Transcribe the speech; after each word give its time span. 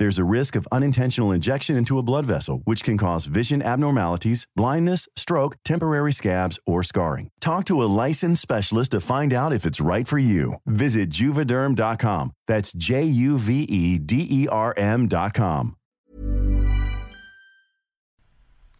There's 0.00 0.18
a 0.18 0.24
risk 0.24 0.56
of 0.56 0.66
unintentional 0.72 1.30
injection 1.30 1.76
into 1.76 1.98
a 1.98 2.02
blood 2.02 2.24
vessel, 2.24 2.62
which 2.64 2.82
can 2.82 2.96
cause 2.96 3.26
vision 3.26 3.60
abnormalities, 3.60 4.46
blindness, 4.56 5.06
stroke, 5.14 5.56
temporary 5.62 6.10
scabs, 6.10 6.58
or 6.64 6.82
scarring. 6.82 7.28
Talk 7.38 7.66
to 7.66 7.82
a 7.82 7.90
licensed 8.04 8.40
specialist 8.40 8.92
to 8.92 9.02
find 9.02 9.34
out 9.34 9.52
if 9.52 9.66
it's 9.66 9.78
right 9.78 10.08
for 10.08 10.18
you. 10.18 10.54
Visit 10.64 11.10
juvederm.com. 11.10 12.32
That's 12.46 12.72
J 12.72 13.04
U 13.04 13.36
V 13.36 13.64
E 13.64 13.98
D 13.98 14.26
E 14.30 14.48
R 14.48 14.72
M.com. 14.74 15.76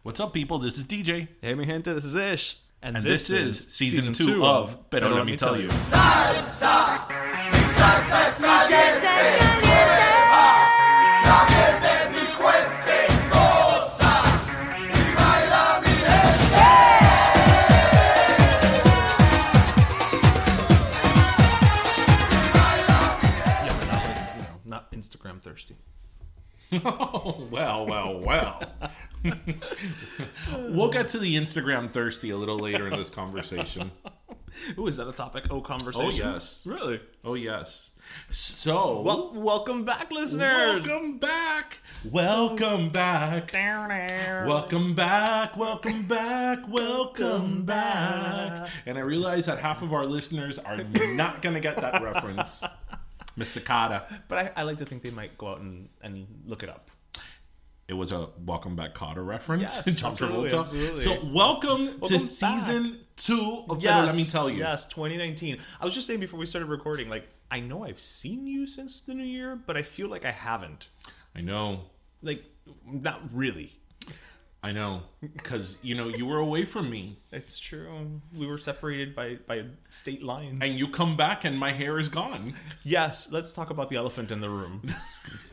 What's 0.03 0.21
up, 0.21 0.33
people? 0.33 0.59
This 0.59 0.79
is 0.79 0.85
DJ. 0.85 1.29
Hey, 1.43 1.55
mi 1.55 1.67
gente, 1.67 1.93
this 1.93 2.07
is 2.07 2.15
Ish. 2.15 2.61
And, 2.81 2.97
this, 2.97 3.29
is 3.29 3.69
season, 3.69 4.15
two, 4.15 4.43
of 4.43 4.89
Pero 4.89 5.11
Let 5.11 5.27
Me 5.27 5.37
Tell 5.37 5.61
You. 5.61 5.69
Yeah, 5.69 7.10
well, 27.51 27.87
well, 27.87 28.21
well. 28.21 28.63
we'll 30.69 30.91
get 30.91 31.09
to 31.09 31.19
the 31.19 31.37
Instagram 31.37 31.91
thirsty 31.91 32.31
a 32.31 32.37
little 32.37 32.59
later 32.59 32.87
in 32.89 32.97
this 32.97 33.11
conversation. 33.11 33.91
Ooh, 34.79 34.87
is 34.87 34.97
that 34.97 35.09
a 35.09 35.13
topic? 35.13 35.45
Oh, 35.51 35.57
Oh, 35.57 35.61
conversation. 35.61 36.27
yes. 36.33 36.65
Really? 36.67 37.01
Oh, 37.25 37.35
yes. 37.35 37.91
So, 38.31 39.03
Well, 39.03 39.33
welcome 39.35 39.85
back, 39.85 40.11
listeners. 40.11 40.85
welcome 40.87 41.19
back. 41.19 41.79
Welcome 42.11 42.89
back. 42.91 43.53
Welcome 43.55 44.95
back, 44.95 45.57
welcome 45.57 46.03
back, 46.07 46.59
welcome 46.69 47.65
back. 47.65 48.69
And 48.87 48.99
I 48.99 49.03
realize 49.03 49.47
that 49.47 49.59
half 49.61 49.83
of 49.83 49.93
our 49.93 50.07
listeners 50.07 50.59
are 50.59 50.79
not 51.15 51.43
going 51.43 51.55
to 51.55 51.61
get 51.61 51.77
that 51.77 52.03
reference. 52.03 52.63
Mr. 53.39 53.61
Kotter. 53.63 54.03
But 54.29 54.39
I, 54.57 54.61
I 54.61 54.63
like 54.65 54.79
to 54.79 54.85
think 54.87 55.03
they 55.03 55.11
might 55.11 55.39
go 55.39 55.49
out 55.49 55.61
and, 55.61 55.89
and 56.03 56.27
look 56.47 56.63
it 56.65 56.69
up. 56.69 56.91
It 57.91 57.97
was 57.97 58.13
a 58.13 58.29
welcome 58.47 58.77
back 58.77 58.95
Kotter 58.95 59.27
reference. 59.27 59.63
Yes, 59.85 59.97
John 59.97 60.13
absolutely, 60.13 60.51
Travolta. 60.51 60.61
absolutely. 60.61 61.03
So 61.03 61.19
welcome, 61.25 61.87
to 61.89 61.99
Welcome 62.01 62.19
season 62.21 63.01
two 63.17 63.65
of 63.69 63.83
Pero 63.83 64.03
Let 64.05 64.15
Me 64.15 64.23
Tell 64.23 64.49
You. 64.49 64.59
Yes, 64.59 64.85
2019. 64.87 65.59
I 65.81 65.85
was 65.85 65.93
just 65.93 66.07
saying 66.07 66.21
before 66.21 66.39
we 66.39 66.47
started 66.47 66.67
recording, 66.67 67.09
like, 67.09 67.27
I 67.51 67.59
know 67.59 67.83
I've 67.83 67.99
seen 67.99 68.47
you 68.47 68.69
since 68.69 69.01
the 69.01 69.13
new 69.13 69.25
year, 69.25 69.57
but 69.67 69.77
I 69.77 69.83
feel 69.83 70.07
like 70.07 70.25
I 70.25 70.31
haven't. 70.31 70.89
I 71.35 71.41
know. 71.41 71.81
Like, 72.23 72.45
not 72.87 73.23
really. 73.33 73.73
I 74.63 74.71
know. 74.71 75.03
Because, 75.21 75.77
you 75.83 75.97
know, 75.97 76.07
you 76.07 76.27
were 76.27 76.39
away 76.39 76.67
from 76.67 76.89
me. 76.91 77.19
It's 77.33 77.59
true. 77.59 78.21
We 78.33 78.47
were 78.47 78.59
separated 78.59 79.17
by, 79.17 79.39
by 79.49 79.65
state 79.89 80.23
lines. 80.23 80.61
And 80.63 80.79
you 80.79 80.87
come 80.87 81.17
back 81.17 81.45
and 81.45 81.59
my 81.59 81.73
hair 81.73 81.99
is 81.99 82.09
gone. 82.09 82.55
yes, 82.85 83.33
let's 83.33 83.53
talk 83.53 83.71
about 83.71 83.89
the 83.89 83.97
elephant 83.97 84.31
in 84.31 84.41
the 84.41 84.51
room. 84.51 84.83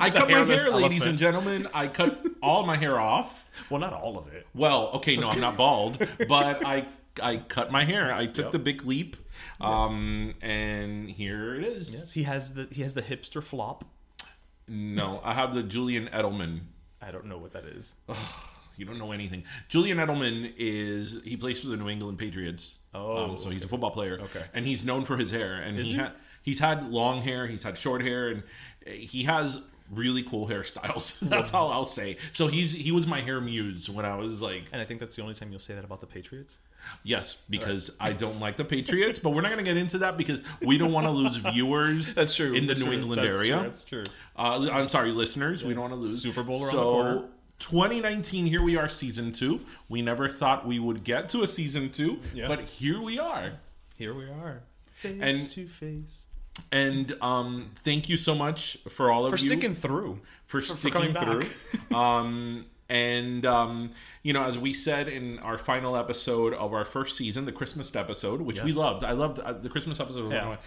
I 0.00 0.10
cut 0.10 0.28
my 0.28 0.34
hair, 0.34 0.36
hairless 0.38 0.68
ladies 0.68 0.72
elephant. 1.02 1.04
and 1.10 1.18
gentlemen. 1.18 1.68
I 1.72 1.86
cut 1.88 2.26
all 2.42 2.64
my 2.66 2.76
hair 2.76 2.98
off. 2.98 3.48
well, 3.70 3.80
not 3.80 3.92
all 3.92 4.18
of 4.18 4.28
it. 4.32 4.46
Well, 4.54 4.90
okay, 4.94 5.16
no, 5.16 5.28
I'm 5.30 5.40
not 5.40 5.56
bald, 5.56 5.98
but 6.28 6.64
I 6.66 6.86
I 7.22 7.36
cut 7.38 7.70
my 7.70 7.84
hair. 7.84 8.12
I 8.12 8.26
took 8.26 8.46
Yep. 8.46 8.52
the 8.52 8.58
big 8.58 8.84
leap, 8.84 9.16
um, 9.60 10.34
and 10.42 11.08
here 11.10 11.54
it 11.54 11.64
is. 11.64 11.94
Yes, 11.94 12.12
he 12.12 12.24
has 12.24 12.54
the 12.54 12.66
he 12.72 12.82
has 12.82 12.94
the 12.94 13.02
hipster 13.02 13.42
flop. 13.42 13.84
No, 14.68 15.20
I 15.22 15.32
have 15.34 15.54
the 15.54 15.62
Julian 15.62 16.08
Edelman. 16.08 16.60
I 17.00 17.10
don't 17.12 17.26
know 17.26 17.38
what 17.38 17.52
that 17.52 17.64
is. 17.66 17.96
You 18.76 18.84
don't 18.84 18.98
know 18.98 19.12
anything. 19.12 19.44
Julian 19.68 19.98
Edelman 19.98 20.52
is 20.58 21.20
he 21.24 21.36
plays 21.36 21.60
for 21.62 21.68
the 21.68 21.76
New 21.76 21.88
England 21.88 22.18
Patriots. 22.18 22.76
Oh, 22.92 23.30
um, 23.30 23.38
so 23.38 23.48
he's 23.50 23.64
a 23.64 23.68
football 23.68 23.90
player. 23.92 24.18
Okay. 24.20 24.42
and 24.52 24.66
he's 24.66 24.84
known 24.84 25.04
for 25.04 25.16
his 25.16 25.30
hair. 25.30 25.54
And 25.54 25.78
Is 25.78 25.86
he, 25.88 25.92
he? 25.94 25.98
ha- 26.00 26.12
he's 26.42 26.58
had 26.58 26.90
long 26.90 27.22
hair. 27.22 27.46
He's 27.46 27.62
had 27.62 27.78
short 27.78 28.02
hair, 28.02 28.28
and 28.28 28.42
he 28.86 29.24
has 29.24 29.62
really 29.90 30.22
cool 30.24 30.48
hairstyles. 30.48 31.18
That's 31.28 31.54
all 31.54 31.70
I'll 31.72 31.84
say. 31.84 32.16
So 32.32 32.48
he's 32.48 32.72
he 32.72 32.90
was 32.92 33.06
my 33.06 33.20
hair 33.20 33.40
muse 33.40 33.88
when 33.88 34.04
I 34.04 34.16
was 34.16 34.42
like 34.42 34.64
And 34.72 34.82
I 34.82 34.84
think 34.84 34.98
that's 34.98 35.14
the 35.14 35.22
only 35.22 35.34
time 35.34 35.50
you'll 35.50 35.60
say 35.60 35.74
that 35.74 35.84
about 35.84 36.00
the 36.00 36.06
Patriots. 36.06 36.58
Yes, 37.04 37.38
because 37.48 37.90
I 38.00 38.12
don't 38.12 38.38
like 38.40 38.56
the 38.56 38.64
Patriots, 38.64 39.18
but 39.18 39.30
we're 39.30 39.40
not 39.42 39.48
going 39.52 39.64
to 39.64 39.68
get 39.70 39.76
into 39.76 39.98
that 39.98 40.16
because 40.16 40.42
we 40.60 40.76
don't 40.78 40.92
want 40.92 41.06
to 41.06 41.10
lose 41.10 41.36
viewers. 41.36 42.14
That's 42.16 42.34
true. 42.34 42.52
in 42.54 42.66
the 42.66 42.74
That's 42.74 42.80
New 42.80 42.86
true. 42.86 42.94
England 42.94 43.22
That's 43.22 43.38
area. 43.38 43.54
true. 43.54 43.62
That's 43.64 43.84
true. 43.84 44.04
Uh, 44.36 44.68
I'm 44.72 44.88
sorry, 44.88 45.10
listeners, 45.12 45.64
we 45.64 45.72
don't 45.72 45.80
want 45.82 45.92
to 45.94 45.98
lose 45.98 46.20
Super 46.20 46.42
Bowl 46.42 46.60
so, 46.64 47.02
the 47.14 47.28
2019, 47.58 48.46
here 48.46 48.62
we 48.62 48.76
are, 48.76 48.88
season 48.88 49.32
two. 49.32 49.60
We 49.88 50.02
never 50.02 50.28
thought 50.28 50.66
we 50.66 50.78
would 50.78 51.02
get 51.04 51.28
to 51.30 51.42
a 51.42 51.48
season 51.48 51.90
two, 51.90 52.20
Yeah. 52.34 52.48
but 52.48 52.60
here 52.60 53.00
we 53.00 53.18
are. 53.18 53.52
Here 53.96 54.12
we 54.14 54.24
are, 54.26 54.62
face 54.92 55.20
And- 55.42 55.50
to 55.52 55.66
face, 55.66 56.26
And 56.72 57.16
um, 57.20 57.70
thank 57.84 58.08
you 58.08 58.16
so 58.16 58.34
much 58.34 58.78
for 58.88 59.10
all 59.10 59.24
of 59.26 59.30
for 59.32 59.38
you 59.38 59.46
sticking 59.46 59.74
through. 59.74 60.20
for, 60.46 60.60
for 60.60 60.76
sticking 60.76 61.12
back. 61.12 61.24
through. 61.24 61.44
um, 61.96 62.66
and 62.88 63.44
um, 63.44 63.90
you 64.22 64.32
know, 64.32 64.44
as 64.44 64.56
we 64.58 64.72
said 64.72 65.08
in 65.08 65.38
our 65.40 65.58
final 65.58 65.96
episode 65.96 66.54
of 66.54 66.72
our 66.72 66.84
first 66.84 67.16
season, 67.16 67.44
the 67.44 67.52
Christmas 67.52 67.94
episode, 67.96 68.40
which 68.40 68.62
we 68.62 68.72
loved. 68.72 69.02
I 69.04 69.10
loved 69.12 69.40
uh, 69.40 69.52
the 69.54 69.68
Christmas 69.68 69.98
episode. 69.98 70.30
Yeah. 70.32 70.46
one 70.48 70.58
of 70.58 70.64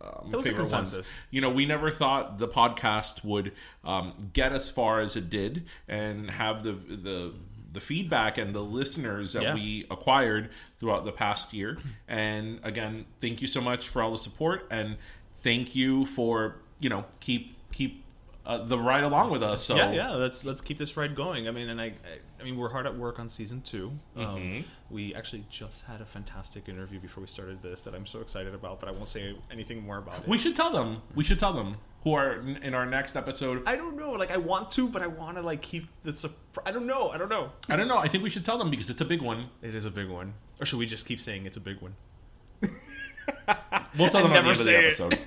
my, 0.00 0.06
uh, 0.06 0.20
my 0.24 0.30
That 0.30 0.36
was 0.38 0.46
a 0.46 0.48
favorite 0.50 0.62
ones. 0.62 0.72
consensus. 0.72 1.16
You 1.30 1.40
know, 1.40 1.50
we 1.50 1.66
never 1.66 1.90
thought 1.92 2.38
the 2.38 2.48
podcast 2.48 3.24
would 3.24 3.52
um, 3.84 4.30
get 4.32 4.52
as 4.52 4.68
far 4.68 5.00
as 5.00 5.14
it 5.14 5.30
did 5.30 5.64
and 5.88 6.30
have 6.30 6.64
the 6.64 6.72
the 6.72 7.34
the 7.72 7.80
feedback 7.80 8.36
and 8.36 8.52
the 8.52 8.62
listeners 8.64 9.32
that 9.34 9.42
Yeah. 9.44 9.54
we 9.54 9.86
acquired 9.92 10.50
throughout 10.80 11.04
the 11.04 11.12
past 11.12 11.52
year. 11.54 11.78
And 12.08 12.58
again, 12.64 13.04
thank 13.20 13.40
you 13.40 13.46
so 13.46 13.60
much 13.60 13.86
for 13.88 14.02
all 14.02 14.10
the 14.10 14.18
support 14.18 14.66
and 14.72 14.96
thank 15.42 15.74
you 15.74 16.06
for 16.06 16.56
you 16.78 16.88
know 16.88 17.04
keep 17.20 17.54
keep 17.72 18.04
uh, 18.46 18.58
the 18.58 18.78
ride 18.78 19.04
along 19.04 19.30
with 19.30 19.42
us. 19.42 19.62
So 19.62 19.76
yeah, 19.76 19.92
yeah. 19.92 20.10
Let's 20.12 20.44
let's 20.44 20.60
keep 20.62 20.78
this 20.78 20.96
ride 20.96 21.14
going. 21.14 21.46
I 21.46 21.50
mean, 21.50 21.68
and 21.68 21.80
I, 21.80 21.86
I, 21.86 21.92
I 22.40 22.42
mean, 22.44 22.56
we're 22.56 22.70
hard 22.70 22.86
at 22.86 22.96
work 22.96 23.18
on 23.18 23.28
season 23.28 23.60
2 23.62 23.92
Mm-hmm. 24.16 24.20
Um, 24.26 24.64
we 24.88 25.14
actually 25.14 25.44
just 25.50 25.84
had 25.84 26.00
a 26.00 26.04
fantastic 26.06 26.68
interview 26.68 26.98
before 26.98 27.20
we 27.20 27.28
started 27.28 27.62
this 27.62 27.82
that 27.82 27.94
I'm 27.94 28.06
so 28.06 28.20
excited 28.20 28.54
about, 28.54 28.80
but 28.80 28.88
I 28.88 28.92
won't 28.92 29.08
say 29.08 29.36
anything 29.52 29.84
more 29.84 29.98
about 29.98 30.20
it. 30.22 30.28
we 30.28 30.38
should 30.38 30.56
tell 30.56 30.72
them. 30.72 31.02
We 31.14 31.22
should 31.22 31.38
tell 31.38 31.52
them 31.52 31.76
who 32.02 32.14
are 32.14 32.40
in 32.40 32.56
in 32.56 32.74
our 32.74 32.86
next 32.86 33.14
episode. 33.14 33.62
I 33.66 33.76
don't 33.76 33.96
know. 33.96 34.12
Like, 34.12 34.30
I 34.30 34.38
want 34.38 34.70
to, 34.72 34.88
but 34.88 35.02
I 35.02 35.06
want 35.06 35.36
to 35.36 35.42
like 35.42 35.60
keep 35.60 35.86
the. 36.02 36.12
surpri- 36.12 36.64
I 36.66 36.72
don't 36.72 36.86
know. 36.86 37.10
I 37.10 37.18
don't 37.18 37.28
know. 37.28 37.52
I 37.68 37.76
don't 37.76 37.88
know. 37.88 37.98
I 37.98 38.08
think 38.08 38.24
we 38.24 38.30
should 38.30 38.44
tell 38.44 38.56
them 38.58 38.70
because 38.70 38.88
it's 38.90 39.02
a 39.02 39.04
big 39.04 39.20
one. 39.22 39.50
It 39.62 39.74
is 39.74 39.84
a 39.84 39.90
big 39.90 40.08
one, 40.08 40.32
or 40.58 40.66
should 40.66 40.78
we 40.78 40.86
just 40.86 41.06
keep 41.06 41.20
saying 41.20 41.44
it's 41.46 41.58
a 41.58 41.60
big 41.60 41.80
one? 41.80 41.94
We'll 43.98 44.08
tell 44.08 44.22
them 44.22 44.32
at 44.32 44.42
the 44.42 44.48
end 44.48 44.58
of 44.60 44.64
the 44.64 44.76
episode. 44.76 45.18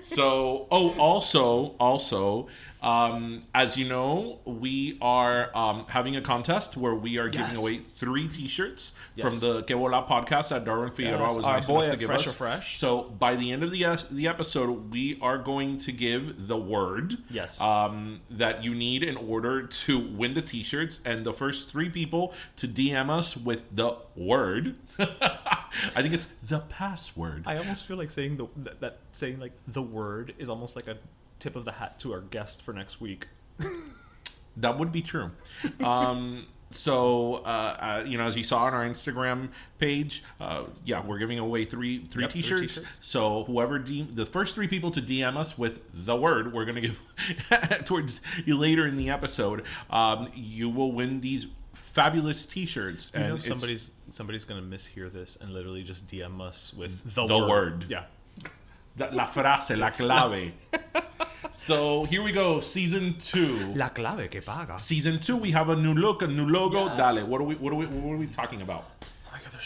so, 0.00 0.66
oh, 0.70 0.94
also, 0.98 1.74
also, 1.80 2.48
um, 2.84 3.40
as 3.54 3.76
you 3.76 3.88
know, 3.88 4.40
we 4.44 4.98
are 5.00 5.50
um, 5.56 5.84
having 5.88 6.16
a 6.16 6.20
contest 6.20 6.76
where 6.76 6.94
we 6.94 7.18
are 7.18 7.28
giving 7.28 7.48
Yes. 7.48 7.58
away 7.60 7.76
three 7.78 8.28
T-shirts 8.28 8.92
Yes. 9.16 9.26
from 9.26 9.38
the 9.40 9.62
Que 9.62 9.74
Vola 9.76 10.06
podcast 10.06 10.50
that 10.50 10.64
Darwin 10.64 10.90
Figueroa 10.90 11.20
Yes, 11.28 11.36
was 11.36 11.44
nice 11.44 11.66
boy 11.66 11.82
enough 11.82 11.92
to 11.94 11.98
give 11.98 12.06
Fresh 12.08 12.26
us. 12.26 12.34
Fresh. 12.34 12.78
So, 12.78 13.02
by 13.04 13.36
the 13.36 13.52
end 13.52 13.62
of 13.62 13.70
the 13.70 13.84
the 14.10 14.28
episode, 14.28 14.90
we 14.90 15.18
are 15.22 15.38
going 15.38 15.78
to 15.78 15.92
give 15.92 16.46
the 16.46 16.56
word 16.56 17.18
Yes. 17.30 17.60
um, 17.60 18.20
that 18.30 18.62
you 18.62 18.74
need 18.74 19.02
in 19.02 19.16
order 19.16 19.62
to 19.66 19.98
win 19.98 20.34
the 20.34 20.42
T-shirts, 20.42 21.00
and 21.04 21.24
the 21.24 21.32
first 21.32 21.70
three 21.70 21.88
people 21.88 22.34
to 22.56 22.68
DM 22.68 23.08
us 23.10 23.36
with 23.36 23.64
the 23.74 23.96
word. 24.16 24.76
I 24.98 26.02
think 26.02 26.14
it's 26.14 26.26
the 26.42 26.60
password. 26.60 27.44
I 27.46 27.56
almost 27.56 27.86
feel 27.86 27.96
like 27.96 28.10
saying 28.10 28.36
the 28.36 28.46
that, 28.56 28.80
that 28.80 28.98
saying 29.12 29.40
like 29.40 29.52
the 29.66 29.82
word 29.82 30.34
is 30.38 30.48
almost 30.48 30.76
like 30.76 30.86
a 30.86 30.96
tip 31.38 31.56
of 31.56 31.64
the 31.64 31.72
hat 31.72 31.98
to 32.00 32.12
our 32.12 32.20
guest 32.20 32.62
for 32.62 32.72
next 32.72 33.00
week. 33.00 33.26
That 34.56 34.78
would 34.78 34.92
be 34.92 35.02
true. 35.02 35.32
Um, 35.82 36.46
so, 36.70 37.36
uh, 37.44 37.48
uh, 37.48 38.04
you 38.06 38.18
know, 38.18 38.24
as 38.24 38.36
you 38.36 38.44
saw 38.44 38.64
on 38.66 38.72
our 38.74 38.84
Instagram 38.84 39.48
page, 39.80 40.22
uh, 40.40 40.64
yeah, 40.84 41.04
we're 41.04 41.18
giving 41.18 41.40
away 41.40 41.64
three 41.64 42.04
three 42.04 42.22
Yep, 42.22 42.30
t-shirts. 42.32 42.74
t-shirts. 42.76 42.98
So, 43.00 43.42
whoever 43.44 43.80
de- 43.80 44.02
the 44.02 44.24
first 44.26 44.54
three 44.54 44.68
people 44.68 44.92
to 44.92 45.02
DM 45.02 45.36
us 45.36 45.58
with 45.58 45.80
the 45.92 46.14
word, 46.14 46.52
we're 46.52 46.64
gonna 46.66 46.82
give 46.82 47.00
towards 47.84 48.20
you 48.44 48.56
later 48.56 48.86
in 48.86 48.96
the 48.96 49.10
episode. 49.10 49.64
Um, 49.90 50.30
you 50.36 50.70
will 50.70 50.92
win 50.92 51.20
these 51.20 51.48
fabulous 51.72 52.46
t-shirts. 52.46 53.10
You 53.12 53.20
know, 53.20 53.38
somebody's 53.38 53.90
somebody's 54.10 54.44
gonna 54.44 54.62
mishear 54.62 55.12
this 55.12 55.36
and 55.40 55.52
literally 55.52 55.82
just 55.82 56.06
DM 56.06 56.40
us 56.40 56.72
with 56.72 57.12
the, 57.14 57.26
The 57.26 57.36
word. 57.38 57.48
word. 57.48 57.86
Yeah. 57.88 58.04
La 58.98 59.26
frase, 59.26 59.76
la 59.76 59.90
clave. 59.90 60.52
so 61.52 62.04
here 62.04 62.22
we 62.22 62.32
go, 62.32 62.60
season 62.60 63.16
two. 63.18 63.56
La 63.74 63.88
clave 63.88 64.30
que 64.30 64.40
paga. 64.40 64.78
Season 64.78 65.18
two, 65.18 65.36
we 65.36 65.50
have 65.50 65.68
a 65.68 65.76
new 65.76 65.94
look, 65.94 66.22
a 66.22 66.26
new 66.26 66.46
logo. 66.46 66.86
Yes. 66.86 66.96
Dale, 66.96 67.30
what 67.30 67.40
are 67.40 67.44
we? 67.44 67.54
What 67.56 67.72
are 67.72 67.76
we? 67.76 67.86
What 67.86 68.14
are 68.14 68.18
we 68.18 68.26
talking 68.26 68.62
about? 68.62 68.84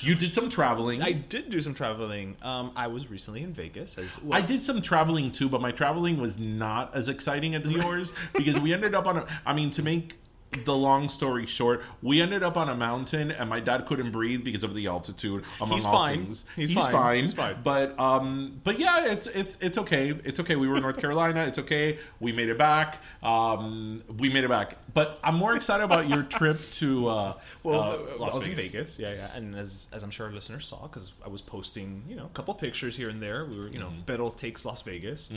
You 0.00 0.14
did 0.14 0.32
some 0.32 0.48
traveling. 0.48 1.02
I 1.02 1.12
did 1.12 1.50
do 1.50 1.60
some 1.60 1.74
traveling. 1.74 2.36
Um, 2.42 2.72
I 2.76 2.86
was 2.86 3.10
recently 3.10 3.42
in 3.42 3.52
Vegas. 3.52 3.98
As 3.98 4.22
well. 4.22 4.38
I 4.38 4.42
did 4.44 4.62
some 4.62 4.80
traveling 4.80 5.30
too, 5.30 5.48
but 5.48 5.60
my 5.60 5.72
traveling 5.72 6.20
was 6.20 6.38
not 6.38 6.94
as 6.94 7.08
exciting 7.08 7.54
as 7.54 7.64
yours 7.64 8.12
because 8.34 8.58
we 8.60 8.72
ended 8.72 8.94
up 8.94 9.06
on 9.06 9.18
a. 9.18 9.26
I 9.44 9.54
mean, 9.54 9.70
to 9.72 9.82
make 9.82 10.16
the 10.64 10.74
long 10.74 11.08
story 11.08 11.44
short, 11.46 11.82
we 12.02 12.20
ended 12.22 12.42
up 12.42 12.56
on 12.56 12.68
a 12.70 12.74
mountain, 12.74 13.30
and 13.30 13.50
my 13.50 13.60
dad 13.60 13.84
couldn't 13.86 14.10
breathe 14.12 14.44
because 14.44 14.62
of 14.64 14.72
the 14.74 14.86
altitude. 14.86 15.44
Among 15.60 15.74
He's 15.76 15.84
all 15.84 15.92
fine. 15.92 16.24
things, 16.24 16.44
He's 16.56 16.72
fine. 16.72 17.20
He's 17.22 17.32
fine. 17.34 17.56
But 17.62 17.98
um, 18.00 18.60
but 18.64 18.78
yeah, 18.78 19.12
it's 19.12 19.26
it's 19.26 19.58
it's 19.60 19.76
okay. 19.78 20.10
It's 20.24 20.40
okay. 20.40 20.56
We 20.56 20.66
were 20.68 20.76
in 20.76 20.82
North 20.82 20.98
Carolina. 20.98 21.44
It's 21.44 21.58
okay. 21.58 21.98
We 22.18 22.32
made 22.32 22.48
it 22.48 22.56
back. 22.58 23.02
Um, 23.22 24.02
we 24.18 24.30
made 24.30 24.44
it 24.44 24.48
back. 24.48 24.76
But 24.94 25.18
I'm 25.22 25.34
more 25.36 25.54
excited 25.54 25.84
about 25.84 26.08
your 26.08 26.22
trip 26.22 26.58
to 26.72 27.08
uh, 27.08 27.34
Well, 27.62 27.80
uh, 27.80 27.92
uh, 27.92 27.98
Las 28.18 28.32
I 28.32 28.36
was 28.36 28.46
Vegas. 28.46 28.64
in 28.64 28.72
Vegas, 28.72 28.98
yeah, 28.98 29.12
yeah, 29.12 29.30
and 29.36 29.54
as 29.54 29.88
as 29.92 30.02
I'm 30.02 30.10
sure 30.10 30.26
our 30.26 30.32
listeners 30.32 30.66
saw, 30.66 30.82
because 30.82 31.12
I 31.24 31.28
was 31.28 31.40
posting, 31.42 32.04
you 32.08 32.16
know, 32.16 32.24
a 32.24 32.30
couple 32.30 32.54
pictures 32.54 32.96
here 32.96 33.08
and 33.10 33.22
there. 33.22 33.44
We 33.44 33.58
were, 33.58 33.68
you 33.68 33.78
know, 33.78 33.92
Mm-hmm. 34.06 34.36
Takes 34.36 34.64
Las 34.64 34.82
Vegas. 34.82 35.30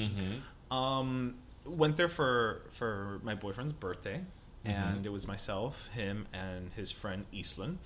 Um, 0.69 1.35
went 1.65 1.97
there 1.97 2.09
for 2.09 2.63
for 2.71 3.19
my 3.23 3.35
boyfriend's 3.35 3.73
birthday, 3.73 4.21
Mm-hmm. 4.65 4.77
and 4.77 5.05
it 5.05 5.11
was 5.11 5.27
myself, 5.27 5.89
him, 5.93 6.27
and 6.33 6.71
his 6.75 6.91
friend 6.91 7.25
Eastland. 7.31 7.79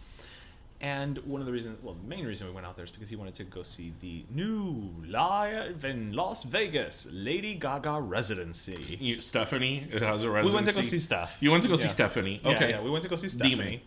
And 0.82 1.20
one 1.20 1.40
of 1.40 1.48
the 1.48 1.54
reasons, 1.54 1.82
well, 1.82 1.96
the 1.96 2.08
main 2.08 2.26
reason 2.26 2.48
we 2.48 2.54
went 2.54 2.68
out 2.68 2.76
there 2.76 2.84
is 2.84 2.92
because 2.92 3.10
he 3.10 3.16
wanted 3.16 3.34
to 3.36 3.46
go 3.46 3.64
see 3.64 3.94
the 4.02 4.26
new 4.30 4.92
live 5.08 5.86
in 5.86 6.12
Las 6.12 6.44
Vegas 6.44 7.08
Lady 7.12 7.56
Gaga 7.56 8.02
residency. 8.02 8.98
You, 9.00 9.22
Stephanie 9.22 9.88
has 9.94 10.22
a 10.24 10.30
residency. 10.30 10.48
We 10.50 10.54
went 10.54 10.68
to 10.68 10.74
go 10.74 10.82
see 10.82 11.00
Steph. 11.00 11.38
You 11.40 11.52
went 11.52 11.64
to 11.64 11.70
go 11.70 11.78
see 11.78 11.88
Stephanie. 11.88 12.42
Okay. 12.44 12.72
yeah, 12.72 12.82
we 12.82 12.90
went 12.90 13.04
to 13.04 13.10
go 13.10 13.16
see. 13.16 13.30
Stephanie. 13.30 13.84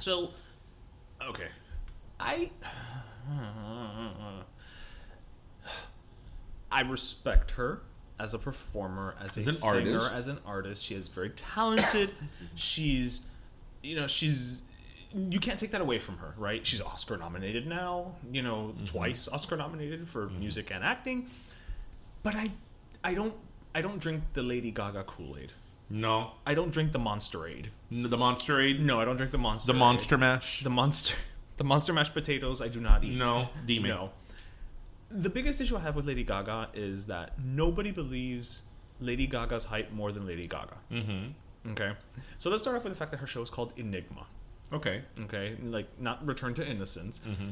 So, 0.00 0.30
okay, 1.22 1.48
I 2.18 2.50
I 6.72 6.80
respect 6.80 7.52
her 7.52 7.82
as 8.20 8.34
a 8.34 8.38
performer, 8.38 9.14
as, 9.20 9.36
a 9.36 9.40
an 9.40 9.52
singer, 9.52 9.94
artist. 9.94 10.14
as 10.14 10.28
an 10.28 10.38
artist. 10.46 10.84
She 10.84 10.94
is 10.94 11.08
very 11.08 11.30
talented. 11.30 12.12
she's, 12.54 13.26
you 13.82 13.96
know, 13.96 14.06
she's. 14.06 14.62
You 15.12 15.40
can't 15.40 15.58
take 15.58 15.72
that 15.72 15.80
away 15.80 15.98
from 15.98 16.18
her, 16.18 16.34
right? 16.36 16.64
She's 16.64 16.80
Oscar 16.80 17.16
nominated 17.16 17.66
now. 17.66 18.12
You 18.30 18.42
know, 18.42 18.74
Mm-hmm. 18.76 18.84
twice 18.84 19.26
Oscar 19.28 19.56
nominated 19.56 20.08
for 20.08 20.28
music 20.28 20.70
and 20.72 20.84
acting. 20.84 21.26
But 22.22 22.36
I, 22.36 22.52
I 23.02 23.14
don't, 23.14 23.34
I 23.74 23.80
don't 23.80 23.98
drink 23.98 24.22
the 24.34 24.42
Lady 24.42 24.70
Gaga 24.70 25.04
Kool 25.04 25.36
Aid. 25.40 25.52
No. 25.88 26.32
I 26.46 26.54
don't 26.54 26.70
drink 26.70 26.92
the 26.92 26.98
Monster 27.00 27.48
Aid. 27.48 27.70
The 27.90 28.16
Monster 28.16 28.60
Aid? 28.60 28.80
No, 28.80 29.00
I 29.00 29.04
don't 29.04 29.16
drink 29.16 29.32
the 29.32 29.38
Monster. 29.38 29.72
The. 29.72 29.78
Monster 29.78 30.16
Mash? 30.18 30.62
The 30.62 30.70
monster, 30.70 31.14
the 31.56 31.64
monster 31.64 31.92
mashed 31.92 32.14
potatoes. 32.14 32.62
I 32.62 32.68
do 32.68 32.78
not 32.80 33.02
eat. 33.02 33.16
No. 33.18 33.48
Demon. 33.66 33.90
no. 33.90 34.10
The 35.10 35.30
biggest 35.30 35.60
issue 35.60 35.76
I 35.76 35.80
have 35.80 35.96
with 35.96 36.06
Lady 36.06 36.22
Gaga 36.22 36.68
is 36.74 37.06
that 37.06 37.32
nobody 37.38 37.90
believes 37.90 38.62
Lady 39.00 39.26
Gaga's 39.26 39.64
hype 39.64 39.92
more 39.92 40.12
than 40.12 40.26
Lady 40.26 40.46
Gaga. 40.46 40.76
Mm-hmm. 40.90 41.72
Okay, 41.72 41.92
so 42.38 42.48
let's 42.48 42.62
start 42.62 42.76
off 42.76 42.84
with 42.84 42.92
the 42.92 42.98
fact 42.98 43.10
that 43.10 43.18
her 43.18 43.26
show 43.26 43.42
is 43.42 43.50
called 43.50 43.72
Enigma. 43.76 44.26
Okay. 44.72 45.02
Okay, 45.22 45.56
like 45.62 45.86
not 45.98 46.24
Return 46.26 46.54
to 46.54 46.66
Innocence. 46.66 47.20
Mm-hmm. 47.26 47.50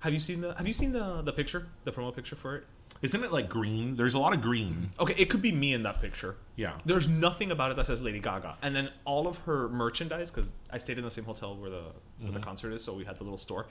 Have 0.00 0.12
you 0.12 0.20
seen 0.20 0.40
the 0.40 0.54
Have 0.54 0.66
you 0.66 0.72
seen 0.72 0.92
the 0.92 1.22
the 1.22 1.32
picture, 1.32 1.68
the 1.84 1.92
promo 1.92 2.14
picture 2.14 2.36
for 2.36 2.56
it? 2.56 2.66
Isn't 3.02 3.24
it 3.24 3.32
like 3.32 3.48
green? 3.48 3.96
There's 3.96 4.14
a 4.14 4.18
lot 4.18 4.34
of 4.34 4.42
green. 4.42 4.90
Okay, 4.98 5.14
it 5.16 5.30
could 5.30 5.40
be 5.40 5.52
me 5.52 5.72
in 5.72 5.84
that 5.84 6.02
picture. 6.02 6.36
Yeah. 6.56 6.76
There's 6.84 7.08
nothing 7.08 7.50
about 7.50 7.70
it 7.70 7.76
that 7.76 7.86
says 7.86 8.02
Lady 8.02 8.18
Gaga. 8.18 8.58
And 8.60 8.76
then 8.76 8.90
all 9.06 9.26
of 9.26 9.38
her 9.38 9.68
merchandise, 9.68 10.30
because 10.30 10.50
I 10.70 10.76
stayed 10.78 10.98
in 10.98 11.04
the 11.04 11.10
same 11.10 11.24
hotel 11.24 11.56
where 11.56 11.70
the 11.70 11.84
where 12.18 12.32
the 12.32 12.40
concert 12.40 12.72
is, 12.72 12.84
so 12.84 12.92
we 12.92 13.04
had 13.04 13.16
the 13.16 13.24
little 13.24 13.38
store. 13.38 13.66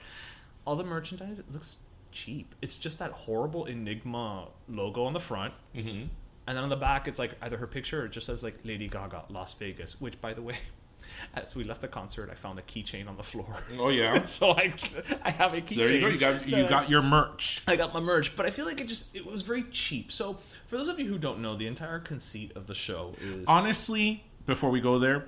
All 0.64 0.74
the 0.74 0.84
merchandise, 0.84 1.38
it 1.38 1.52
looks 1.52 1.78
cheap. 2.12 2.54
It's 2.62 2.78
just 2.78 2.98
that 2.98 3.12
horrible 3.12 3.66
Enigma 3.66 4.48
logo 4.68 5.04
on 5.04 5.12
the 5.12 5.20
front. 5.20 5.54
Mm-hmm. 5.74 6.06
And 6.46 6.56
then 6.56 6.64
on 6.64 6.70
the 6.70 6.76
back, 6.76 7.06
it's 7.06 7.18
like 7.18 7.32
either 7.42 7.58
her 7.58 7.66
picture 7.66 8.02
or 8.02 8.06
it 8.06 8.12
just 8.12 8.26
says 8.26 8.42
like 8.42 8.58
Lady 8.64 8.88
Gaga, 8.88 9.24
Las 9.28 9.54
Vegas. 9.54 10.00
Which, 10.00 10.20
by 10.20 10.34
the 10.34 10.42
way, 10.42 10.56
as 11.34 11.54
we 11.54 11.64
left 11.64 11.80
the 11.80 11.88
concert, 11.88 12.28
I 12.30 12.34
found 12.34 12.58
a 12.58 12.62
keychain 12.62 13.08
on 13.08 13.16
the 13.16 13.22
floor. 13.22 13.54
Oh, 13.78 13.88
yeah. 13.88 14.22
so 14.24 14.50
I, 14.52 14.74
I 15.22 15.30
have 15.30 15.54
a 15.54 15.60
keychain. 15.60 15.76
there 15.76 15.92
you 15.92 16.00
go. 16.00 16.08
You 16.08 16.18
got 16.18 16.48
you 16.48 16.68
got 16.68 16.90
your 16.90 17.02
merch. 17.02 17.62
I 17.66 17.76
got 17.76 17.94
my 17.94 18.00
merch, 18.00 18.34
but 18.36 18.46
I 18.46 18.50
feel 18.50 18.66
like 18.66 18.80
it 18.80 18.88
just 18.88 19.14
it 19.14 19.26
was 19.26 19.42
very 19.42 19.64
cheap. 19.64 20.10
So 20.10 20.38
for 20.66 20.76
those 20.76 20.88
of 20.88 20.98
you 20.98 21.06
who 21.06 21.18
don't 21.18 21.40
know, 21.40 21.56
the 21.56 21.66
entire 21.66 21.98
conceit 21.98 22.52
of 22.56 22.66
the 22.66 22.74
show 22.74 23.14
is 23.22 23.46
Honestly, 23.46 24.24
before 24.46 24.70
we 24.70 24.80
go 24.80 24.98
there, 24.98 25.26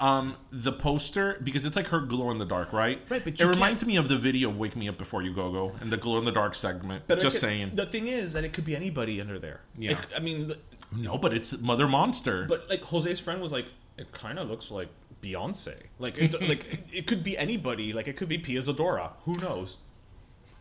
um, 0.00 0.36
the 0.50 0.72
poster 0.72 1.40
because 1.44 1.64
it's 1.64 1.76
like 1.76 1.86
her 1.88 2.00
glow 2.00 2.30
in 2.30 2.38
the 2.38 2.44
dark, 2.44 2.72
right? 2.72 3.00
Right, 3.08 3.24
but 3.24 3.40
it 3.40 3.44
reminds 3.46 3.86
me 3.86 3.96
of 3.96 4.08
the 4.08 4.18
video 4.18 4.50
of 4.50 4.58
"Wake 4.58 4.76
Me 4.76 4.88
Up 4.88 4.98
Before 4.98 5.22
You 5.22 5.32
Go 5.32 5.50
Go" 5.52 5.72
and 5.80 5.90
the 5.92 5.96
glow 5.96 6.18
in 6.18 6.24
the 6.24 6.32
dark 6.32 6.54
segment. 6.54 7.04
But 7.06 7.20
Just 7.20 7.36
could- 7.36 7.40
saying. 7.40 7.72
The 7.74 7.86
thing 7.86 8.08
is 8.08 8.32
that 8.32 8.44
it 8.44 8.52
could 8.52 8.64
be 8.64 8.74
anybody 8.76 9.20
under 9.20 9.38
there. 9.38 9.60
Yeah. 9.78 9.92
It- 9.92 10.06
I 10.16 10.18
mean, 10.20 10.48
the- 10.48 10.58
no, 10.92 11.16
but 11.18 11.32
it's 11.32 11.56
Mother 11.58 11.86
Monster. 11.88 12.44
but 12.48 12.68
like 12.68 12.82
Jose's 12.82 13.20
friend 13.20 13.40
was 13.40 13.52
like, 13.52 13.66
it 13.96 14.10
kind 14.12 14.38
of 14.38 14.48
looks 14.48 14.70
like 14.70 14.88
Beyonce. 15.22 15.74
Like, 15.98 16.18
it, 16.18 16.32
like 16.42 16.64
it- 16.72 16.84
it 16.92 17.06
could 17.06 17.22
be 17.24 17.38
anybody. 17.38 17.92
Like 17.92 18.08
it 18.08 18.16
could 18.16 18.28
be 18.28 18.38
Pia 18.38 18.60
Zadora. 18.60 19.12
Who 19.24 19.34
knows? 19.36 19.78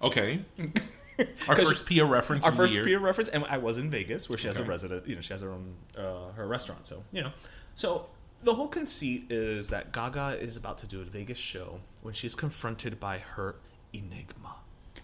okay. 0.01 0.41
our 1.47 1.55
first 1.55 1.85
Pia 1.85 2.05
reference 2.05 2.43
Our 2.43 2.51
of 2.51 2.57
the 2.57 2.63
first 2.63 2.73
year. 2.73 2.83
Pia 2.83 2.99
reference, 2.99 3.29
and 3.29 3.45
I 3.45 3.57
was 3.57 3.77
in 3.77 3.89
Vegas 3.89 4.29
where 4.29 4.37
she 4.37 4.47
has 4.47 4.57
a 4.57 4.63
resident. 4.63 5.07
You 5.07 5.15
know, 5.15 5.21
she 5.21 5.33
has 5.33 5.41
her 5.41 5.51
own 5.51 5.75
uh, 5.97 6.31
her 6.35 6.47
restaurant. 6.47 6.85
So 6.87 7.03
you 7.11 7.21
know, 7.21 7.31
so 7.75 8.07
the 8.43 8.53
whole 8.55 8.67
conceit 8.67 9.25
is 9.31 9.69
that 9.69 9.91
Gaga 9.91 10.37
is 10.41 10.57
about 10.57 10.77
to 10.79 10.87
do 10.87 11.01
a 11.01 11.03
Vegas 11.05 11.37
show 11.37 11.79
when 12.01 12.13
she's 12.13 12.35
confronted 12.35 12.99
by 12.99 13.19
her 13.19 13.55
enigma. 13.93 14.55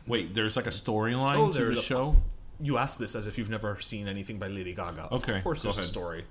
Wait, 0.08 0.34
there's 0.34 0.56
like 0.56 0.66
a 0.68 0.72
storyline 0.72 1.36
Oh, 1.38 1.52
to 1.54 1.66
the 1.76 1.82
show. 1.82 2.16
You 2.60 2.78
ask 2.78 3.00
this 3.00 3.16
as 3.16 3.28
if 3.28 3.38
you've 3.38 3.50
never 3.50 3.80
seen 3.80 4.08
anything 4.08 4.38
by 4.38 4.48
Lady 4.48 4.74
Gaga. 4.74 5.08
Okay, 5.14 5.38
of 5.38 5.44
course 5.44 5.64
go 5.64 5.70
there's 5.70 5.78
a 5.78 5.80
ahead. 5.80 5.88
story. 5.90 6.26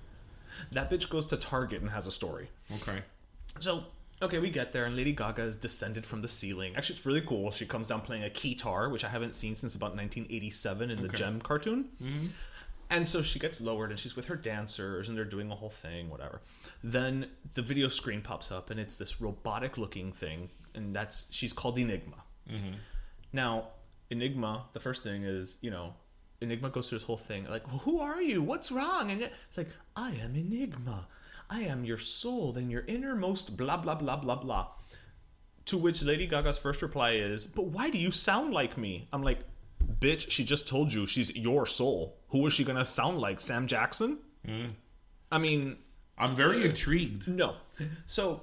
That 0.72 0.90
bitch 0.90 1.08
goes 1.08 1.24
to 1.26 1.36
Target 1.36 1.80
and 1.80 1.90
has 1.90 2.06
a 2.06 2.10
story. 2.10 2.50
Okay. 2.82 3.00
So, 3.60 3.84
okay, 4.20 4.38
we 4.38 4.50
get 4.50 4.72
there, 4.72 4.84
and 4.84 4.96
Lady 4.96 5.12
Gaga 5.12 5.42
is 5.42 5.56
descended 5.56 6.04
from 6.04 6.20
the 6.22 6.28
ceiling. 6.28 6.74
Actually, 6.76 6.96
it's 6.96 7.06
really 7.06 7.20
cool. 7.20 7.50
She 7.50 7.64
comes 7.64 7.88
down 7.88 8.00
playing 8.02 8.24
a 8.24 8.28
keytar, 8.28 8.90
which 8.90 9.04
I 9.04 9.08
haven't 9.08 9.34
seen 9.34 9.56
since 9.56 9.74
about 9.74 9.96
1987 9.96 10.90
in 10.90 11.00
the 11.02 11.08
Jem 11.08 11.40
cartoon. 11.40 11.88
Mm-hmm. 12.02 12.26
And 12.90 13.06
so 13.06 13.22
she 13.22 13.38
gets 13.38 13.60
lowered 13.60 13.90
and 13.90 13.98
she's 13.98 14.16
with 14.16 14.26
her 14.26 14.36
dancers 14.36 15.08
and 15.08 15.18
they're 15.18 15.24
doing 15.24 15.50
a 15.50 15.54
whole 15.54 15.70
thing, 15.70 16.08
whatever. 16.08 16.40
Then 16.82 17.28
the 17.54 17.62
video 17.62 17.88
screen 17.88 18.22
pops 18.22 18.50
up 18.50 18.70
and 18.70 18.80
it's 18.80 18.96
this 18.96 19.20
robotic 19.20 19.76
looking 19.76 20.12
thing, 20.12 20.50
and 20.74 20.94
that's 20.96 21.26
she's 21.30 21.52
called 21.52 21.78
Enigma. 21.78 22.22
Mm-hmm. 22.50 22.74
Now, 23.32 23.68
Enigma, 24.10 24.66
the 24.72 24.80
first 24.80 25.02
thing 25.02 25.24
is, 25.24 25.58
you 25.60 25.70
know, 25.70 25.94
Enigma 26.40 26.70
goes 26.70 26.88
through 26.88 26.98
this 26.98 27.06
whole 27.06 27.16
thing 27.16 27.46
like, 27.50 27.66
well, 27.66 27.78
who 27.78 28.00
are 28.00 28.22
you? 28.22 28.42
What's 28.42 28.70
wrong? 28.70 29.10
And 29.10 29.22
it's 29.22 29.58
like, 29.58 29.68
I 29.94 30.12
am 30.12 30.34
Enigma. 30.34 31.08
I 31.50 31.62
am 31.62 31.84
your 31.84 31.98
soul 31.98 32.56
and 32.56 32.70
your 32.70 32.84
innermost 32.86 33.56
blah 33.56 33.76
blah 33.76 33.96
blah 33.96 34.16
blah 34.16 34.36
blah. 34.36 34.68
To 35.66 35.76
which 35.76 36.02
Lady 36.02 36.26
Gaga's 36.26 36.56
first 36.56 36.80
reply 36.80 37.12
is, 37.12 37.46
But 37.46 37.66
why 37.66 37.90
do 37.90 37.98
you 37.98 38.10
sound 38.10 38.54
like 38.54 38.78
me? 38.78 39.08
I'm 39.12 39.22
like, 39.22 39.40
Bitch, 39.90 40.30
she 40.30 40.44
just 40.44 40.68
told 40.68 40.92
you 40.92 41.06
she's 41.06 41.34
your 41.36 41.66
soul. 41.66 42.18
Who 42.28 42.46
is 42.46 42.52
she 42.52 42.64
gonna 42.64 42.84
sound 42.84 43.18
like? 43.18 43.40
Sam 43.40 43.66
Jackson? 43.66 44.18
Mm. 44.46 44.70
I 45.32 45.38
mean, 45.38 45.76
I'm 46.16 46.36
very 46.36 46.64
intrigued. 46.64 47.28
no. 47.28 47.56
So, 48.06 48.42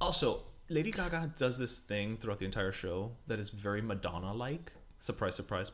also, 0.00 0.42
Lady 0.68 0.90
Gaga 0.90 1.34
does 1.36 1.58
this 1.58 1.78
thing 1.78 2.16
throughout 2.16 2.38
the 2.38 2.44
entire 2.44 2.72
show 2.72 3.12
that 3.26 3.38
is 3.38 3.50
very 3.50 3.82
Madonna 3.82 4.32
like. 4.32 4.72
Surprise, 4.98 5.34
surprise. 5.34 5.72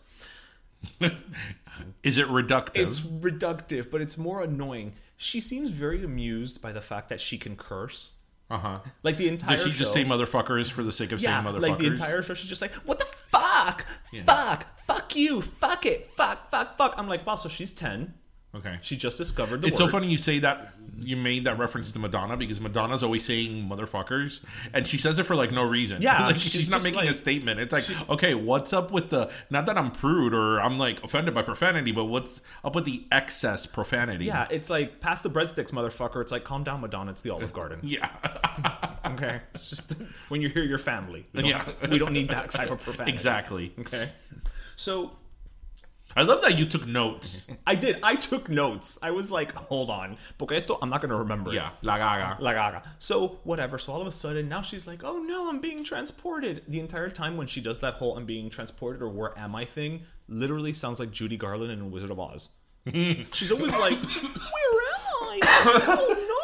Is 2.03 2.19
it 2.19 2.27
reductive? 2.29 2.77
It's 2.77 3.01
reductive, 3.01 3.91
but 3.91 4.01
it's 4.01 4.17
more 4.17 4.43
annoying. 4.43 4.93
She 5.17 5.41
seems 5.41 5.71
very 5.71 6.05
amused 6.05 6.61
by 6.63 6.73
the 6.73 6.81
fact 6.81 7.09
that 7.09 7.21
she 7.21 7.39
can 7.39 7.57
curse. 7.57 8.16
Uh 8.51 8.59
huh. 8.59 8.79
Like 9.03 9.17
the 9.17 9.29
entire 9.29 9.57
Does 9.57 9.65
she 9.65 9.71
just 9.73 9.91
show- 9.91 9.95
say 9.95 10.05
motherfuckers 10.05 10.71
for 10.71 10.83
the 10.85 10.93
sake 10.93 11.13
of 11.13 11.21
yeah, 11.21 11.43
saying 11.43 11.55
motherfuckers? 11.57 11.61
like 11.69 11.79
the 11.79 11.87
entire 11.87 12.23
show, 12.23 12.35
she's 12.35 12.49
just 12.49 12.63
like, 12.63 12.73
"What 12.75 12.99
the 12.99 13.05
fuck? 13.07 13.85
Fuck, 14.25 14.67
fuck 14.87 15.17
you, 15.17 15.43
fuck 15.43 15.85
it, 15.87 16.09
fuck, 16.17 16.51
fuck, 16.51 16.77
fuck." 16.77 16.95
I'm 16.97 17.09
like, 17.09 17.27
"Wow." 17.27 17.35
So 17.37 17.49
she's 17.49 17.73
ten. 17.73 18.15
Okay. 18.57 18.79
She 18.83 18.97
just 18.97 19.17
discovered 19.17 19.61
the 19.63 19.69
It's 19.69 19.79
word. 19.79 19.87
so 19.87 19.91
funny 19.93 20.09
you 20.09 20.19
say 20.19 20.39
that 20.41 20.73
you 20.99 21.15
made 21.17 21.45
that 21.45 21.59
reference 21.59 21.93
to 21.93 21.99
Madonna 21.99 22.37
because 22.39 22.59
Madonna's 22.59 23.03
always 23.03 23.23
saying 23.25 23.69
motherfuckers 23.69 24.41
and 24.73 24.87
she 24.87 24.97
says 24.97 25.19
it 25.19 25.25
for 25.25 25.37
like 25.37 25.53
no 25.53 25.63
reason. 25.65 26.01
Yeah, 26.01 26.23
like, 26.27 26.37
she's 26.37 26.53
she's, 26.53 26.69
not 26.71 26.83
making 26.83 27.01
like- 27.01 27.11
a 27.11 27.15
statement. 27.15 27.61
It's 27.61 27.73
like, 27.73 27.85
okay, 28.09 28.33
what's 28.35 28.73
up 28.73 28.91
with 28.93 29.11
the 29.11 29.31
not 29.51 29.67
that 29.67 29.77
I'm 29.77 29.91
prude 29.91 30.33
or 30.33 30.59
I'm 30.61 30.79
like 30.79 31.05
offended 31.05 31.35
by 31.35 31.43
profanity, 31.43 31.93
but 31.93 32.07
what's 32.07 32.41
up 32.65 32.75
with 32.75 32.87
the 32.87 33.05
excess 33.13 33.67
profanity? 33.67 34.25
Yeah, 34.25 34.47
it's 34.51 34.71
like 34.71 35.01
pass 35.01 35.21
the 35.21 35.29
breadsticks, 35.29 35.71
motherfucker. 35.71 36.23
It's 36.23 36.33
like 36.33 36.45
calm 36.45 36.65
down, 36.65 36.81
Madonna. 36.81 37.11
It's 37.11 37.21
the 37.21 37.31
Olive 37.31 37.53
Garden. 37.53 37.81
Yeah. 37.87 38.09
Okay, 39.07 39.41
it's 39.55 39.71
just 39.71 39.95
when 40.29 40.43
you 40.43 40.49
hear 40.49 40.65
your 40.65 40.79
family. 40.79 41.27
We 41.33 41.43
don't, 41.43 41.51
Yeah. 41.51 41.89
we 41.89 41.99
don't 41.99 42.13
need 42.13 42.29
that 42.31 42.51
type 42.51 42.71
of 42.73 42.81
profanity. 42.81 43.13
exactly. 43.13 43.73
Okay, 43.79 44.09
so 44.75 45.13
I 46.17 46.23
love 46.23 46.41
that 46.43 46.59
you 46.59 46.65
took 46.67 46.87
notes. 46.87 47.47
I 47.67 47.75
did. 47.75 47.99
I 48.03 48.15
took 48.17 48.49
notes. 48.49 48.99
I 49.03 49.11
was 49.11 49.31
like, 49.31 49.53
hold 49.55 49.91
on, 49.91 50.17
porque 50.39 50.53
esto 50.53 50.79
I'm 50.81 50.89
not 50.89 51.03
gonna 51.03 51.17
remember. 51.17 51.51
it. 51.51 51.57
yeah. 51.57 51.71
La 51.83 51.99
gaga. 51.99 52.43
La 52.43 52.53
gaga. 52.53 52.83
So 52.99 53.39
whatever. 53.45 53.79
So 53.79 53.93
all 53.93 54.01
of 54.01 54.07
a 54.07 54.13
sudden 54.13 54.49
now 54.49 54.63
she's 54.63 54.87
like, 54.87 55.05
oh 55.05 55.19
no, 55.19 55.49
I'm 55.51 55.61
being 55.61 55.85
transported. 55.85 56.63
The 56.69 56.81
entire 56.81 57.11
time 57.11 57.37
when 57.37 57.47
she 57.47 57.61
does 57.61 57.81
that 57.81 57.95
whole 57.95 58.17
I'm 58.17 58.25
being 58.25 58.49
transported 58.51 59.03
or 59.03 59.09
where 59.09 59.39
am 59.39 59.55
I 59.55 59.65
thing, 59.67 60.05
literally 60.29 60.73
sounds 60.73 60.99
like 61.01 61.11
Judy 61.11 61.37
Garland 61.37 61.71
in 61.71 61.91
Wizard 61.91 62.11
of 62.11 62.19
Oz. 62.19 62.51
she's 63.33 63.53
always 63.53 63.77
like, 63.77 63.99
where 64.03 64.83
am 64.83 65.13
I? 65.23 65.41
Oh 65.89 66.15
no. 66.29 66.36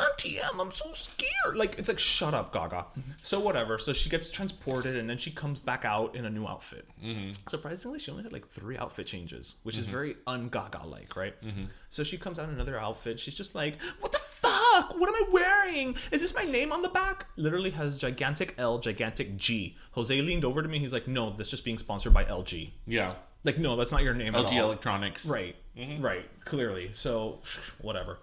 Auntie 0.00 0.38
Em, 0.38 0.60
I'm 0.60 0.72
so 0.72 0.92
scared. 0.92 1.56
Like 1.56 1.78
it's 1.78 1.88
like 1.88 1.98
shut 1.98 2.34
up, 2.34 2.52
Gaga. 2.52 2.86
So 3.22 3.40
whatever. 3.40 3.78
So 3.78 3.92
she 3.92 4.08
gets 4.08 4.30
transported 4.30 4.96
and 4.96 5.08
then 5.08 5.18
she 5.18 5.30
comes 5.30 5.58
back 5.58 5.84
out 5.84 6.14
in 6.14 6.24
a 6.24 6.30
new 6.30 6.46
outfit. 6.46 6.86
Mm-hmm. 7.04 7.32
Surprisingly, 7.46 7.98
she 7.98 8.10
only 8.10 8.22
had 8.22 8.32
like 8.32 8.46
three 8.46 8.76
outfit 8.76 9.06
changes, 9.06 9.54
which 9.62 9.76
is 9.76 9.84
mm-hmm. 9.84 9.92
very 9.92 10.16
un-Gaga 10.26 10.86
like, 10.86 11.16
right? 11.16 11.40
Mm-hmm. 11.42 11.64
So 11.88 12.04
she 12.04 12.18
comes 12.18 12.38
out 12.38 12.48
in 12.48 12.54
another 12.54 12.78
outfit. 12.78 13.18
She's 13.18 13.34
just 13.34 13.54
like, 13.54 13.80
what 14.00 14.12
the 14.12 14.18
fuck? 14.18 14.98
What 14.98 15.08
am 15.08 15.14
I 15.14 15.24
wearing? 15.30 15.96
Is 16.10 16.20
this 16.20 16.34
my 16.34 16.44
name 16.44 16.72
on 16.72 16.82
the 16.82 16.88
back? 16.88 17.26
Literally 17.36 17.70
has 17.70 17.98
gigantic 17.98 18.54
L, 18.58 18.78
gigantic 18.78 19.36
G. 19.36 19.76
Jose 19.92 20.20
leaned 20.20 20.44
over 20.44 20.62
to 20.62 20.68
me. 20.68 20.78
He's 20.78 20.92
like, 20.92 21.08
no, 21.08 21.30
that's 21.30 21.50
just 21.50 21.64
being 21.64 21.78
sponsored 21.78 22.14
by 22.14 22.24
LG. 22.24 22.70
Yeah. 22.86 23.14
Like, 23.44 23.58
no, 23.58 23.76
that's 23.76 23.92
not 23.92 24.02
your 24.02 24.14
name. 24.14 24.32
LG. 24.34 24.52
Electronics. 24.52 25.26
Right. 25.26 25.56
Right. 26.00 26.26
Clearly. 26.44 26.90
So, 26.94 27.38
whatever. 27.80 28.18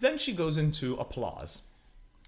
Then 0.00 0.18
she 0.18 0.32
goes 0.32 0.56
into 0.56 0.94
applause, 0.96 1.62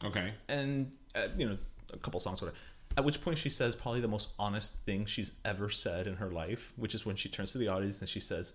Okay. 0.05 0.35
and 0.49 0.93
uh, 1.15 1.29
you 1.37 1.49
know, 1.49 1.59
a 1.93 1.97
couple 1.99 2.21
songs, 2.21 2.41
whatever. 2.41 2.57
At 2.97 3.05
which 3.05 3.23
point 3.23 3.39
she 3.39 3.49
says 3.51 3.75
probably 3.75 4.01
the 4.03 4.09
most 4.09 4.31
honest 4.39 4.85
thing 4.85 5.07
she's 5.07 5.33
ever 5.45 5.71
said 5.71 6.07
in 6.07 6.17
her 6.17 6.29
life, 6.31 6.73
which 6.77 6.95
is 6.95 7.07
when 7.07 7.17
she 7.17 7.29
turns 7.31 7.53
to 7.53 7.59
the 7.59 7.69
audience 7.69 8.01
and 8.01 8.09
she 8.09 8.21
says, 8.21 8.53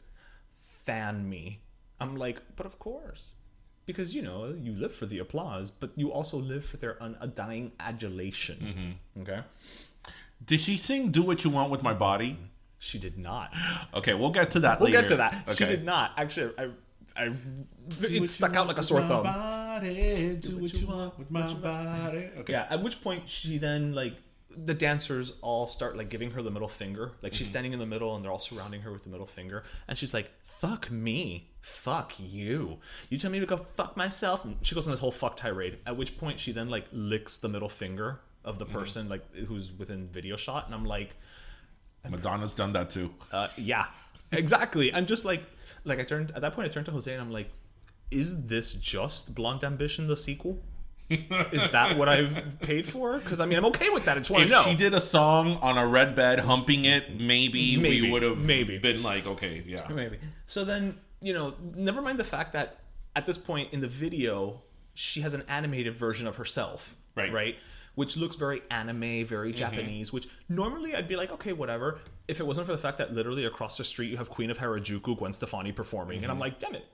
"Fan 0.85 1.27
me." 1.29 1.59
I'm 1.99 2.15
like, 2.15 2.41
but 2.55 2.65
of 2.67 2.77
course, 2.77 3.33
because 3.87 4.13
you 4.13 4.21
know 4.21 4.53
you 4.55 4.71
live 4.73 4.93
for 4.93 5.07
the 5.07 5.17
applause, 5.17 5.71
but 5.71 5.89
you 5.95 6.11
also 6.11 6.37
live 6.37 6.63
for 6.65 6.77
their 6.77 6.97
undying 6.99 7.71
adulation. 7.79 8.97
Okay. 9.19 9.41
Did 10.45 10.59
she 10.59 10.77
sing 10.77 11.09
"Do 11.11 11.23
What 11.23 11.43
You 11.43 11.49
Want 11.49 11.71
with 11.71 11.81
My 11.81 11.93
Body"? 11.95 12.37
She 12.79 12.99
did 12.99 13.17
not. 13.17 13.51
Okay, 13.95 14.13
we'll 14.13 14.29
get 14.29 14.51
to 14.51 14.59
that. 14.59 14.79
We'll 14.79 14.91
later. 14.91 15.01
get 15.01 15.07
to 15.09 15.15
that. 15.17 15.57
She 15.57 15.65
did 15.65 15.83
not. 15.83 16.11
Actually, 16.17 16.53
I, 16.59 16.67
I, 17.17 17.31
it 18.01 18.27
stuck 18.29 18.55
out 18.55 18.67
like 18.67 18.77
a 18.77 18.83
sore 18.83 19.01
thumb. 19.01 19.23
Body, 19.23 20.37
do 20.39 20.57
what 20.57 20.73
you 20.73 20.87
want 20.87 21.17
with 21.17 21.31
my 21.31 21.53
body. 21.53 22.29
Okay. 22.39 22.53
Yeah. 22.53 22.67
At 22.69 22.83
which 22.83 23.01
point 23.01 23.29
she 23.29 23.57
then 23.57 23.93
like 23.93 24.13
the 24.49 24.73
dancers 24.73 25.33
all 25.41 25.67
start 25.67 25.95
like 25.97 26.09
giving 26.09 26.31
her 26.31 26.41
the 26.41 26.51
middle 26.51 26.67
finger. 26.67 27.13
Like 27.21 27.33
she's 27.33 27.47
standing 27.47 27.73
in 27.73 27.79
the 27.79 27.85
middle 27.85 28.15
and 28.15 28.23
they're 28.23 28.31
all 28.31 28.39
surrounding 28.39 28.81
her 28.81 28.91
with 28.91 29.03
the 29.03 29.09
middle 29.09 29.27
finger. 29.27 29.63
And 29.87 29.97
she's 29.97 30.13
like, 30.13 30.31
"Fuck 30.41 30.89
me, 30.91 31.49
fuck 31.61 32.13
you. 32.19 32.77
You 33.09 33.17
tell 33.17 33.31
me 33.31 33.39
to 33.39 33.45
go 33.45 33.57
fuck 33.57 33.95
myself." 33.97 34.43
And 34.45 34.57
she 34.61 34.73
goes 34.75 34.87
on 34.87 34.91
this 34.91 34.99
whole 34.99 35.11
fuck 35.11 35.37
tirade. 35.37 35.79
At 35.85 35.97
which 35.97 36.17
point 36.17 36.39
she 36.39 36.51
then 36.51 36.69
like 36.69 36.85
licks 36.91 37.37
the 37.37 37.49
middle 37.49 37.69
finger 37.69 38.19
of 38.43 38.59
the 38.59 38.65
person 38.65 39.09
like 39.09 39.35
who's 39.47 39.71
within 39.71 40.07
video 40.07 40.37
shot. 40.37 40.65
And 40.65 40.73
I'm 40.73 40.85
like, 40.85 41.15
Madonna's 42.09 42.53
done 42.53 42.73
that 42.73 42.89
too. 42.89 43.13
uh, 43.31 43.49
yeah, 43.57 43.87
exactly. 44.31 44.93
I'm 44.93 45.05
just 45.05 45.25
like, 45.25 45.43
like 45.87 45.99
I 45.99 46.03
turned 46.03 46.31
at 46.35 46.41
that 46.41 46.53
point. 46.53 46.67
I 46.67 46.71
turned 46.71 46.85
to 46.87 46.91
Jose 46.91 47.11
and 47.11 47.21
I'm 47.21 47.31
like, 47.31 47.49
is 48.11 48.45
this 48.45 48.73
just 48.73 49.35
Blonde 49.35 49.63
Ambition 49.63 50.07
the 50.07 50.17
sequel? 50.17 50.61
is 51.09 51.71
that 51.71 51.97
what 51.97 52.09
I've 52.09 52.59
paid 52.59 52.85
for? 52.85 53.17
Because 53.17 53.39
I 53.39 53.45
mean, 53.45 53.57
I'm 53.57 53.65
okay 53.65 53.89
with 53.89 54.05
that. 54.05 54.17
It's 54.17 54.29
want 54.29 54.43
If 54.43 54.49
to 54.49 54.55
know. 54.55 54.63
she 54.63 54.75
did 54.75 54.93
a 54.93 54.99
song 54.99 55.57
on 55.61 55.77
a 55.77 55.87
red 55.87 56.15
bed 56.15 56.39
humping 56.39 56.85
it, 56.85 57.19
maybe, 57.19 57.77
Maybe, 57.77 58.01
we 58.01 58.11
would 58.11 58.23
have 58.23 58.39
maybe. 58.39 58.77
been 58.77 59.03
like, 59.03 59.25
okay, 59.25 59.63
yeah. 59.65 59.87
Maybe. 59.89 60.19
So 60.47 60.65
then, 60.65 60.99
you 61.21 61.33
know, 61.33 61.55
never 61.75 62.01
mind 62.01 62.19
the 62.19 62.25
fact 62.25 62.53
that 62.53 62.79
at 63.15 63.25
this 63.25 63.37
point 63.37 63.71
in 63.71 63.79
the 63.79 63.87
video, 63.87 64.61
she 64.93 65.21
has 65.21 65.33
an 65.33 65.43
animated 65.47 65.95
version 65.95 66.27
of 66.27 66.35
herself. 66.35 66.95
Right. 67.15 67.31
Right. 67.31 67.55
Which 67.95 68.17
looks 68.17 68.35
very 68.35 68.61
anime, 68.69 69.25
very 69.25 69.49
mm-hmm. 69.49 69.57
Japanese, 69.57 70.11
which 70.11 70.27
normally 70.49 70.93
I'd 70.93 71.07
be 71.07 71.15
like, 71.15 71.31
okay, 71.31 71.53
whatever. 71.53 71.99
If 72.27 72.39
it 72.39 72.45
wasn't 72.45 72.67
for 72.67 72.73
the 72.73 72.77
fact 72.77 72.97
that 72.97 73.13
literally 73.13 73.45
across 73.45 73.77
the 73.77 73.83
street 73.83 74.09
you 74.09 74.17
have 74.17 74.29
Queen 74.29 74.51
of 74.51 74.57
Harajuku, 74.57 75.17
Gwen 75.17 75.31
Stefani 75.31 75.71
performing, 75.71 76.23
and 76.23 76.27
I'm 76.27 76.33
mm-hmm. 76.33 76.41
like, 76.41 76.59
damn 76.59 76.75
it, 76.75 76.85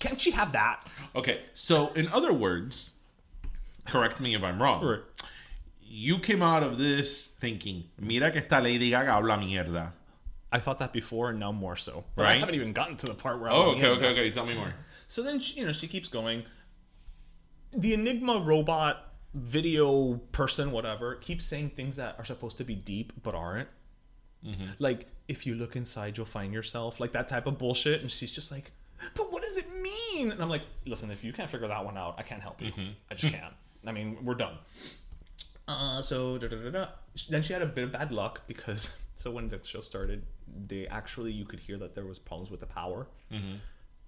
can't 0.00 0.20
she 0.20 0.32
have 0.32 0.52
that? 0.52 0.88
Okay, 1.14 1.40
so 1.54 1.92
in 1.92 2.08
other 2.08 2.32
words, 2.32 2.90
correct 3.86 4.18
me 4.20 4.34
if 4.34 4.42
I'm 4.42 4.60
wrong. 4.60 4.84
Right. 4.84 5.00
You 5.80 6.18
came 6.18 6.42
out 6.42 6.62
of 6.62 6.78
this 6.78 7.26
thinking, 7.26 7.84
mira 7.98 8.30
que 8.30 8.40
esta 8.40 8.60
Lady 8.60 8.90
Gaga 8.90 9.12
habla 9.12 9.36
mierda. 9.36 9.92
I 10.52 10.58
thought 10.58 10.78
that 10.80 10.92
before, 10.92 11.30
and 11.30 11.40
now 11.40 11.50
more 11.50 11.76
so. 11.76 12.04
But 12.14 12.26
I 12.26 12.34
haven't 12.34 12.54
even 12.54 12.74
gotten 12.74 12.96
to 12.98 13.06
the 13.06 13.14
part 13.14 13.40
where 13.40 13.50
I'm 13.50 13.56
Oh, 13.56 13.70
okay, 13.70 13.88
okay, 13.88 14.08
okay. 14.08 14.30
Tell 14.30 14.44
me 14.44 14.54
more. 14.54 14.74
So 15.06 15.22
then, 15.22 15.40
she, 15.40 15.60
you 15.60 15.66
know, 15.66 15.72
she 15.72 15.88
keeps 15.88 16.08
going. 16.08 16.44
The 17.72 17.94
Enigma 17.94 18.38
robot 18.38 19.12
video 19.32 20.20
person, 20.32 20.70
whatever, 20.70 21.14
keeps 21.14 21.46
saying 21.46 21.70
things 21.70 21.96
that 21.96 22.16
are 22.18 22.24
supposed 22.24 22.58
to 22.58 22.64
be 22.64 22.74
deep 22.74 23.14
but 23.22 23.34
aren't. 23.34 23.68
Mm-hmm. 24.44 24.66
Like, 24.78 25.06
if 25.28 25.46
you 25.46 25.54
look 25.54 25.76
inside, 25.76 26.16
you'll 26.16 26.26
find 26.26 26.52
yourself. 26.52 27.00
Like 27.00 27.12
that 27.12 27.28
type 27.28 27.46
of 27.46 27.58
bullshit. 27.58 28.00
And 28.00 28.10
she's 28.10 28.32
just 28.32 28.50
like, 28.50 28.72
but 29.14 29.32
what 29.32 29.42
does 29.42 29.56
it 29.56 29.66
mean? 29.80 30.32
And 30.32 30.42
I'm 30.42 30.48
like, 30.48 30.62
listen, 30.86 31.10
if 31.10 31.24
you 31.24 31.32
can't 31.32 31.50
figure 31.50 31.68
that 31.68 31.84
one 31.84 31.96
out, 31.96 32.14
I 32.18 32.22
can't 32.22 32.42
help 32.42 32.60
you. 32.60 32.72
Mm-hmm. 32.72 32.90
I 33.10 33.14
just 33.14 33.34
can't. 33.34 33.54
I 33.86 33.92
mean, 33.92 34.18
we're 34.24 34.34
done. 34.34 34.58
Uh, 35.66 36.02
so 36.02 36.38
da, 36.38 36.48
da, 36.48 36.70
da, 36.70 36.86
then 37.28 37.42
she 37.42 37.52
had 37.52 37.62
a 37.62 37.66
bit 37.66 37.84
of 37.84 37.92
bad 37.92 38.12
luck 38.12 38.42
because 38.46 38.96
so 39.14 39.30
when 39.30 39.48
the 39.48 39.60
show 39.62 39.80
started, 39.80 40.22
they 40.66 40.86
actually 40.86 41.32
you 41.32 41.44
could 41.44 41.60
hear 41.60 41.78
that 41.78 41.94
there 41.94 42.04
was 42.04 42.18
problems 42.18 42.50
with 42.50 42.60
the 42.60 42.66
power, 42.66 43.06
mm-hmm. 43.32 43.56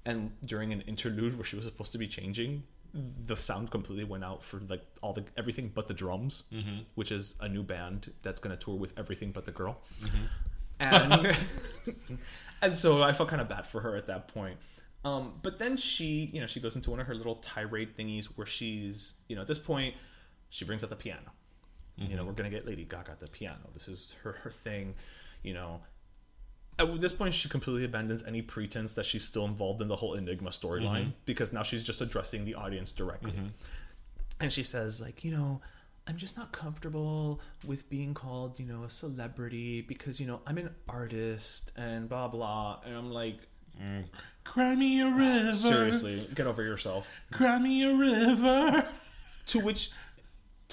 and 0.05 0.33
during 0.45 0.73
an 0.73 0.81
interlude 0.83 1.37
where 1.39 1.45
she 1.45 1.57
was 1.57 1.65
supposed 1.65 1.93
to 1.93 1.99
be 1.99 2.09
changing, 2.09 2.65
the 2.95 3.37
sound 3.37 3.71
completely 3.71 4.05
went 4.05 4.25
out 4.25 4.43
for 4.43 4.61
like 4.69 4.83
all 5.03 5.13
the 5.13 5.25
everything 5.37 5.71
but 5.75 5.89
the 5.89 5.95
drums, 5.95 6.45
mm-hmm. 6.53 6.81
which 6.95 7.11
is 7.11 7.35
a 7.41 7.49
new 7.49 7.63
band 7.63 8.13
that's 8.23 8.39
going 8.39 8.57
to 8.57 8.63
tour 8.63 8.77
with 8.77 8.97
everything 8.97 9.33
but 9.33 9.45
the 9.45 9.51
girl, 9.51 9.81
mm-hmm. 10.01 10.25
and 10.81 12.19
and 12.63 12.77
so 12.77 13.03
I 13.03 13.13
felt 13.13 13.29
kind 13.29 13.43
of 13.43 13.49
bad 13.49 13.67
for 13.67 13.81
her 13.81 13.97
at 13.97 14.07
that 14.07 14.29
point. 14.29 14.59
Um, 15.05 15.35
but 15.43 15.59
then 15.59 15.77
she, 15.77 16.31
you 16.33 16.41
know, 16.41 16.47
she 16.47 16.61
goes 16.61 16.77
into 16.77 16.91
one 16.91 17.01
of 17.01 17.07
her 17.07 17.15
little 17.15 17.37
tirade 17.37 17.97
thingies 17.97 18.27
where 18.37 18.47
she's, 18.47 19.15
you 19.29 19.37
know, 19.37 19.43
at 19.43 19.49
this 19.49 19.59
point, 19.59 19.95
she 20.49 20.65
brings 20.65 20.83
out 20.83 20.89
the 20.89 20.97
piano. 20.97 21.21
You 21.97 22.09
know, 22.09 22.17
mm-hmm. 22.17 22.27
we're 22.27 22.33
gonna 22.33 22.51
get 22.51 22.67
Lady 22.67 22.85
Gaga 22.85 23.13
at 23.13 23.21
the 23.21 23.29
piano. 23.29 23.71
This 23.73 23.89
is 23.89 24.17
her 24.23 24.33
her 24.33 24.51
thing. 24.51 24.95
You 25.43 25.55
know, 25.55 25.81
at 26.79 27.01
this 27.01 27.13
point 27.13 27.35
she 27.35 27.49
completely 27.49 27.85
abandons 27.85 28.25
any 28.25 28.43
pretense 28.43 28.95
that 28.95 29.07
she's 29.07 29.25
still 29.25 29.45
involved 29.45 29.81
in 29.81 29.89
the 29.89 29.97
whole 29.97 30.15
enigma 30.15 30.51
storyline 30.51 31.03
mm-hmm. 31.03 31.11
because 31.25 31.53
now 31.53 31.63
she's 31.63 31.83
just 31.83 32.01
addressing 32.01 32.45
the 32.45 32.55
audience 32.55 32.93
directly. 32.93 33.33
Mm-hmm. 33.33 33.47
And 34.41 34.53
she 34.53 34.63
says 34.63 35.01
like 35.01 35.25
you 35.25 35.31
know 35.31 35.61
i'm 36.07 36.17
just 36.17 36.37
not 36.37 36.53
comfortable 36.53 37.41
with 37.65 37.89
being 37.89 38.13
called 38.13 38.59
you 38.59 38.67
know 38.67 38.83
a 38.85 38.91
celebrity 38.91 39.81
because 39.81 40.21
you 40.21 40.27
know 40.27 40.41
i'm 40.47 40.59
an 40.59 40.71
artist 40.89 41.73
and 41.77 42.09
blah 42.09 42.29
blah. 42.29 42.81
And 42.85 42.97
i'm 42.97 43.11
like 43.13 43.39
mm. 43.81 44.05
Cry 44.45 44.75
me 44.75 45.01
a 45.01 45.09
river. 45.09 45.53
seriously 45.53 46.29
get 46.35 46.47
over 46.47 46.63
yourself. 46.63 47.09
Cry 47.33 47.59
me 47.59 47.83
a 47.85 47.95
river. 47.95 48.89
to 49.47 49.61
which 49.61 49.91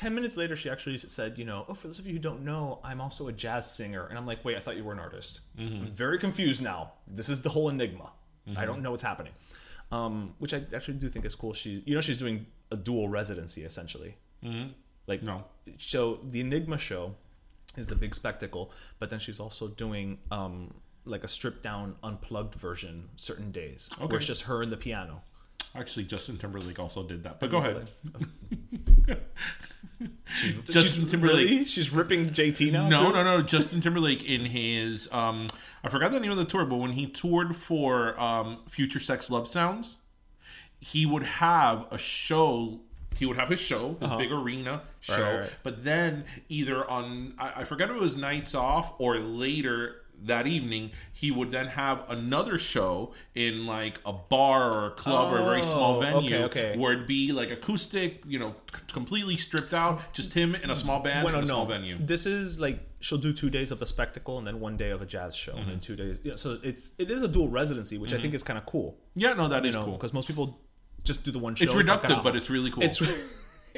10 0.01 0.15
minutes 0.15 0.35
later 0.37 0.55
she 0.55 0.69
actually 0.69 0.97
said 0.97 1.37
you 1.37 1.45
know 1.45 1.65
oh 1.69 1.73
for 1.75 1.87
those 1.87 1.99
of 1.99 2.07
you 2.07 2.13
who 2.13 2.19
don't 2.19 2.41
know 2.43 2.79
i'm 2.83 2.99
also 2.99 3.27
a 3.27 3.31
jazz 3.31 3.69
singer. 3.71 4.05
And 4.07 4.17
i'm 4.17 4.25
like 4.25 4.43
wait 4.43 4.55
i 4.57 4.59
thought 4.59 4.75
you 4.77 4.83
were 4.83 4.93
an 4.93 4.99
artist. 4.99 5.41
I'm 5.59 5.91
very 5.93 6.17
confused 6.17 6.61
now. 6.61 6.93
This 7.07 7.29
is 7.29 7.41
the 7.41 7.49
whole 7.49 7.69
enigma. 7.69 8.11
I 8.57 8.65
don't 8.65 8.81
know 8.81 8.91
what's 8.91 9.03
happening. 9.03 9.33
Um, 9.91 10.33
which 10.39 10.53
i 10.53 10.59
actually 10.75 10.95
do 11.03 11.07
think 11.09 11.23
is 11.25 11.35
cool. 11.35 11.53
She 11.53 11.83
you 11.85 11.93
know 11.95 12.01
she's 12.01 12.17
doing 12.17 12.45
a 12.71 12.77
dual 12.77 13.07
residency 13.09 13.61
essentially. 13.63 14.15
Like 15.07 15.21
No. 15.23 15.43
so 15.77 16.19
the 16.33 16.39
enigma 16.41 16.77
show 16.77 17.15
is 17.77 17.87
the 17.87 17.95
big 17.95 18.13
spectacle 18.15 18.71
but 18.99 19.09
then 19.11 19.19
she's 19.19 19.39
also 19.39 19.67
doing 19.67 20.17
um, 20.31 20.73
like 21.05 21.23
a 21.23 21.27
stripped 21.27 21.61
down 21.63 21.95
unplugged 22.03 22.55
version 22.55 23.09
certain 23.17 23.51
days 23.51 23.89
Okay. 23.93 24.05
where 24.07 24.17
it's 24.17 24.25
just 24.25 24.43
her 24.43 24.61
and 24.63 24.71
the 24.71 24.77
piano 24.77 25.21
Actually, 25.75 26.03
Justin 26.05 26.37
Timberlake 26.37 26.79
also 26.79 27.03
did 27.03 27.23
that. 27.23 27.39
But 27.39 27.49
go 27.51 27.57
ahead. 27.57 27.89
Justin 30.65 30.81
She's- 31.03 31.11
Timberlake. 31.11 31.49
really? 31.49 31.65
she's 31.65 31.91
ripping 31.91 32.29
jt 32.29 32.71
now 32.71 32.87
No, 32.87 33.07
too? 33.07 33.13
no, 33.13 33.23
no. 33.23 33.41
Justin 33.41 33.81
Timberlake 33.81 34.27
in 34.27 34.41
his 34.45 35.07
um 35.11 35.47
I 35.83 35.89
forgot 35.89 36.11
the 36.11 36.19
name 36.19 36.31
of 36.31 36.37
the 36.37 36.45
tour, 36.45 36.65
but 36.65 36.77
when 36.77 36.91
he 36.91 37.07
toured 37.07 37.55
for 37.55 38.19
um 38.19 38.59
Future 38.69 38.99
Sex 38.99 39.29
Love 39.29 39.47
Sounds, 39.47 39.97
he 40.79 41.05
would 41.05 41.23
have 41.23 41.87
a 41.91 41.97
show 41.97 42.79
he 43.17 43.25
would 43.27 43.37
have 43.37 43.49
his 43.49 43.59
show, 43.59 43.97
his 44.01 44.09
big 44.13 44.31
arena 44.31 44.81
show, 45.01 45.13
Uh-huh. 45.13 45.23
right, 45.31 45.39
right. 45.41 45.49
but 45.63 45.83
then 45.83 46.23
either 46.49 46.89
on 46.89 47.33
I, 47.37 47.53
I 47.57 47.63
forget 47.65 47.89
if 47.89 47.95
it 47.95 48.01
was 48.01 48.15
nights 48.15 48.55
off 48.55 48.93
or 48.99 49.17
later 49.19 49.97
that 50.25 50.47
evening, 50.47 50.91
he 51.11 51.31
would 51.31 51.51
then 51.51 51.67
have 51.67 52.05
another 52.09 52.57
show 52.57 53.13
in 53.35 53.65
like 53.65 53.99
a 54.05 54.13
bar 54.13 54.75
or 54.75 54.87
a 54.87 54.91
club 54.91 55.33
or 55.33 55.39
a 55.39 55.43
very 55.43 55.63
small 55.63 55.97
Oh, 55.97 56.01
venue 56.01 56.35
okay, 56.43 56.43
okay. 56.43 56.77
where 56.77 56.93
it'd 56.93 57.07
be 57.07 57.31
like 57.31 57.51
acoustic, 57.51 58.21
you 58.27 58.39
know, 58.39 58.55
c- 58.73 58.81
completely 58.91 59.37
stripped 59.37 59.73
out, 59.73 60.01
just 60.13 60.33
him 60.33 60.55
in 60.55 60.69
a 60.69 60.75
small 60.75 61.01
band 61.01 61.25
Well, 61.25 61.33
in 61.33 61.39
a 61.39 61.41
no, 61.41 61.47
small 61.47 61.65
venue. 61.65 61.97
This 61.99 62.25
is 62.25 62.59
like 62.59 62.79
she'll 62.99 63.17
do 63.17 63.33
two 63.33 63.49
days 63.49 63.71
of 63.71 63.79
the 63.79 63.85
spectacle 63.85 64.37
and 64.37 64.45
then 64.45 64.59
one 64.59 64.77
day 64.77 64.91
of 64.91 65.01
a 65.01 65.05
jazz 65.05 65.35
show 65.35 65.53
and 65.53 65.67
then 65.67 65.75
mm-hmm. 65.75 65.79
two 65.79 65.95
days. 65.95 66.19
Yeah, 66.23 66.35
so 66.35 66.59
it's 66.63 66.93
it 66.97 67.11
is 67.11 67.21
a 67.21 67.27
dual 67.27 67.49
residency, 67.49 67.97
which 67.97 68.11
I 68.11 68.15
mm-hmm. 68.15 68.23
think 68.23 68.33
is 68.35 68.43
kind 68.43 68.57
of 68.57 68.65
cool. 68.65 68.97
Yeah, 69.15 69.33
no, 69.33 69.47
that 69.47 69.63
You 69.63 69.69
is 69.69 69.75
know, 69.75 69.85
cool. 69.85 69.93
because 69.93 70.13
most 70.13 70.27
people 70.27 70.59
just 71.03 71.23
do 71.23 71.31
the 71.31 71.39
one 71.39 71.55
show. 71.55 71.65
It's 71.65 71.73
and 71.73 71.87
reductive, 71.87 72.23
but 72.23 72.35
it's 72.35 72.49
really 72.49 72.71
cool. 72.71 72.83
it's 72.83 73.01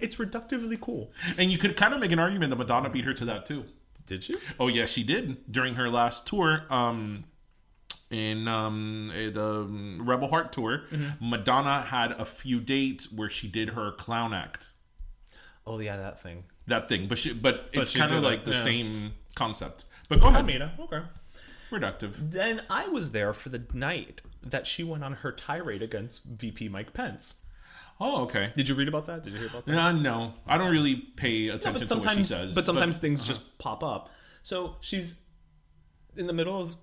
it's 0.00 0.16
reductively 0.16 0.80
cool. 0.80 1.12
and 1.38 1.50
you 1.50 1.58
could 1.58 1.76
kind 1.76 1.94
of 1.94 2.00
make 2.00 2.12
an 2.12 2.18
argument 2.18 2.50
that 2.50 2.56
Madonna 2.56 2.88
beat 2.88 3.04
her 3.04 3.14
to 3.14 3.24
that 3.26 3.46
too. 3.46 3.64
Did 4.06 4.24
she? 4.24 4.34
Oh 4.58 4.68
yeah, 4.68 4.86
she 4.86 5.02
did 5.02 5.50
during 5.50 5.74
her 5.74 5.90
last 5.90 6.26
tour. 6.26 6.64
Um, 6.70 7.24
in 8.10 8.46
um, 8.46 9.10
eh, 9.16 9.30
the 9.30 9.62
um, 9.62 10.00
Rebel 10.04 10.28
Heart 10.28 10.52
tour, 10.52 10.84
Mm-hmm. 10.90 11.30
Madonna 11.30 11.82
had 11.82 12.12
a 12.12 12.24
few 12.24 12.60
dates 12.60 13.10
where 13.10 13.28
she 13.28 13.48
did 13.48 13.70
her 13.70 13.90
clown 13.92 14.32
act. 14.32 14.68
Oh 15.66 15.80
yeah, 15.80 15.96
that 15.96 16.20
thing. 16.20 16.44
That 16.68 16.88
thing, 16.88 17.08
but 17.08 17.18
she, 17.18 17.32
but, 17.32 17.68
it's 17.72 17.96
kind 17.96 18.12
of 18.12 18.22
like 18.22 18.44
the 18.44 18.52
yeah. 18.52 18.64
same 18.64 19.12
concept. 19.34 19.84
But 20.08 20.20
go 20.20 20.28
ahead, 20.28 20.40
Amina. 20.40 20.74
Okay. 20.80 21.00
reductive. 21.70 22.30
Then 22.30 22.62
I 22.70 22.88
was 22.88 23.10
there 23.10 23.32
for 23.32 23.48
the 23.48 23.62
night 23.72 24.22
that 24.42 24.66
she 24.66 24.84
went 24.84 25.02
on 25.02 25.14
her 25.14 25.32
tirade 25.32 25.82
against 25.82 26.24
VP 26.24 26.68
Mike 26.68 26.92
Pence. 26.92 27.36
Oh, 27.98 28.22
okay. 28.24 28.52
Did 28.56 28.68
you 28.68 28.74
read 28.74 28.88
about 28.88 29.06
that? 29.06 29.24
Did 29.24 29.32
you 29.32 29.38
hear 29.38 29.48
about 29.48 29.64
that? 29.66 29.78
Uh, 29.78 29.92
no, 29.92 30.34
I 30.46 30.58
don't 30.58 30.70
really 30.70 30.96
pay 30.96 31.48
attention 31.48 31.72
but 31.72 31.78
to 31.80 31.86
sometimes, 31.86 32.16
what 32.30 32.38
she 32.38 32.46
says. 32.46 32.54
but 32.54 32.66
sometimes 32.66 32.98
things 32.98 33.24
just 33.24 33.56
pop 33.58 33.82
up. 33.82 34.10
So 34.42 34.76
she's 34.80 35.20
in 36.16 36.26
the 36.26 36.32
middle 36.32 36.60
of 36.60 36.76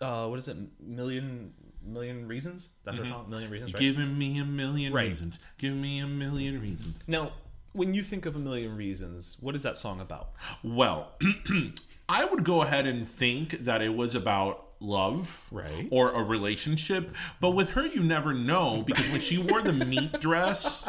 uh, 0.00 0.26
what 0.28 0.38
is 0.38 0.48
it? 0.48 0.56
Million 0.80 1.52
million 1.82 2.28
reasons. 2.28 2.70
That's 2.84 2.98
her 2.98 3.06
song. 3.06 3.30
Million 3.30 3.50
reasons, 3.50 3.72
right? 3.72 3.80
giving 3.80 4.18
me 4.18 4.38
a 4.38 4.44
million 4.44 4.92
Right. 4.92 5.08
reasons. 5.08 5.40
Give 5.58 5.74
me 5.74 5.98
a 6.00 6.06
million 6.06 6.60
reasons. 6.60 7.02
now, 7.08 7.32
when 7.72 7.94
you 7.94 8.02
think 8.02 8.26
of 8.26 8.36
a 8.36 8.38
million 8.38 8.76
reasons, 8.76 9.36
what 9.40 9.54
is 9.54 9.62
that 9.62 9.76
song 9.76 10.00
about? 10.00 10.30
Well, 10.62 11.12
I 12.08 12.24
would 12.24 12.44
go 12.44 12.62
ahead 12.62 12.86
and 12.86 13.08
think 13.08 13.50
that 13.64 13.80
it 13.82 13.94
was 13.94 14.14
about 14.14 14.67
love 14.80 15.46
Right. 15.50 15.88
or 15.90 16.12
a 16.12 16.22
relationship 16.22 17.10
but 17.40 17.50
with 17.50 17.70
her 17.70 17.86
you 17.86 18.02
never 18.02 18.32
know 18.32 18.82
because 18.86 19.08
when 19.10 19.20
she 19.20 19.36
wore 19.38 19.60
the 19.62 19.72
meat 19.72 20.12
dress 20.20 20.88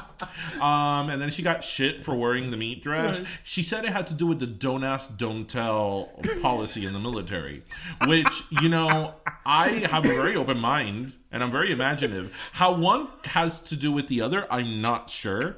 um 0.61 1.09
and 1.09 1.21
then 1.21 1.29
she 1.29 1.41
got 1.41 1.63
shit 1.63 2.03
for 2.03 2.13
wearing 2.15 2.51
the 2.51 2.57
meat 2.57 2.83
dress 2.83 3.21
she 3.43 3.63
said 3.63 3.85
it 3.85 3.91
had 3.91 4.05
to 4.07 4.13
do 4.13 4.27
with 4.27 4.39
the 4.39 4.45
don't 4.47 4.83
ask 4.83 5.17
don't 5.17 5.49
tell 5.49 6.11
policy 6.41 6.85
in 6.85 6.93
the 6.93 6.99
military 6.99 7.63
which 8.05 8.43
you 8.61 8.69
know 8.69 9.15
i 9.45 9.69
have 9.89 10.05
a 10.05 10.09
very 10.09 10.35
open 10.35 10.59
mind 10.59 11.15
and 11.31 11.43
i'm 11.43 11.51
very 11.51 11.71
imaginative. 11.71 12.33
How 12.53 12.73
one 12.73 13.07
has 13.25 13.59
to 13.61 13.75
do 13.75 13.91
with 13.91 14.07
the 14.07 14.21
other 14.21 14.45
i'm 14.51 14.81
not 14.81 15.09
sure 15.09 15.55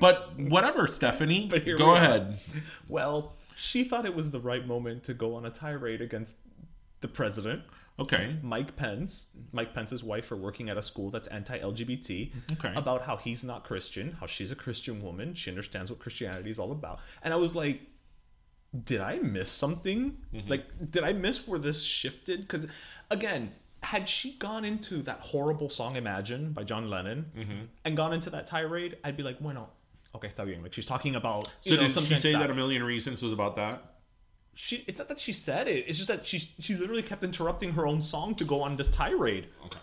but 0.00 0.38
whatever 0.38 0.86
stephanie 0.86 1.48
here 1.64 1.76
go 1.76 1.92
we 1.92 1.96
ahead. 1.98 2.38
Well, 2.88 3.36
she 3.56 3.84
thought 3.84 4.06
it 4.06 4.14
was 4.14 4.30
the 4.30 4.40
right 4.40 4.66
moment 4.66 5.04
to 5.04 5.14
go 5.14 5.34
on 5.34 5.44
a 5.44 5.50
tirade 5.50 6.00
against 6.00 6.36
the 7.00 7.08
president, 7.08 7.62
okay 7.98 8.36
Mike 8.42 8.76
Pence, 8.76 9.30
Mike 9.52 9.74
Pence's 9.74 10.02
wife, 10.02 10.26
for 10.26 10.36
working 10.36 10.68
at 10.68 10.76
a 10.76 10.82
school 10.82 11.10
that's 11.10 11.28
anti-LGBT. 11.28 12.32
Okay. 12.52 12.72
About 12.76 13.02
how 13.02 13.16
he's 13.16 13.44
not 13.44 13.64
Christian, 13.64 14.16
how 14.20 14.26
she's 14.26 14.50
a 14.52 14.56
Christian 14.56 15.02
woman, 15.02 15.34
she 15.34 15.50
understands 15.50 15.90
what 15.90 16.00
Christianity 16.00 16.50
is 16.50 16.58
all 16.58 16.72
about, 16.72 17.00
and 17.22 17.32
I 17.32 17.36
was 17.36 17.54
like, 17.54 17.80
did 18.84 19.00
I 19.00 19.18
miss 19.18 19.50
something? 19.50 20.18
Mm-hmm. 20.32 20.48
Like, 20.48 20.90
did 20.90 21.02
I 21.02 21.12
miss 21.12 21.46
where 21.46 21.58
this 21.58 21.82
shifted? 21.82 22.42
Because 22.42 22.66
again. 23.10 23.52
Had 23.82 24.10
she 24.10 24.32
gone 24.32 24.66
into 24.66 25.00
that 25.04 25.20
horrible 25.20 25.70
song 25.70 25.96
"Imagine" 25.96 26.52
by 26.52 26.64
John 26.64 26.90
Lennon 26.90 27.30
mm-hmm. 27.34 27.60
and 27.82 27.96
gone 27.96 28.12
into 28.12 28.28
that 28.28 28.46
tirade, 28.46 28.98
I'd 29.02 29.16
be 29.16 29.22
like, 29.22 29.40
"Bueno, 29.40 29.70
okay, 30.14 30.28
está 30.28 30.44
bien." 30.44 30.62
Like 30.62 30.74
she's 30.74 30.84
talking 30.84 31.14
about 31.14 31.46
so 31.62 31.70
you 31.70 31.76
know 31.78 31.88
did 31.88 31.92
she 31.92 32.16
say 32.16 32.32
that 32.32 32.40
that 32.40 32.50
a 32.50 32.54
million 32.54 32.82
reasons 32.82 33.22
was 33.22 33.32
about 33.32 33.56
that 33.56 33.99
she 34.54 34.84
it's 34.86 34.98
not 34.98 35.08
that 35.08 35.18
she 35.18 35.32
said 35.32 35.68
it 35.68 35.84
it's 35.88 35.98
just 35.98 36.08
that 36.08 36.26
she 36.26 36.38
she 36.58 36.74
literally 36.74 37.02
kept 37.02 37.22
interrupting 37.24 37.72
her 37.72 37.86
own 37.86 38.02
song 38.02 38.34
to 38.34 38.44
go 38.44 38.62
on 38.62 38.76
this 38.76 38.88
tirade 38.88 39.46
okay 39.64 39.78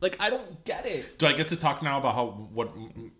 like 0.00 0.16
i 0.20 0.30
don't 0.30 0.64
get 0.64 0.86
it 0.86 1.18
Do 1.18 1.26
I 1.26 1.32
get 1.32 1.48
to 1.48 1.56
talk 1.56 1.82
now 1.82 1.98
about 1.98 2.14
how 2.14 2.26
what 2.52 2.70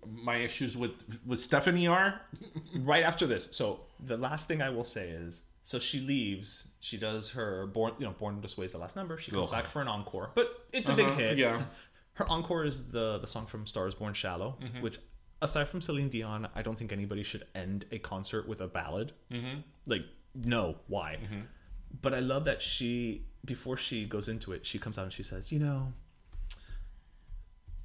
my 0.06 0.36
issues 0.36 0.76
with 0.76 1.02
with 1.26 1.40
Stephanie 1.40 1.86
are? 1.88 2.20
right 2.76 3.04
after 3.04 3.26
this 3.26 3.48
so 3.50 3.80
the 3.98 4.16
last 4.16 4.46
thing 4.48 4.62
i 4.62 4.70
will 4.70 4.84
say 4.84 5.08
is 5.10 5.42
so 5.62 5.78
she 5.78 6.00
leaves 6.00 6.68
she 6.80 6.96
does 6.96 7.30
her 7.30 7.66
born 7.66 7.92
you 7.98 8.06
know 8.06 8.12
born 8.12 8.40
this 8.40 8.56
way 8.56 8.64
is 8.64 8.72
the 8.72 8.78
last 8.78 8.96
number 8.96 9.18
she 9.18 9.30
comes 9.30 9.46
Ugh. 9.46 9.52
back 9.52 9.64
for 9.64 9.82
an 9.82 9.88
encore 9.88 10.30
but 10.34 10.66
it's 10.72 10.88
a 10.88 10.94
big 10.94 11.06
Uh-huh, 11.06 11.18
hit 11.18 11.38
yeah. 11.38 11.62
her 12.14 12.26
encore 12.28 12.64
is 12.64 12.90
the 12.90 13.18
the 13.18 13.26
song 13.26 13.46
from 13.46 13.66
stars 13.66 13.94
born 13.94 14.14
shallow 14.14 14.56
Mm-hmm. 14.62 14.80
which 14.82 14.98
aside 15.42 15.68
from 15.68 15.80
celine 15.80 16.08
dion 16.08 16.48
i 16.54 16.62
don't 16.62 16.78
think 16.78 16.92
anybody 16.92 17.22
should 17.22 17.44
end 17.54 17.84
a 17.92 17.98
concert 17.98 18.46
with 18.48 18.60
a 18.60 18.66
ballad 18.68 19.12
mm-hmm. 19.30 19.60
like 19.86 20.04
no 20.34 20.76
why 20.86 21.18
Mm-hmm. 21.22 21.40
but 22.00 22.14
i 22.14 22.20
love 22.20 22.44
that 22.44 22.62
she 22.62 23.24
before 23.44 23.76
she 23.76 24.04
goes 24.04 24.28
into 24.28 24.52
it 24.52 24.64
she 24.66 24.78
comes 24.78 24.96
out 24.98 25.04
and 25.04 25.12
she 25.12 25.22
says 25.22 25.50
you 25.50 25.58
know 25.58 25.92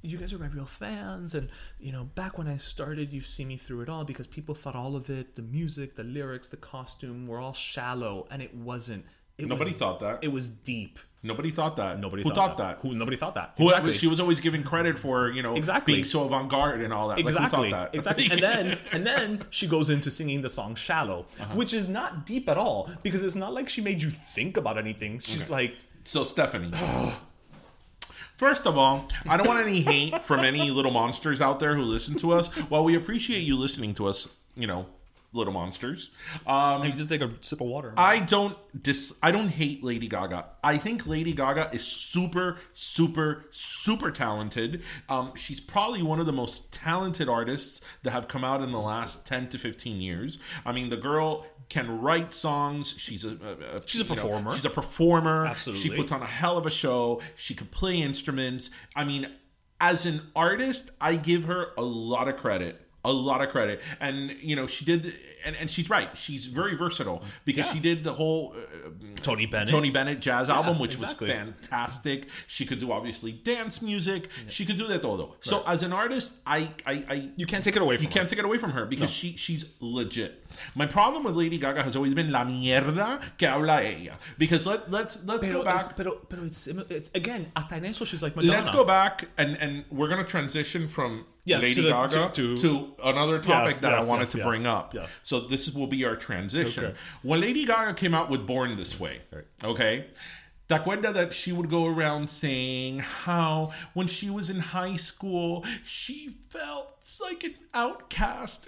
you 0.02 0.18
guys 0.18 0.32
are 0.32 0.38
my 0.38 0.46
real 0.46 0.66
fans 0.66 1.34
and 1.34 1.48
you 1.80 1.90
know 1.90 2.04
back 2.04 2.38
when 2.38 2.46
i 2.46 2.56
started 2.56 3.12
you've 3.12 3.26
seen 3.26 3.48
me 3.48 3.56
through 3.56 3.80
it 3.80 3.88
all 3.88 4.04
because 4.04 4.26
people 4.26 4.54
thought 4.54 4.76
all 4.76 4.94
of 4.94 5.10
it 5.10 5.34
the 5.34 5.42
music 5.42 5.96
the 5.96 6.04
lyrics 6.04 6.46
the 6.46 6.56
costume 6.56 7.26
were 7.26 7.40
all 7.40 7.52
shallow 7.52 8.26
and 8.30 8.40
it 8.42 8.54
wasn't 8.54 9.04
it 9.38 9.46
Nobody 9.46 9.70
was, 9.72 9.78
thought 9.78 10.00
that. 10.00 10.18
it 10.22 10.28
was 10.32 10.48
deep 10.48 10.98
Nobody 11.22 11.50
thought 11.50 11.74
that. 11.76 11.98
nobody 11.98 12.22
Who 12.22 12.30
thought, 12.32 12.56
that. 12.58 12.78
who 12.82 12.94
nobody 12.94 13.16
thought 13.16 13.34
that 13.34 13.54
Who 13.56 13.64
exactly 13.64 13.94
she 13.94 14.06
was 14.06 14.20
always 14.20 14.38
giving 14.38 14.62
credit 14.62 14.96
for, 14.96 15.28
you 15.30 15.42
know, 15.42 15.56
Exactly. 15.56 15.94
being 15.94 16.04
so 16.04 16.24
avant 16.24 16.48
garde 16.48 16.80
and 16.82 16.92
all 16.92 17.08
that. 17.08 17.18
exactly 17.18 17.70
Like, 17.70 17.72
thought 17.72 17.92
that? 17.92 17.94
exactly 17.96 18.28
and 18.30 18.40
then 18.40 18.78
and 18.92 19.06
then 19.06 19.44
she 19.50 19.66
goes 19.66 19.90
into 19.90 20.10
singing 20.10 20.42
the 20.42 20.50
song 20.50 20.74
shallow 20.76 21.26
Uh-huh. 21.40 21.54
which 21.54 21.72
is 21.74 21.88
not 21.88 22.24
deep 22.24 22.48
at 22.48 22.56
all 22.56 22.88
because 23.02 23.22
it's 23.24 23.34
not 23.34 23.52
like 23.52 23.68
she 23.68 23.80
made 23.80 24.02
you 24.04 24.10
think 24.10 24.56
about 24.56 24.78
anything 24.78 25.18
she's 25.18 25.50
like 25.50 25.74
So 26.04 26.22
Stephanie. 26.22 26.70
First 28.36 28.66
of 28.66 28.76
all, 28.76 29.08
I 29.26 29.36
don't 29.38 29.48
want 29.48 29.66
any 29.66 29.80
hate 29.80 30.24
from 30.24 30.40
any 30.44 30.70
little 30.70 30.90
monsters 30.92 31.40
out 31.40 31.58
there 31.58 31.74
who 31.74 31.82
listen 31.82 32.16
to 32.18 32.32
us. 32.32 32.48
While 32.68 32.84
we 32.84 32.94
appreciate 32.94 33.40
you 33.40 33.56
listening 33.56 33.94
to 33.94 34.06
us, 34.06 34.28
you 34.54 34.66
know, 34.66 34.86
Little 35.36 35.52
Monsters. 35.52 36.10
Um, 36.46 36.90
to 36.92 37.06
take 37.06 37.20
a 37.20 37.30
sip 37.42 37.60
of 37.60 37.66
water. 37.68 37.92
I 37.96 38.18
don't 38.20 38.56
dis 38.82 39.14
I 39.22 39.30
don't 39.30 39.48
hate 39.48 39.84
Lady 39.84 40.08
Gaga. 40.08 40.46
I 40.64 40.76
think 40.78 41.06
Lady 41.06 41.32
Gaga 41.32 41.70
is 41.72 41.86
super, 41.86 42.58
super, 42.72 43.44
super 43.50 44.10
talented. 44.10 44.82
Um, 45.08 45.32
she's 45.36 45.60
probably 45.60 46.02
one 46.02 46.18
of 46.20 46.26
the 46.26 46.32
most 46.32 46.72
talented 46.72 47.28
artists 47.28 47.80
that 48.02 48.10
have 48.10 48.28
come 48.28 48.44
out 48.44 48.62
in 48.62 48.72
the 48.72 48.80
last 48.80 49.26
ten 49.26 49.48
to 49.50 49.58
fifteen 49.58 50.00
years. 50.00 50.38
I 50.64 50.72
mean, 50.72 50.88
the 50.88 50.96
girl 50.96 51.46
can 51.68 52.00
write 52.00 52.32
songs. 52.32 52.94
She's 52.96 53.24
a, 53.24 53.30
a- 53.30 53.76
a- 53.76 53.86
She's 53.86 54.00
a 54.00 54.04
you 54.04 54.10
know, 54.10 54.14
performer. 54.22 54.54
she's 54.54 54.64
a 54.64 54.70
performer. 54.70 55.46
Absolutely. 55.46 55.82
She 55.90 55.96
puts 55.96 56.12
on 56.12 56.22
a 56.22 56.26
hell 56.26 56.56
of 56.56 56.66
a 56.66 56.70
show. 56.70 57.20
She 57.34 57.54
can 57.54 57.66
play 57.66 57.96
instruments. 58.00 58.70
I 58.94 59.04
mean, 59.04 59.28
as 59.80 60.06
an 60.06 60.22
artist, 60.34 60.90
I 61.00 61.16
give 61.16 61.44
her 61.44 61.68
a 61.76 61.82
lot 61.82 62.28
of 62.28 62.36
credit. 62.36 62.80
A 63.06 63.12
lot 63.12 63.40
of 63.40 63.48
credit. 63.50 63.80
And, 64.00 64.36
you 64.42 64.56
know, 64.56 64.66
she 64.66 64.84
did, 64.84 65.14
and, 65.44 65.54
and 65.56 65.70
she's 65.70 65.88
right. 65.88 66.14
She's 66.16 66.46
very 66.46 66.74
versatile 66.74 67.22
because 67.44 67.66
she 67.66 67.78
did 67.78 68.02
the 68.02 68.12
whole 68.12 68.54
uh, 68.56 68.90
Tony 69.22 69.46
Bennett. 69.46 69.70
Tony 69.70 69.90
Bennett 69.90 70.20
jazz 70.20 70.48
album, 70.48 70.78
which 70.78 70.94
exactly. 70.94 71.28
was 71.28 71.36
fantastic. 71.36 72.26
She 72.46 72.66
could 72.66 72.80
do 72.80 72.90
obviously 72.90 73.32
dance 73.32 73.80
music. 73.80 74.28
She 74.48 74.66
could 74.66 74.76
do 74.76 74.86
that 74.88 75.02
todo. 75.02 75.36
So 75.40 75.62
as 75.66 75.82
an 75.82 75.92
artist, 75.92 76.32
I, 76.46 76.68
I, 76.84 77.04
I 77.08 77.30
You 77.36 77.46
can't 77.46 77.62
take 77.62 77.76
it 77.76 77.82
away 77.82 77.96
from 77.96 78.04
you 78.04 78.10
can't 78.10 78.28
take 78.28 78.38
it 78.38 78.44
away 78.44 78.58
from 78.58 78.70
her 78.70 78.84
because 78.84 79.10
she 79.10 79.36
she's 79.36 79.72
legit. 79.80 80.44
My 80.74 80.86
problem 80.86 81.24
with 81.24 81.34
Lady 81.36 81.58
Gaga 81.58 81.82
has 81.82 81.96
always 81.96 82.14
been 82.14 82.30
la 82.32 82.44
mierda 82.44 83.20
que 83.38 83.46
habla 83.48 83.82
ella. 83.82 84.18
Because 84.38 84.66
let 84.66 84.90
let's 84.90 85.24
let's 85.24 85.40
Pero 85.46 85.58
go 85.60 85.64
back. 85.64 85.80
it's, 85.86 85.92
pero, 85.94 86.12
pero 86.28 86.44
it's, 86.44 86.66
it's 86.66 87.10
again 87.14 87.50
hasta 87.56 87.76
en 87.76 87.84
eso 87.84 88.04
she's 88.04 88.22
like 88.22 88.34
Madonna. 88.36 88.52
Let's 88.58 88.70
go 88.70 88.84
back 88.84 89.28
and 89.38 89.56
and 89.60 89.84
we're 89.90 90.08
gonna 90.08 90.24
transition 90.24 90.88
from 90.88 91.24
Yes, 91.44 91.62
Lady 91.62 91.74
to 91.74 91.82
the- 91.82 91.88
Gaga 91.90 92.30
to- 92.34 92.56
to, 92.56 92.62
to- 92.62 92.94
another 93.04 93.38
topic 93.38 93.70
Yes, 93.74 93.80
that 93.80 93.94
I 93.94 94.02
wanted 94.02 94.22
yes, 94.24 94.32
to 94.32 94.38
yes, 94.38 94.46
bring 94.46 94.66
up. 94.66 94.94
yes. 94.94 95.08
So 95.22 95.38
this 95.40 95.70
will 95.72 95.86
be 95.86 96.04
our 96.04 96.16
transition. 96.16 96.86
Okay. 96.86 96.94
When 97.22 97.40
Lady 97.40 97.64
Gaga 97.64 97.94
came 97.94 98.14
out 98.14 98.28
with 98.30 98.46
Born 98.46 98.74
This 98.76 98.98
Way, 98.98 99.20
okay. 99.62 100.06
¿Te 100.68 100.74
acuerdas 100.74 101.14
that 101.14 101.32
she 101.32 101.52
would 101.52 101.70
go 101.70 101.86
around 101.86 102.28
saying 102.28 102.98
how 102.98 103.70
when 103.94 104.08
she 104.08 104.28
was 104.30 104.50
in 104.50 104.58
high 104.58 104.96
school 104.96 105.64
she 105.84 106.28
felt 106.28 106.95
like 107.20 107.44
an 107.44 107.54
outcast 107.72 108.66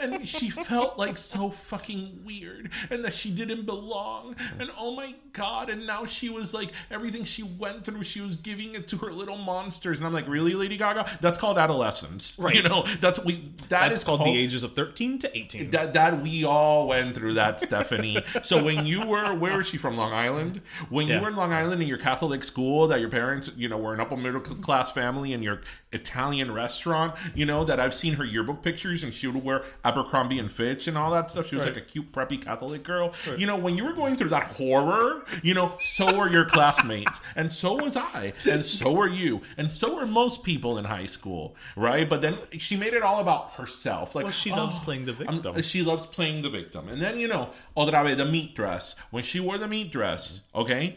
and, 0.00 0.12
and 0.12 0.28
she 0.28 0.50
felt 0.50 0.98
like 0.98 1.16
so 1.16 1.50
fucking 1.50 2.20
weird 2.26 2.70
and 2.90 3.04
that 3.04 3.12
she 3.12 3.30
didn't 3.30 3.64
belong 3.64 4.34
and 4.58 4.70
oh 4.78 4.94
my 4.94 5.14
god 5.32 5.70
and 5.70 5.86
now 5.86 6.04
she 6.04 6.28
was 6.28 6.52
like 6.52 6.70
everything 6.90 7.24
she 7.24 7.42
went 7.42 7.84
through 7.84 8.02
she 8.02 8.20
was 8.20 8.36
giving 8.36 8.74
it 8.74 8.86
to 8.88 8.96
her 8.96 9.12
little 9.12 9.36
monsters 9.38 9.96
and 9.98 10.06
I'm 10.06 10.12
like 10.12 10.28
really 10.28 10.54
Lady 10.54 10.76
Gaga 10.76 11.08
that's 11.20 11.38
called 11.38 11.58
adolescence 11.58 12.36
Right. 12.38 12.54
you 12.56 12.62
know 12.62 12.84
that's 13.00 13.24
we 13.24 13.52
that 13.68 13.88
That's 13.88 14.00
is 14.00 14.04
called, 14.04 14.20
the 14.20 14.36
ages 14.36 14.62
of 14.62 14.74
13 14.74 15.18
to 15.20 15.36
18. 15.38 15.70
that 15.70 15.94
that 15.94 16.20
we 16.22 16.44
all 16.44 16.88
went 16.88 17.14
through 17.14 17.34
that, 17.34 17.60
Stephanie. 17.60 18.22
so 18.42 18.62
when 18.62 18.84
you 18.86 19.06
were 19.06 19.32
where 19.34 19.60
is 19.60 19.66
she 19.68 19.76
from? 19.76 19.96
Long 19.96 20.12
Island. 20.12 20.60
When 20.88 21.06
you 21.08 21.20
were 21.20 21.28
in 21.28 21.36
Long 21.36 21.52
Island 21.52 21.80
in 21.80 21.86
your 21.88 21.98
Catholic 21.98 22.42
school, 22.44 22.88
that 22.88 23.00
your 23.00 23.08
parents, 23.10 23.50
you 23.56 23.68
know, 23.68 23.78
were 23.78 23.94
an 23.94 24.00
upper 24.00 24.16
middle 24.16 24.40
class 24.40 24.90
family 24.90 25.32
in 25.32 25.42
your 25.42 25.60
Italian 25.92 26.52
restaurant, 26.52 27.14
you 27.34 27.46
know, 27.46 27.64
that 27.70 27.78
I've 27.78 27.94
seen 27.94 28.14
her 28.14 28.24
yearbook 28.24 28.62
pictures 28.62 29.04
and 29.04 29.14
she 29.14 29.28
would 29.28 29.42
wear 29.44 29.62
Abercrombie 29.84 30.38
and 30.40 30.50
Fitch 30.50 30.88
and 30.88 30.98
all 30.98 31.10
that 31.12 31.30
stuff. 31.30 31.46
She 31.48 31.54
was 31.54 31.64
Right. 31.64 31.74
like 31.74 31.82
a 31.84 31.86
cute 31.86 32.10
preppy 32.12 32.42
Catholic 32.44 32.82
girl. 32.82 33.12
You 33.38 33.46
know, 33.46 33.56
when 33.56 33.76
you 33.76 33.84
were 33.84 33.92
going 33.92 34.16
through 34.16 34.30
that 34.30 34.42
horror, 34.44 35.24
you 35.42 35.54
know, 35.54 35.76
so 35.80 36.16
were 36.18 36.28
your 36.28 36.44
classmates, 36.44 37.20
and 37.36 37.50
so 37.52 37.74
was 37.76 37.96
I, 37.96 38.32
and 38.50 38.64
so 38.64 38.92
were 38.92 39.08
you, 39.08 39.40
and 39.56 39.70
so 39.70 39.94
were 39.94 40.06
most 40.06 40.42
people 40.42 40.78
in 40.78 40.84
high 40.84 41.06
school, 41.06 41.54
right? 41.76 42.08
But 42.08 42.22
then 42.22 42.36
she 42.58 42.76
made 42.76 42.92
it 42.92 43.02
all 43.02 43.20
about 43.20 43.52
herself. 43.52 44.14
Like 44.16 44.24
Well, 44.24 44.32
she 44.32 44.50
oh, 44.50 44.56
loves 44.56 44.78
"Oh, 44.80 44.84
playing 44.84 45.04
the 45.06 45.12
I'm- 45.26 45.40
victim." 45.42 45.62
she 45.62 45.82
loves 45.82 46.06
playing 46.06 46.42
the 46.42 46.50
victim. 46.50 46.88
And 46.88 47.00
then, 47.00 47.18
you 47.18 47.28
know, 47.28 47.50
otra 47.76 48.02
vez, 48.04 48.16
the 48.16 48.24
meat 48.24 48.54
dress. 48.56 48.96
When 49.10 49.22
she 49.22 49.38
wore 49.40 49.58
the 49.58 49.68
meat 49.68 49.92
dress, 49.92 50.40
okay? 50.54 50.96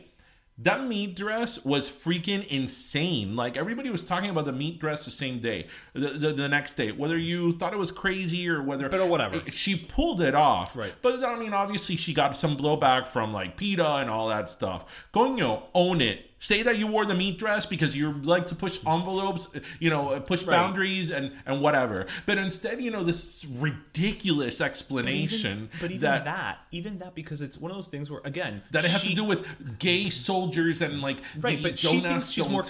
That 0.60 0.86
meat 0.86 1.16
dress 1.16 1.66
was 1.66 1.90
freaking 1.90 2.46
insane. 2.48 3.36
Like 3.36 3.58
everybody 3.58 3.90
was 3.90 4.04
talking 4.04 4.30
about 4.30 4.46
the 4.46 4.54
meat 4.54 4.80
dress 4.80 5.04
the 5.04 5.12
same 5.12 5.40
day, 5.40 5.68
the, 5.94 6.10
the, 6.10 6.34
the 6.34 6.48
next 6.48 6.74
day, 6.74 6.92
whether 6.92 7.18
you 7.18 7.54
thought 7.54 7.74
it 7.74 7.80
was 7.80 7.92
crazy 7.92 8.48
or 8.48 8.62
whether. 8.62 8.88
But 8.88 9.02
uh, 9.02 9.08
whatever. 9.08 9.42
She 9.52 9.76
pulled 9.76 10.22
it 10.22 10.36
off. 10.36 10.76
Right. 10.76 10.94
But 11.02 11.24
I 11.24 11.40
mean, 11.40 11.54
obviously, 11.54 11.96
she 11.96 12.14
got 12.14 12.38
some 12.38 12.56
blowback 12.56 13.08
from 13.08 13.34
like 13.34 13.58
PETA 13.58 13.96
and 13.96 14.10
all 14.10 14.28
that 14.28 14.50
stuff. 14.50 14.86
Coño, 15.14 15.64
own 15.74 16.02
it. 16.02 16.33
Say 16.44 16.62
that 16.64 16.78
you 16.78 16.88
wore 16.88 17.06
the 17.06 17.16
meat 17.16 17.40
dress 17.40 17.66
because 17.66 17.96
you 17.96 18.12
like 18.12 18.48
to 18.48 18.56
push 18.56 18.78
envelopes, 18.86 19.48
you 19.80 19.90
know, 19.90 20.10
uh, 20.10 20.20
push 20.20 20.44
Right. 20.44 20.58
boundaries 20.58 21.10
and 21.10 21.32
and 21.46 21.62
whatever. 21.62 22.06
But 22.26 22.38
instead, 22.38 22.82
you 22.82 22.92
know, 22.92 23.02
this 23.02 23.46
ridiculous 23.46 24.60
explanation 24.60 25.70
but 25.80 25.90
even 25.92 26.02
that, 26.02 26.26
that, 26.26 26.58
even 26.72 26.98
that, 27.00 27.16
because 27.16 27.42
it's 27.42 27.58
one 27.58 27.72
of 27.72 27.78
those 27.78 27.88
things 27.88 28.12
where 28.12 28.20
again 28.26 28.62
that 28.72 28.84
it 28.84 28.92
has 28.92 29.04
she- 29.04 29.12
to 29.12 29.16
do 29.16 29.24
with 29.24 29.80
gay 29.80 30.10
soldiers 30.10 30.82
and 30.82 31.00
like 31.02 31.20
right, 31.40 31.64
but 31.64 31.80
she 31.80 32.02
thinks 32.02 32.30
she's 32.32 32.50
more 32.50 32.64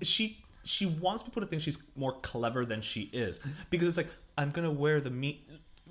she 0.00 0.42
she 0.64 0.86
wants 0.86 1.22
people 1.22 1.42
to 1.42 1.46
think 1.46 1.60
she's 1.60 1.82
more 1.96 2.12
clever 2.22 2.64
than 2.64 2.80
she 2.80 3.10
is 3.12 3.40
because 3.68 3.86
it's 3.88 3.98
like 3.98 4.08
I'm 4.38 4.52
gonna 4.52 4.70
wear 4.72 5.00
the 5.00 5.10
meat, 5.10 5.46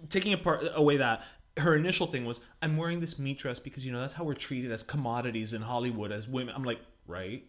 taking 0.09 0.33
apart 0.33 0.63
away 0.73 0.97
that. 0.97 1.23
Her 1.57 1.75
initial 1.75 2.05
thing 2.05 2.23
was, 2.25 2.41
I'm 2.61 2.77
wearing 2.77 2.99
this 2.99 3.17
meat 3.17 3.39
dress 3.39 3.57
because 3.59 3.83
you 3.85 3.91
know 3.91 3.99
that's 3.99 4.13
how 4.13 4.23
we're 4.23 4.35
treated 4.35 4.71
as 4.71 4.83
commodities 4.83 5.53
in 5.55 5.63
Hollywood 5.63 6.11
as 6.11 6.27
women. 6.27 6.53
I'm 6.55 6.63
like, 6.63 6.79
right, 7.07 7.43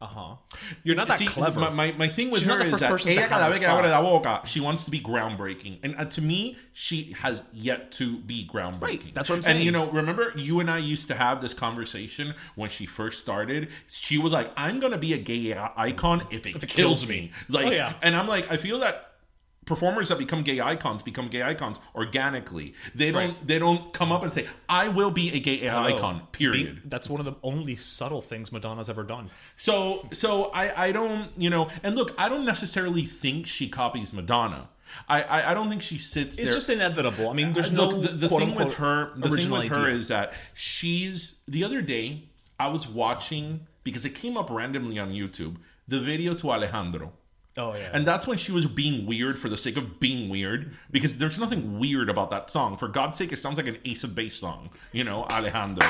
uh 0.00 0.06
huh. 0.06 0.34
You're 0.82 0.96
not 0.96 1.06
that 1.08 1.18
See, 1.20 1.26
clever. 1.26 1.60
My, 1.60 1.70
my, 1.70 1.94
my 1.96 2.08
thing 2.08 2.30
with 2.32 2.40
She's 2.40 2.48
her 2.48 2.58
not 2.58 2.60
the 2.60 2.64
is 2.66 2.70
first 2.72 2.80
that 2.80 2.90
person 2.90 3.12
to 3.12 3.18
ella 3.18 3.28
have 3.28 3.42
a 3.42 3.50
vez 3.52 3.60
que 3.60 3.68
abre 3.68 3.88
la 3.88 4.02
boca, 4.02 4.40
she 4.44 4.58
wants 4.60 4.82
to 4.84 4.90
be 4.90 5.00
groundbreaking, 5.00 5.78
and 5.84 5.94
uh, 5.96 6.04
to 6.06 6.20
me, 6.20 6.56
she 6.72 7.12
has 7.20 7.42
yet 7.52 7.92
to 7.92 8.16
be 8.18 8.48
groundbreaking. 8.52 8.80
Right, 8.80 9.14
that's 9.14 9.28
what 9.28 9.36
I'm 9.36 9.42
saying. 9.42 9.56
And 9.58 9.64
you 9.64 9.70
know, 9.70 9.88
remember 9.92 10.32
you 10.34 10.58
and 10.58 10.68
I 10.68 10.78
used 10.78 11.06
to 11.08 11.14
have 11.14 11.40
this 11.40 11.54
conversation 11.54 12.34
when 12.56 12.68
she 12.68 12.84
first 12.84 13.22
started. 13.22 13.68
She 13.88 14.18
was 14.18 14.32
like, 14.32 14.50
"I'm 14.56 14.80
gonna 14.80 14.98
be 14.98 15.12
a 15.12 15.18
gay 15.18 15.54
icon 15.76 16.22
if 16.32 16.46
it, 16.46 16.56
it 16.56 16.60
kills 16.62 16.72
kills 17.02 17.06
me." 17.08 17.14
me. 17.20 17.30
Like, 17.48 17.66
Oh, 17.66 17.70
yeah. 17.70 17.92
and 18.02 18.16
I'm 18.16 18.26
like, 18.26 18.50
I 18.50 18.56
feel 18.56 18.80
that. 18.80 19.11
Performers 19.64 20.08
that 20.08 20.18
become 20.18 20.42
gay 20.42 20.60
icons 20.60 21.02
become 21.04 21.28
gay 21.28 21.42
icons 21.42 21.78
organically. 21.94 22.74
They 22.94 23.12
don't. 23.12 23.28
Right. 23.28 23.46
They 23.46 23.58
don't 23.60 23.92
come 23.92 24.10
up 24.10 24.22
and 24.24 24.34
say, 24.34 24.46
"I 24.68 24.88
will 24.88 25.10
be 25.12 25.32
a 25.32 25.38
gay 25.38 25.68
icon." 25.68 26.22
Period. 26.32 26.64
Being- 26.66 26.80
that's 26.86 27.08
one 27.08 27.20
of 27.20 27.26
the 27.26 27.34
only 27.44 27.76
subtle 27.76 28.20
things 28.22 28.50
Madonna's 28.52 28.88
ever 28.88 29.04
done. 29.04 29.30
So 29.56 30.08
so 30.12 30.50
I 30.52 30.86
I 30.86 30.92
don't 30.92 31.30
you 31.36 31.48
know 31.48 31.68
and 31.84 31.94
look 31.94 32.12
I 32.18 32.28
don't 32.28 32.44
necessarily 32.44 33.04
think 33.04 33.46
she 33.46 33.68
copies 33.68 34.12
Madonna. 34.12 34.68
I 35.08 35.22
I, 35.22 35.50
I 35.52 35.54
don't 35.54 35.70
think 35.70 35.82
she 35.82 35.96
sits 35.96 36.38
It's 36.38 36.46
there. 36.46 36.54
just 36.54 36.68
inevitable. 36.68 37.30
I 37.30 37.32
mean, 37.32 37.52
there's 37.52 37.70
Uh, 37.70 37.74
no 37.74 37.88
look, 37.88 38.02
the, 38.02 38.08
the 38.16 38.28
quote, 38.28 38.40
thing 38.42 38.54
with 38.56 38.74
her 38.74 39.12
the 39.16 39.28
thing 39.36 39.50
with 39.50 39.68
her 39.76 39.88
is 39.88 40.08
that 40.08 40.34
she's 40.54 41.36
the 41.46 41.62
other 41.64 41.80
day 41.82 42.24
I 42.58 42.66
was 42.68 42.86
watching 42.88 43.66
because 43.84 44.04
it 44.04 44.14
came 44.14 44.36
up 44.36 44.50
randomly 44.50 44.98
on 44.98 45.10
YouTube 45.12 45.56
the 45.88 46.00
video 46.00 46.34
to 46.34 46.50
Alejandro. 46.50 47.12
Oh 47.56 47.74
yeah, 47.74 47.90
And 47.92 48.06
that's 48.06 48.26
when 48.26 48.38
she 48.38 48.50
was 48.50 48.64
being 48.64 49.06
weird 49.06 49.38
for 49.38 49.48
the 49.50 49.58
sake 49.58 49.76
of 49.76 50.00
being 50.00 50.30
weird, 50.30 50.74
because 50.90 51.18
there's 51.18 51.38
nothing 51.38 51.78
weird 51.78 52.08
about 52.08 52.30
that 52.30 52.50
song. 52.50 52.78
For 52.78 52.88
God's 52.88 53.18
sake, 53.18 53.30
it 53.32 53.36
sounds 53.36 53.58
like 53.58 53.66
an 53.66 53.76
Ace 53.84 54.04
of 54.04 54.14
Base 54.14 54.36
song, 54.36 54.70
you 54.92 55.04
know, 55.04 55.24
Alejandro. 55.24 55.86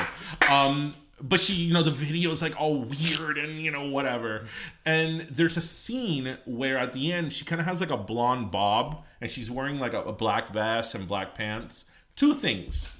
Um, 0.51 0.93
but 1.21 1.39
she, 1.39 1.53
you 1.53 1.73
know, 1.73 1.81
the 1.81 1.91
video 1.91 2.31
is 2.31 2.41
like 2.41 2.59
all 2.59 2.81
weird 2.81 3.37
and 3.37 3.61
you 3.61 3.71
know 3.71 3.87
whatever. 3.87 4.47
And 4.85 5.21
there's 5.21 5.55
a 5.55 5.61
scene 5.61 6.37
where 6.45 6.77
at 6.77 6.91
the 6.91 7.13
end 7.13 7.31
she 7.31 7.45
kind 7.45 7.61
of 7.61 7.67
has 7.67 7.79
like 7.79 7.91
a 7.91 7.97
blonde 7.97 8.51
bob, 8.51 9.01
and 9.21 9.31
she's 9.31 9.49
wearing 9.49 9.79
like 9.79 9.93
a, 9.93 10.01
a 10.01 10.13
black 10.13 10.49
vest 10.49 10.95
and 10.95 11.07
black 11.07 11.33
pants. 11.33 11.85
Two 12.17 12.33
things. 12.33 12.93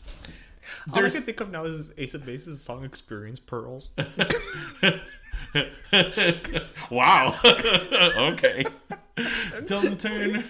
All 0.93 1.05
I 1.05 1.09
can 1.09 1.21
think 1.23 1.41
of 1.41 1.51
now 1.51 1.65
is 1.65 1.91
Ace 1.97 2.13
of 2.13 2.25
Base's 2.25 2.61
song 2.61 2.85
"Experience 2.85 3.41
Pearls." 3.41 3.91
wow. 6.89 7.35
okay. 8.33 8.65
Don't 9.65 9.99
turn. 9.99 10.43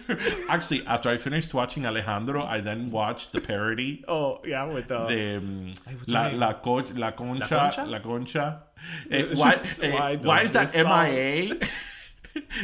Actually, 0.50 0.86
after 0.88 1.10
I 1.10 1.18
finished 1.18 1.54
watching 1.54 1.86
Alejandro, 1.86 2.44
I 2.44 2.62
then 2.62 2.92
watched 2.92 3.34
the 3.34 3.42
parody. 3.42 4.04
oh 4.08 4.40
yeah, 4.46 4.64
with 4.66 4.90
uh, 4.90 5.08
de 5.08 5.36
um, 5.38 5.74
la, 6.08 6.28
la, 6.28 6.54
co- 6.54 6.86
la 6.96 7.12
concha 7.12 7.48
Concha? 7.48 7.86
la 7.86 8.00
concha 8.00 8.64
Eh, 9.12 9.26
why, 9.36 9.60
eh, 9.82 9.94
Why 9.94 10.16
why 10.18 10.42
is 10.42 10.54
that 10.54 10.72
does 10.72 10.74
this 10.74 10.86
MIA 10.86 11.60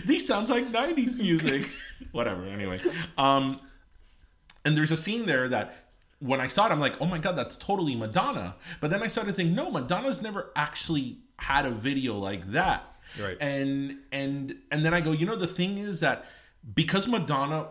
these 0.05 0.27
sounds 0.27 0.49
like 0.49 0.65
90s 0.71 1.17
music 1.17 1.69
whatever 2.11 2.43
anyway 2.43 2.81
um 3.17 3.59
and 4.65 4.75
there's 4.75 4.91
a 4.91 4.97
scene 4.97 5.25
there 5.27 5.47
that 5.47 5.91
when 6.19 6.41
I 6.41 6.47
saw 6.47 6.65
it 6.67 6.71
I'm 6.71 6.79
like 6.81 6.99
oh 6.99 7.05
my 7.05 7.19
god 7.19 7.37
that's 7.37 7.55
totally 7.55 7.95
Madonna 7.95 8.55
but 8.81 8.89
then 8.91 9.01
I 9.01 9.07
started 9.07 9.35
thinking 9.35 9.55
no 9.55 9.71
Madonna's 9.71 10.21
never 10.21 10.51
actually 10.55 11.19
had 11.39 11.65
a 11.65 11.71
video 11.71 12.17
like 12.17 12.51
that 12.51 12.85
Right. 13.19 13.37
and 13.41 13.97
and 14.11 14.55
and 14.71 14.85
then 14.85 14.93
I 14.93 15.01
go 15.01 15.11
you 15.11 15.25
know 15.25 15.35
the 15.35 15.47
thing 15.47 15.77
is 15.79 15.99
that 16.01 16.25
because 16.75 17.07
Madonna 17.07 17.67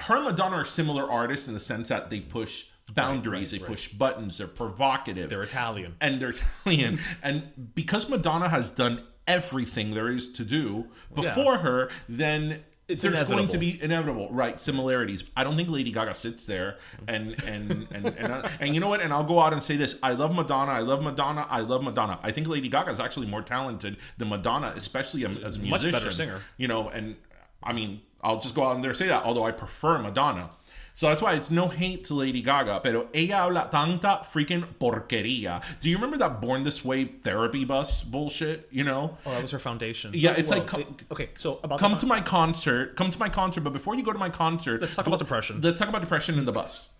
her 0.00 0.16
and 0.16 0.24
Madonna 0.24 0.56
are 0.56 0.64
similar 0.64 1.08
artists 1.08 1.46
in 1.46 1.54
the 1.54 1.60
sense 1.60 1.88
that 1.88 2.10
they 2.10 2.18
push 2.20 2.66
boundaries, 2.92 3.52
right, 3.52 3.58
they 3.60 3.64
right. 3.64 3.70
push 3.72 3.88
buttons, 3.88 4.38
they're 4.38 4.48
provocative, 4.48 5.30
they're 5.30 5.42
Italian. 5.44 5.94
and 6.00 6.20
they're 6.20 6.30
Italian. 6.30 6.98
and 7.22 7.70
because 7.74 8.08
Madonna 8.08 8.48
has 8.48 8.70
done 8.70 9.02
everything 9.28 9.92
there 9.92 10.08
is 10.08 10.32
to 10.32 10.44
do 10.44 10.88
before 11.14 11.58
her, 11.58 11.90
then 12.08 12.62
It's 12.86 13.02
there's 13.02 13.22
going 13.24 13.48
to 13.48 13.58
be 13.58 13.82
inevitable, 13.82 14.28
right? 14.30 14.60
Similarities. 14.60 15.24
I 15.36 15.42
don't 15.42 15.56
think 15.56 15.70
Lady 15.70 15.90
Gaga 15.90 16.14
sits 16.14 16.44
there 16.44 16.76
and 17.08 17.34
and 17.44 17.88
and 17.90 18.06
and, 18.06 18.06
and, 18.18 18.50
and 18.60 18.74
you 18.74 18.80
know 18.80 18.88
what? 18.88 19.00
And 19.00 19.10
I'll 19.12 19.24
go 19.24 19.40
out 19.40 19.54
and 19.54 19.62
say 19.62 19.76
this: 19.76 19.98
I 20.02 20.12
love 20.12 20.34
Madonna. 20.34 20.72
I 20.72 20.80
love 20.80 21.02
Madonna. 21.02 21.46
I 21.48 21.60
love 21.60 21.82
Madonna. 21.82 22.18
I 22.22 22.30
think 22.30 22.46
Lady 22.46 22.68
Gaga 22.68 22.90
is 22.90 23.00
actually 23.00 23.26
more 23.26 23.40
talented 23.42 23.96
than 24.18 24.28
Madonna, 24.28 24.74
especially 24.76 25.24
as 25.24 25.56
a 25.56 25.60
Much 25.60 25.82
musician. 25.82 25.92
better 25.92 26.10
singer. 26.10 26.40
You 26.58 26.68
know, 26.68 26.88
and 26.90 27.16
I 27.62 27.72
mean, 27.72 28.02
I'll 28.22 28.40
just 28.40 28.54
go 28.54 28.64
out 28.64 28.74
and 28.74 28.84
there 28.84 28.90
and 28.90 28.98
say 28.98 29.06
that. 29.08 29.24
Although 29.24 29.44
I 29.44 29.52
prefer 29.52 29.98
Madonna. 29.98 30.50
So 30.96 31.08
that's 31.08 31.20
why 31.20 31.34
it's 31.34 31.50
no 31.50 31.66
hate 31.66 32.04
to 32.04 32.14
Lady 32.14 32.40
Gaga, 32.40 32.78
pero 32.80 33.08
ella 33.12 33.38
habla 33.42 33.68
tanta 33.68 34.24
freaking 34.32 34.64
porquería. 34.78 35.60
Do 35.80 35.88
you 35.90 35.96
remember 35.96 36.16
that 36.18 36.40
Born 36.40 36.62
This 36.62 36.84
Way 36.84 37.04
therapy 37.06 37.64
bus 37.64 38.04
bullshit? 38.04 38.68
You 38.70 38.84
know, 38.84 39.18
Oh, 39.26 39.32
that 39.32 39.42
was 39.42 39.50
her 39.50 39.58
foundation. 39.58 40.12
Yeah, 40.14 40.34
it's 40.36 40.52
like- 40.52 40.72
it- 40.74 40.86
okay. 41.10 41.30
So 41.36 41.58
about 41.64 41.80
come 41.80 41.98
to 41.98 42.06
my 42.06 42.20
concert 42.20 42.94
come 42.96 43.10
to 43.10 43.18
my 43.18 43.28
concert 43.28 43.62
but 43.62 43.72
before 43.72 43.96
you 43.96 44.04
go 44.04 44.12
to 44.12 44.18
my 44.20 44.28
concert 44.28 44.80
Let's 44.80 44.94
talk 44.94 45.04
go- 45.04 45.10
about 45.10 45.18
depression. 45.18 45.60
let's 45.62 45.80
talk 45.80 45.88
about 45.88 46.00
depression 46.00 46.38
in 46.38 46.44
the 46.44 46.52
bus 46.52 46.90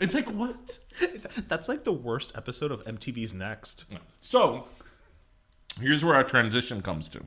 it's 0.00 0.14
like 0.14 0.26
what 0.28 0.78
That's 1.48 1.68
like 1.68 1.82
the 1.82 1.92
worst 1.92 2.32
episode 2.36 2.70
of 2.70 2.84
MTV's 2.84 3.34
Next. 3.34 3.86
so 4.20 4.68
here's 5.80 6.04
where 6.04 6.14
our 6.14 6.22
transition 6.24 6.80
comes 6.82 7.08
to 7.08 7.24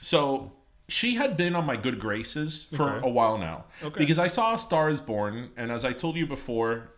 so 0.00 0.52
she 0.88 1.14
had 1.14 1.36
been 1.36 1.54
on 1.56 1.64
my 1.64 1.76
good 1.76 1.98
graces 1.98 2.64
for 2.76 2.96
Okay. 2.96 3.06
a 3.06 3.10
while 3.10 3.38
now 3.38 3.64
Okay. 3.82 3.98
because 3.98 4.18
i 4.18 4.28
saw 4.28 4.54
A 4.54 4.58
star 4.58 4.90
is 4.90 5.00
born 5.00 5.50
and 5.56 5.70
as 5.72 5.84
i 5.84 5.92
told 5.92 6.16
you 6.16 6.26
before 6.26 6.90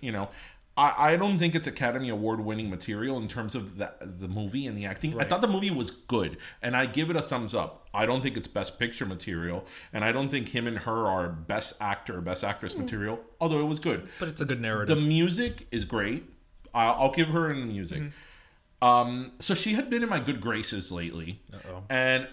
you 0.00 0.12
know 0.12 0.28
I, 0.74 1.12
I 1.12 1.16
don't 1.18 1.38
think 1.38 1.54
it's 1.54 1.66
Academy 1.66 2.08
Award 2.08 2.40
winning 2.40 2.70
material 2.70 3.18
in 3.18 3.28
terms 3.28 3.54
of 3.54 3.76
the, 3.76 3.92
the 4.00 4.26
movie 4.26 4.66
and 4.66 4.74
the 4.74 4.86
acting. 4.86 5.20
I 5.20 5.24
thought 5.24 5.42
the 5.42 5.46
movie 5.48 5.70
was 5.70 5.90
good 5.90 6.38
and 6.62 6.74
I 6.74 6.86
give 6.86 7.10
it 7.10 7.16
a 7.16 7.20
thumbs 7.20 7.52
up. 7.54 7.86
I 7.92 8.06
don't 8.06 8.22
think 8.22 8.38
it's 8.38 8.48
best 8.48 8.78
picture 8.78 9.04
material 9.04 9.66
and 9.92 10.02
I 10.02 10.12
don't 10.12 10.30
think 10.30 10.48
him 10.48 10.66
and 10.66 10.78
her 10.78 11.06
are 11.06 11.28
best 11.28 11.74
actor 11.78 12.16
or 12.16 12.20
best 12.22 12.42
actress 12.42 12.74
material, 12.74 13.20
although 13.38 13.60
it 13.60 13.66
was 13.68 13.80
good. 13.80 14.08
But 14.18 14.28
it's 14.28 14.40
a 14.40 14.46
good 14.46 14.62
narrative. 14.62 14.96
The 14.98 15.06
music 15.06 15.66
is 15.70 15.84
great. 15.84 16.24
I'll, 16.72 16.94
I'll 16.94 17.12
give 17.12 17.28
her 17.28 17.50
in 17.50 17.60
the 17.60 17.66
music. 17.66 18.00
Mm-hmm. 18.00 18.88
Um, 18.88 19.32
so 19.40 19.52
she 19.54 19.74
had 19.74 19.90
been 19.90 20.02
in 20.02 20.08
my 20.08 20.20
good 20.20 20.40
graces 20.40 20.90
lately, 20.90 21.40
and 21.90 22.26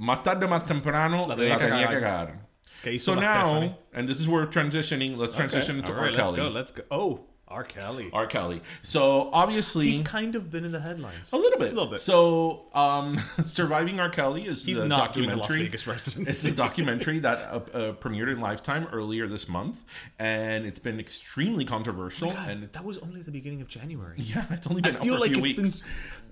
más 0.00 0.22
tarde 0.22 0.46
más 0.48 0.64
temprano 0.66 1.26
la 1.28 1.36
tenía 1.36 1.58
que 1.58 1.64
tenía 1.66 1.88
que 1.88 1.94
cagar. 1.94 2.48
Que 2.82 2.92
hizo 2.94 3.14
So 3.14 3.20
la 3.20 3.20
now, 3.20 3.46
Stephanie. 3.58 3.76
and 3.92 4.08
this 4.08 4.18
is 4.20 4.26
where 4.26 4.44
we're 4.44 4.50
transitioning. 4.50 5.16
Let's 5.16 5.34
transition 5.36 5.80
Okay. 5.80 5.86
to 5.86 5.92
All 5.92 5.98
R. 5.98 6.06
right, 6.06 6.16
let's 6.16 6.30
go. 6.30 6.48
Let's 6.48 6.72
go. 6.72 6.82
Oh, 6.90 7.26
R. 7.50 7.64
Kelly. 7.64 8.10
R. 8.12 8.26
Kelly. 8.26 8.60
So 8.82 9.28
obviously, 9.32 9.88
He's 9.90 10.00
kind 10.00 10.36
of 10.36 10.50
been 10.50 10.64
in 10.64 10.72
the 10.72 10.80
headlines. 10.80 11.32
a 11.32 11.36
little 11.36 11.58
bit. 11.58 11.72
A 11.72 11.74
little 11.74 11.90
bit. 11.90 12.00
So, 12.00 12.68
um, 12.74 13.18
surviving 13.44 13.98
R. 13.98 14.08
Kelly 14.08 14.46
is 14.46 14.64
He's 14.64 14.76
the 14.78 14.86
not 14.86 15.12
doing 15.14 15.30
a 15.30 15.36
documentary. 15.36 15.58
Las 15.58 15.66
Vegas 15.66 15.86
residency. 15.86 16.30
It's 16.30 16.44
a 16.44 16.52
documentary 16.52 17.18
that 17.18 17.38
uh, 17.38 17.56
uh, 17.56 17.92
premiered 17.94 18.32
in 18.32 18.40
Lifetime 18.40 18.86
earlier 18.92 19.26
this 19.26 19.48
month, 19.48 19.84
and 20.18 20.64
it's 20.64 20.78
been 20.78 21.00
extremely 21.00 21.64
controversial. 21.64 22.30
God, 22.32 22.48
and 22.48 22.72
that 22.72 22.84
was 22.84 22.98
only 22.98 23.20
at 23.20 23.26
the 23.26 23.32
beginning 23.32 23.60
of 23.60 23.68
January. 23.68 24.14
yeah, 24.18 24.44
it's 24.50 24.66
only 24.68 24.82
been 24.82 24.96
I 24.96 25.00
feel 25.00 25.18
for 25.18 25.24
a 25.24 25.28
few 25.28 25.44
it's 25.44 25.58
weeks. 25.58 25.82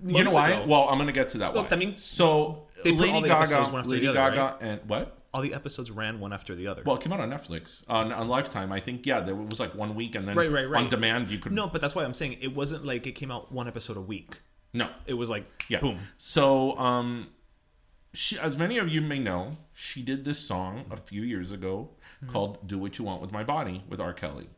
been 0.01 0.15
you 0.15 0.23
know 0.23 0.31
why? 0.31 0.51
ago. 0.51 0.65
Well, 0.67 0.87
I'm 0.89 0.97
gonna 0.97 1.11
get 1.11 1.29
to 1.29 1.39
that. 1.39 1.53
Look, 1.53 1.69
why. 1.69 1.75
I 1.75 1.79
mean, 1.79 1.97
so 1.97 2.67
Lady 2.85 3.21
Gaga, 3.27 3.81
Lady 3.85 4.07
the 4.07 4.11
other, 4.21 4.35
Gaga, 4.35 4.57
and 4.61 4.79
what? 4.87 5.18
All 5.33 5.41
the 5.41 5.53
episodes 5.53 5.91
ran 5.91 6.19
one 6.19 6.33
after 6.33 6.55
the 6.55 6.65
other. 6.67 6.81
Well, 6.85 6.95
it 6.95 7.01
came 7.03 7.13
out 7.13 7.19
on 7.19 7.29
Netflix 7.29 7.83
on, 7.87 8.11
on 8.11 8.27
Lifetime. 8.27 8.71
I 8.71 8.79
think 8.79 9.05
yeah, 9.05 9.19
there 9.19 9.35
was 9.35 9.59
like 9.59 9.75
one 9.75 9.93
week, 9.95 10.15
and 10.15 10.27
then 10.27 10.35
Right, 10.35 10.51
right, 10.51 10.67
right. 10.69 10.83
on 10.83 10.89
demand 10.89 11.29
you 11.29 11.37
could 11.37 11.51
no, 11.51 11.67
but 11.67 11.81
that's 11.81 11.93
why 11.95 12.03
I'm 12.03 12.13
saying 12.15 12.37
it 12.41 12.55
wasn't 12.55 12.85
like 12.85 13.05
it 13.05 13.11
came 13.13 13.29
out 13.31 13.51
one 13.51 13.67
episode 13.67 13.95
a 13.97 14.01
week. 14.01 14.37
no 14.73 14.89
It 15.05 15.13
was 15.13 15.29
like 15.29 15.45
yeah. 15.69 15.81
boom. 15.81 15.99
So 16.17 16.77
um, 16.79 17.27
she, 18.13 18.39
as 18.39 18.57
many 18.57 18.79
of 18.79 18.89
you 18.89 19.01
may 19.01 19.19
know, 19.19 19.57
she 19.73 20.01
did 20.01 20.25
this 20.25 20.39
song 20.39 20.85
a 20.91 20.97
few 20.97 21.21
years 21.21 21.51
ago 21.51 21.89
Mm-hmm. 22.23 22.33
called 22.33 22.67
"Do 22.67 22.77
What 22.77 22.97
You 22.99 23.05
Want 23.05 23.21
with 23.21 23.31
My 23.31 23.43
Body" 23.45 23.81
with 23.87 24.01
R. 24.01 24.11
Kelly, 24.13 24.49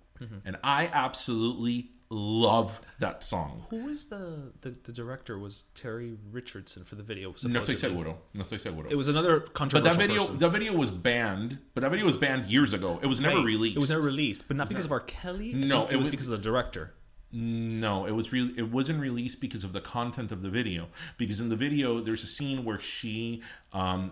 and 0.46 0.58
I 0.64 0.90
absolutely 0.92 1.92
love 2.12 2.82
that 3.00 3.24
song. 3.24 3.64
Who 3.70 3.86
was 3.86 4.06
the, 4.08 4.52
the 4.62 4.72
the 4.84 4.92
director? 4.92 5.40
Was 5.40 5.66
Terry 5.74 6.18
Richardson 6.32 6.84
for 6.84 6.96
the 6.96 7.04
video? 7.04 7.34
No 7.44 7.62
estoy 7.62 7.78
seguro. 7.78 8.20
No 8.34 8.44
estoy 8.44 8.60
seguro. 8.60 8.90
It 8.90 8.96
was 8.96 9.08
another 9.08 9.40
but 9.54 9.84
that 9.84 9.96
video, 9.98 10.20
person. 10.22 10.38
that 10.40 10.50
video 10.50 10.74
was 10.76 10.92
banned. 10.92 11.58
But 11.74 11.82
that 11.82 11.90
video 11.92 12.06
was 12.06 12.18
banned 12.18 12.46
years 12.46 12.74
ago. 12.74 13.00
It 13.02 13.08
was 13.08 13.20
never 13.20 13.38
Right. 13.38 13.46
released. 13.46 13.78
It 13.78 13.80
was 13.80 13.90
never 13.90 14.02
released, 14.04 14.48
but 14.48 14.58
not 14.58 14.68
because 14.68 14.86
of 14.86 14.92
R. 14.92 15.00
Kelly. 15.00 15.54
No, 15.54 15.86
it 15.88 15.94
it 15.94 15.98
was 15.98 16.06
was- 16.06 16.10
because 16.10 16.28
of 16.28 16.38
the 16.38 16.44
director. 16.44 16.94
No, 17.34 18.06
it 18.06 18.12
was 18.12 18.34
re- 18.34 18.54
it 18.58 18.70
wasn't 18.72 19.00
released 19.00 19.40
because 19.40 19.64
of 19.64 19.72
the 19.72 19.80
content 19.80 20.34
of 20.34 20.42
the 20.42 20.50
video. 20.50 20.90
Because 21.18 21.40
in 21.40 21.48
the 21.48 21.56
video, 21.56 22.02
there's 22.02 22.24
a 22.24 22.28
scene 22.28 22.66
where 22.66 22.78
she, 22.78 23.42
um, 23.72 24.12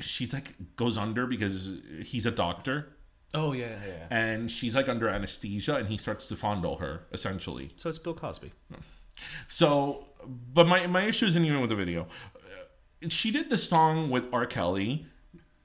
she's 0.00 0.32
like 0.32 0.56
goes 0.74 0.96
under 0.96 1.28
because 1.28 1.70
he's 2.04 2.26
a 2.26 2.32
doctor, 2.32 2.88
Oh 3.34 3.52
yeah, 3.52 3.66
yeah, 3.66 3.86
yeah. 3.86 4.06
and 4.10 4.50
she's 4.50 4.74
like 4.74 4.88
under 4.88 5.08
anesthesia, 5.08 5.76
and 5.76 5.88
he 5.88 5.98
starts 5.98 6.26
to 6.28 6.36
fondle 6.36 6.76
her 6.76 7.06
essentially. 7.12 7.72
So 7.76 7.88
it's 7.88 7.98
Bill 7.98 8.14
Cosby. 8.14 8.52
So, 9.48 10.06
but 10.26 10.66
my 10.66 10.86
my 10.86 11.02
issue 11.04 11.26
isn't 11.26 11.44
even 11.44 11.60
with 11.60 11.70
the 11.70 11.76
video. 11.76 12.06
She 13.08 13.30
did 13.30 13.50
the 13.50 13.58
song 13.58 14.10
with 14.10 14.28
R. 14.32 14.46
Kelly. 14.46 15.06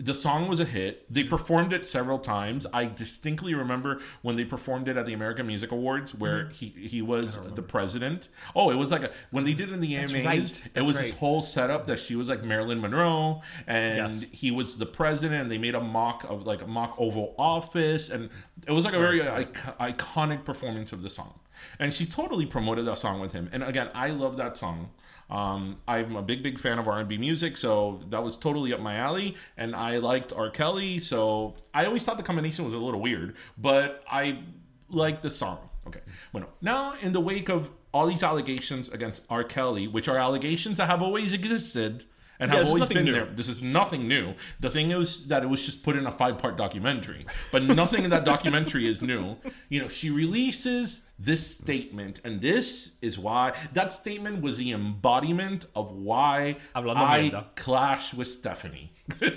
The 0.03 0.13
song 0.15 0.47
was 0.47 0.59
a 0.59 0.65
hit. 0.65 1.05
They 1.13 1.23
performed 1.23 1.73
it 1.73 1.85
several 1.85 2.17
times. 2.17 2.65
I 2.73 2.85
distinctly 2.85 3.53
remember 3.53 4.01
when 4.23 4.35
they 4.35 4.43
performed 4.45 4.87
it 4.87 4.97
at 4.97 5.05
the 5.05 5.13
American 5.13 5.45
Music 5.45 5.71
Awards, 5.71 6.15
where 6.15 6.49
he 6.49 6.69
he 6.69 7.01
was 7.01 7.37
the 7.55 7.61
president. 7.61 8.29
Oh, 8.55 8.71
it 8.71 8.75
was 8.75 8.89
like 8.89 9.03
a, 9.03 9.11
when 9.29 9.43
they 9.43 9.53
did 9.53 9.69
it 9.69 9.73
in 9.73 9.79
the 9.79 9.95
AMAs. 9.95 10.13
right. 10.25 10.39
It 10.65 10.71
That's 10.73 10.87
was 10.87 10.97
this 10.97 11.11
whole 11.17 11.43
setup 11.43 11.85
that 11.87 11.99
she 11.99 12.15
was 12.15 12.29
like 12.29 12.43
Marilyn 12.43 12.81
Monroe, 12.81 13.41
and 13.67 13.97
Yes. 13.97 14.23
he 14.31 14.49
was 14.49 14.77
the 14.77 14.85
president. 14.87 15.43
And 15.43 15.51
they 15.51 15.57
made 15.59 15.75
a 15.75 15.81
mock 15.81 16.23
of 16.29 16.45
like 16.47 16.61
a 16.63 16.67
mock 16.67 16.95
Oval 16.97 17.35
Office, 17.37 18.09
and 18.09 18.29
it 18.67 18.71
was 18.71 18.85
like 18.85 18.95
a 18.95 18.99
very 18.99 19.19
ic- 19.21 19.53
iconic 19.79 20.43
performance 20.45 20.91
of 20.91 21.03
the 21.03 21.09
song. 21.09 21.39
And 21.77 21.93
she 21.93 22.07
totally 22.07 22.47
promoted 22.47 22.85
that 22.85 22.97
song 22.97 23.19
with 23.19 23.33
him. 23.33 23.47
And 23.51 23.63
again, 23.63 23.89
I 23.93 24.09
love 24.09 24.37
that 24.37 24.57
song. 24.57 24.89
Um, 25.31 25.77
I'm 25.87 26.17
a 26.17 26.21
big, 26.21 26.43
big 26.43 26.59
fan 26.59 26.77
of 26.77 26.87
R&B 26.87 27.17
music, 27.17 27.55
so 27.55 28.01
that 28.09 28.21
was 28.21 28.35
totally 28.35 28.73
up 28.73 28.81
my 28.81 28.95
alley. 28.95 29.35
And 29.57 29.75
I 29.75 29.97
liked 29.97 30.33
R. 30.33 30.49
Kelly, 30.49 30.99
so 30.99 31.55
I 31.73 31.85
always 31.85 32.03
thought 32.03 32.17
the 32.17 32.23
combination 32.23 32.65
was 32.65 32.73
a 32.73 32.77
little 32.77 32.99
weird, 32.99 33.35
but 33.57 34.03
I 34.11 34.43
like 34.89 35.21
the 35.21 35.31
song. 35.31 35.69
Okay. 35.87 36.01
Bueno, 36.33 36.47
now 36.61 36.93
in 37.01 37.13
the 37.13 37.21
wake 37.21 37.49
of 37.49 37.71
all 37.93 38.07
these 38.07 38.23
allegations 38.23 38.89
against 38.89 39.23
R. 39.29 39.43
Kelly, 39.43 39.87
which 39.87 40.07
are 40.07 40.17
allegations 40.17 40.77
that 40.77 40.87
have 40.87 41.01
always 41.01 41.33
existed 41.33 42.05
and 42.41 42.51
Yeah, 42.51 42.57
have 42.57 42.67
always 42.67 42.87
been 42.87 43.05
new. 43.05 43.13
there. 43.13 43.25
This 43.27 43.47
is 43.47 43.61
nothing 43.61 44.07
new. 44.09 44.33
The 44.59 44.69
thing 44.69 44.91
is 44.91 45.27
that 45.27 45.43
it 45.43 45.47
was 45.47 45.63
just 45.65 45.83
put 45.83 45.95
in 45.95 46.05
a 46.05 46.11
five 46.11 46.37
part 46.37 46.57
documentary, 46.57 47.25
but 47.53 47.63
nothing 47.63 48.03
in 48.03 48.09
that 48.09 48.25
documentary 48.25 48.87
is 48.89 49.01
new. 49.01 49.37
You 49.69 49.79
know, 49.81 49.87
she 49.87 50.09
releases 50.09 51.01
this 51.17 51.45
statement, 51.45 52.19
and 52.25 52.41
this 52.41 52.97
is 53.01 53.17
why 53.17 53.53
that 53.73 53.93
statement 53.93 54.41
was 54.41 54.57
the 54.57 54.71
embodiment 54.71 55.67
of 55.75 55.91
why 55.93 56.57
Hablando 56.75 56.95
I 56.97 57.29
mierda. 57.29 57.45
clash 57.55 58.13
with 58.13 58.27
Stephanie. 58.27 58.91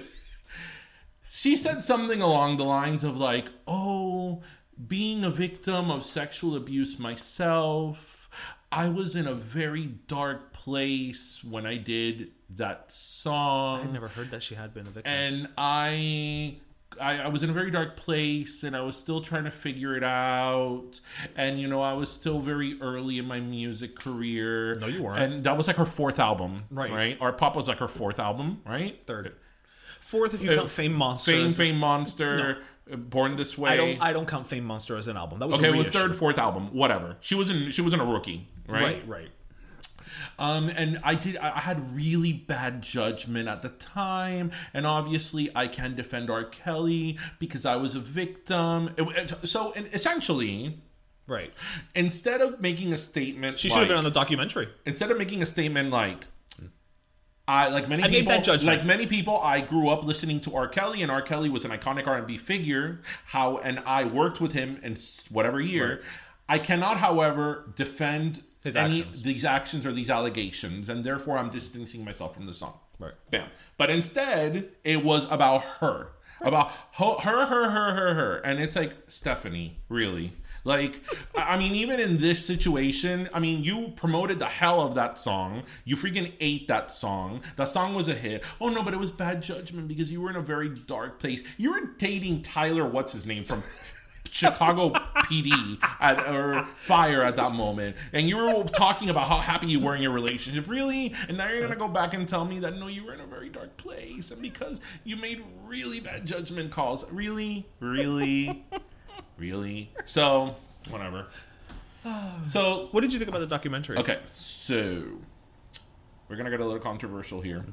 she 1.30 1.56
said 1.56 1.82
something 1.82 2.22
along 2.22 2.56
the 2.56 2.64
lines 2.64 3.04
of 3.04 3.16
like, 3.16 3.48
"Oh, 3.66 4.42
being 4.88 5.24
a 5.24 5.30
victim 5.30 5.90
of 5.90 6.04
sexual 6.04 6.56
abuse 6.56 6.98
myself, 6.98 8.13
I 8.76 8.88
was 8.88 9.14
in 9.14 9.26
a 9.26 9.34
very 9.34 9.86
dark 10.08 10.52
place 10.52 11.42
when 11.44 11.64
I 11.66 11.76
did 11.76 12.32
that 12.56 12.90
song." 12.92 13.82
I'd 13.82 13.92
never 13.92 14.08
heard 14.08 14.30
that 14.32 14.42
she 14.42 14.54
had 14.54 14.74
been 14.74 14.86
a 14.86 14.90
victim. 14.90 15.12
and 15.12 15.48
I, 15.56 16.56
I 17.00 17.20
I 17.20 17.28
was 17.28 17.42
in 17.42 17.50
a 17.50 17.52
very 17.52 17.70
dark 17.70 17.96
place 17.96 18.62
and 18.64 18.76
I 18.76 18.80
was 18.82 18.96
still 18.96 19.20
trying 19.20 19.44
to 19.44 19.50
figure 19.50 19.96
it 19.96 20.04
out 20.04 21.00
and 21.36 21.60
you 21.60 21.68
know 21.68 21.80
I 21.82 21.92
was 21.94 22.10
still 22.10 22.40
very 22.40 22.78
early 22.80 23.18
in 23.18 23.26
my 23.26 23.40
music 23.40 23.96
career 23.96 24.76
No, 24.76 24.86
you 24.86 25.02
weren't. 25.02 25.20
and 25.20 25.44
that 25.44 25.56
was 25.56 25.66
like 25.66 25.76
her 25.76 25.86
fourth 25.86 26.18
album 26.18 26.64
Right. 26.70 26.90
right 26.90 27.18
ARTPOP 27.20 27.56
was 27.56 27.68
like 27.68 27.78
her 27.78 27.88
fourth 27.88 28.18
album 28.20 28.60
right 28.66 29.00
Third, 29.06 29.34
fourth, 30.00 30.34
if 30.34 30.42
you 30.42 30.50
Uh, 30.52 30.56
count 30.56 30.70
Fame 30.70 30.92
Monster. 30.94 31.32
Fame 31.32 31.50
Fame 31.50 31.78
Monster 31.78 32.58
uh, 32.60 32.64
Born 32.86 33.36
This 33.36 33.56
Way 33.56 33.70
I 33.70 33.76
don't. 33.76 34.02
I 34.02 34.12
don't 34.12 34.26
count 34.28 34.46
Fame 34.46 34.64
Monster 34.64 34.96
as 34.96 35.08
an 35.08 35.16
album. 35.16 35.38
That 35.38 35.46
was 35.48 35.58
okay 35.58 35.68
a 35.70 35.76
with 35.76 35.92
third 35.92 36.14
fourth 36.16 36.38
album 36.38 36.68
whatever 36.74 37.16
she 37.20 37.34
wasn't 37.34 37.72
she 37.74 37.80
wasn't 37.82 38.02
a 38.02 38.04
rookie 38.04 38.46
right 38.68 38.82
Right, 38.82 39.08
right. 39.08 39.28
Um, 40.38 40.68
and 40.68 40.98
I 41.04 41.14
did. 41.14 41.36
I 41.36 41.60
had 41.60 41.94
really 41.94 42.32
bad 42.32 42.82
judgment 42.82 43.48
at 43.48 43.62
the 43.62 43.68
time, 43.68 44.50
and 44.72 44.84
obviously 44.86 45.48
I 45.54 45.68
can 45.68 45.94
defend 45.94 46.28
R. 46.28 46.44
Kelly 46.44 47.18
because 47.38 47.64
I 47.64 47.76
was 47.76 47.94
a 47.94 48.00
victim. 48.00 48.90
It- 48.98 49.46
so, 49.48 49.72
and 49.76 49.86
essentially, 49.92 50.80
Right. 51.28 51.52
instead 51.94 52.40
of 52.40 52.60
making 52.60 52.92
a 52.92 52.96
statement, 52.96 53.58
She 53.60 53.68
should 53.68 53.78
have 53.78 53.88
been 53.88 53.96
on 53.96 54.02
the 54.04 54.10
documentary. 54.10 54.68
instead 54.84 55.10
of 55.12 55.18
making 55.18 55.40
a 55.40 55.46
statement 55.46 55.90
like 55.90 56.26
I 57.46 57.68
like 57.68 57.88
many 57.88 58.02
I 58.02 58.08
people 58.08 58.40
judgment. 58.40 58.78
like 58.78 58.86
many 58.86 59.06
people 59.06 59.38
I 59.40 59.60
grew 59.60 59.88
up 59.90 60.02
listening 60.04 60.40
to 60.42 60.54
R. 60.54 60.66
Kelly 60.66 61.02
and 61.02 61.10
R. 61.10 61.20
Kelly 61.20 61.50
was 61.50 61.64
an 61.64 61.70
iconic 61.72 62.06
R&B 62.06 62.38
figure. 62.38 63.00
How 63.26 63.58
and 63.58 63.80
I 63.86 64.04
worked 64.04 64.40
with 64.40 64.52
him 64.52 64.80
in 64.82 64.96
whatever 65.30 65.60
year. 65.60 66.00
I 66.48 66.58
cannot 66.58 66.98
however 66.98 67.70
defend 67.74 68.42
His 68.62 68.76
any 68.76 69.00
actions. 69.00 69.22
these 69.22 69.44
actions 69.44 69.84
or 69.84 69.92
these 69.92 70.08
allegations 70.10 70.88
and 70.88 71.04
therefore 71.04 71.36
I'm 71.36 71.50
distancing 71.50 72.04
myself 72.04 72.34
from 72.34 72.46
the 72.46 72.54
song. 72.54 72.78
Right. 72.98 73.12
bam. 73.30 73.48
But 73.76 73.90
instead 73.90 74.70
it 74.84 75.04
was 75.04 75.30
about 75.30 75.62
her. 75.80 76.08
About 76.40 76.70
ho- 76.92 77.18
her, 77.20 77.46
her, 77.46 77.70
her, 77.70 77.94
her, 77.94 78.14
her, 78.14 78.36
and 78.38 78.60
it's 78.60 78.76
like 78.76 78.92
Stephanie, 79.06 79.78
really. 79.88 80.32
Like, 80.64 81.02
I 81.36 81.58
mean, 81.58 81.74
even 81.74 82.00
in 82.00 82.16
this 82.16 82.44
situation, 82.44 83.28
I 83.34 83.38
mean, 83.38 83.62
you 83.62 83.92
promoted 83.96 84.38
the 84.38 84.46
hell 84.46 84.80
of 84.80 84.94
that 84.94 85.18
song. 85.18 85.64
You 85.84 85.94
freaking 85.96 86.32
ate 86.40 86.68
that 86.68 86.90
song. 86.90 87.42
That 87.56 87.68
song 87.68 87.94
was 87.94 88.08
a 88.08 88.14
hit. 88.14 88.42
Oh 88.60 88.70
no, 88.70 88.82
but 88.82 88.94
it 88.94 89.00
was 89.00 89.10
bad 89.10 89.42
judgment 89.42 89.88
because 89.88 90.10
you 90.10 90.22
were 90.22 90.30
in 90.30 90.36
a 90.36 90.42
very 90.42 90.70
dark 90.70 91.18
place. 91.18 91.42
You 91.58 91.72
were 91.72 91.90
dating 91.98 92.42
Tyler, 92.42 92.86
what's 92.86 93.12
his 93.12 93.26
name 93.26 93.44
from 93.44 93.62
Chicago 94.30 94.90
PD 94.90 95.78
at, 96.00 96.18
or 96.28 96.66
fire 96.74 97.22
at 97.22 97.36
that 97.36 97.52
moment, 97.52 97.94
and 98.12 98.28
you 98.28 98.36
were 98.36 98.64
talking 98.64 99.08
about 99.08 99.28
how 99.28 99.38
happy 99.38 99.68
you 99.68 99.78
were 99.78 99.94
in 99.94 100.02
your 100.02 100.10
relationship, 100.10 100.68
really, 100.68 101.14
and 101.28 101.38
now 101.38 101.48
you're 101.48 101.62
gonna 101.62 101.76
go 101.76 101.86
back 101.86 102.14
and 102.14 102.26
tell 102.26 102.44
me 102.44 102.58
that 102.58 102.76
no, 102.76 102.88
you 102.88 103.04
were 103.04 103.14
in 103.14 103.20
a 103.20 103.26
very 103.26 103.48
dark 103.48 103.76
place, 103.76 104.32
and 104.32 104.42
because 104.42 104.80
you 105.04 105.16
made 105.16 105.44
really 105.64 106.00
bad 106.00 106.26
judgment 106.26 106.72
calls, 106.72 107.08
really, 107.12 107.64
really, 107.78 108.64
really. 109.38 109.90
So 110.04 110.56
whatever. 110.90 111.26
So 112.42 112.88
What 112.92 113.00
did 113.00 113.12
you 113.14 113.18
think 113.18 113.30
about 113.30 113.38
the 113.40 113.46
documentary? 113.46 113.96
okay, 113.98 114.18
so 114.26 115.04
we're 116.28 116.36
gonna 116.36 116.50
get 116.50 116.60
a 116.60 116.64
little 116.64 116.78
controversial 116.80 117.40
here. 117.40 117.64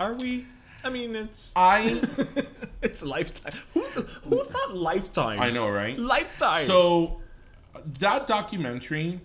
Are 0.00 0.14
we? 0.14 0.46
I 0.82 0.88
mean, 0.90 1.14
it's 1.14 1.52
I 1.54 2.00
it's 2.82 3.02
Lifetime. 3.04 3.52
Who 3.74 3.82
th- 3.82 4.06
who 4.24 4.42
thought 4.44 4.74
Lifetime? 4.76 5.40
I 5.40 5.50
know, 5.50 5.68
right? 5.68 5.96
Lifetime. 5.98 6.64
So 6.64 7.20
that 8.00 8.26
documentary, 8.26 9.20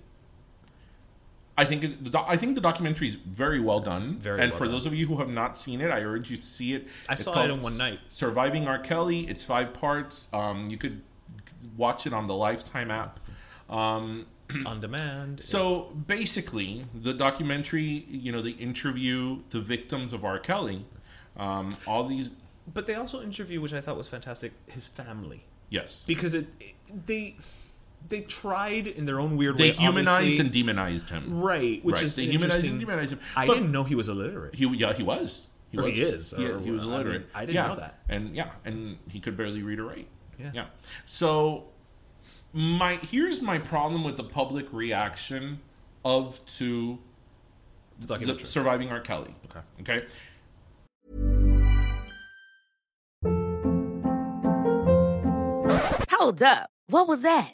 I 1.57 1.65
think 1.65 1.83
is 1.83 1.95
the 1.97 2.09
doc- 2.11 2.27
I 2.29 2.35
think 2.37 2.53
the 2.55 2.61
documentary 2.61 3.07
is 3.07 3.15
very 3.15 3.59
well 3.59 3.79
done. 3.79 4.17
Very 4.19 4.41
and 4.41 4.51
well 4.51 4.57
for 4.59 4.65
done. 4.65 4.73
those 4.73 4.85
of 4.85 4.93
you 4.93 5.07
who 5.07 5.17
have 5.17 5.29
not 5.29 5.57
seen 5.57 5.81
it, 5.81 5.89
I 5.89 6.01
urge 6.01 6.29
you 6.29 6.37
to 6.37 6.43
see 6.45 6.73
it. 6.75 6.87
I 7.09 7.13
It's 7.13 7.23
saw 7.23 7.33
called 7.33 7.49
it 7.49 7.53
in 7.53 7.61
one 7.61 7.77
night. 7.77 7.99
Surviving 8.09 8.67
R. 8.67 8.77
Kelly. 8.77 9.21
It's 9.27 9.43
five 9.43 9.73
parts. 9.73 10.27
Um, 10.33 10.69
you 10.69 10.77
could 10.77 11.01
watch 11.77 12.05
it 12.07 12.13
on 12.13 12.27
the 12.27 12.35
Lifetime 12.35 12.91
app. 12.91 13.19
Um, 13.69 14.27
on 14.67 14.79
demand. 14.79 15.43
so 15.43 15.91
basically, 16.05 16.85
the 16.93 17.13
documentary, 17.13 18.05
you 18.07 18.31
know, 18.31 18.41
the 18.43 18.51
interview 18.51 19.39
the 19.49 19.59
victims 19.59 20.13
of 20.13 20.23
R. 20.23 20.37
Kelly, 20.37 20.85
um, 21.35 21.75
all 21.87 22.03
these, 22.05 22.29
but 22.71 22.85
they 22.85 22.93
also 22.93 23.23
interview, 23.23 23.59
which 23.59 23.73
I 23.73 23.81
thought 23.81 23.97
was 23.97 24.07
fantastic, 24.07 24.53
his 24.67 24.87
family 24.87 25.43
yes, 25.69 26.03
because 26.05 26.33
it, 26.35 26.47
it- 26.59 26.75
they 27.07 27.35
they 28.07 28.21
tried 28.21 28.85
in 28.85 29.05
their 29.05 29.19
own 29.19 29.35
weird 29.35 29.57
they 29.57 29.63
way. 29.63 29.71
They 29.71 29.77
humanized 29.77 30.39
and 30.39 30.51
demonized 30.51 31.09
him. 31.09 31.41
right, 31.41 31.83
which 31.83 31.95
Right, 31.95 32.03
is 32.03 32.15
they 32.15 32.25
humanized 32.25 32.67
and 32.67 32.79
demonized 32.79 33.13
him. 33.13 33.19
I 33.35 33.47
didn't 33.47 33.71
know 33.71 33.83
he 33.83 33.95
was 33.95 34.09
illiterate. 34.09 34.53
He 34.53 34.67
yeah 34.77 34.93
he 34.93 35.01
was. 35.01 35.47
He 35.71 35.77
was. 35.77 35.97
he 35.97 36.03
is, 36.03 36.33
Yeah, 36.37 36.49
or- 36.49 36.59
he 36.59 36.69
was 36.69 36.83
I 36.83 36.85
illiterate. 36.85 37.21
mean, 37.21 37.29
I 37.33 37.39
didn't 37.41 37.55
Yeah, 37.55 37.67
know 37.69 37.75
that. 37.77 37.99
And 38.07 38.35
yeah, 38.35 38.51
and 38.63 38.97
he 39.09 39.19
could 39.19 39.35
barely 39.35 39.63
read 39.63 39.79
or 39.79 39.85
write. 39.85 40.07
Yeah. 40.37 40.51
Yeah. 40.53 40.65
So 41.05 41.65
my 42.53 42.95
here's 42.95 43.41
my 43.41 43.59
problem 43.59 44.03
with 44.03 44.17
the 44.17 44.23
public 44.23 44.71
reaction 44.71 45.59
of 46.03 46.39
to 46.57 46.99
The 47.99 48.17
the 48.17 48.45
surviving 48.45 48.89
R. 48.89 48.99
Kelly. 48.99 49.35
Okay. 49.45 49.59
Okay. 49.81 50.05
Hold 56.11 56.41
up. 56.41 56.69
What 56.87 57.07
was 57.07 57.21
that? 57.23 57.53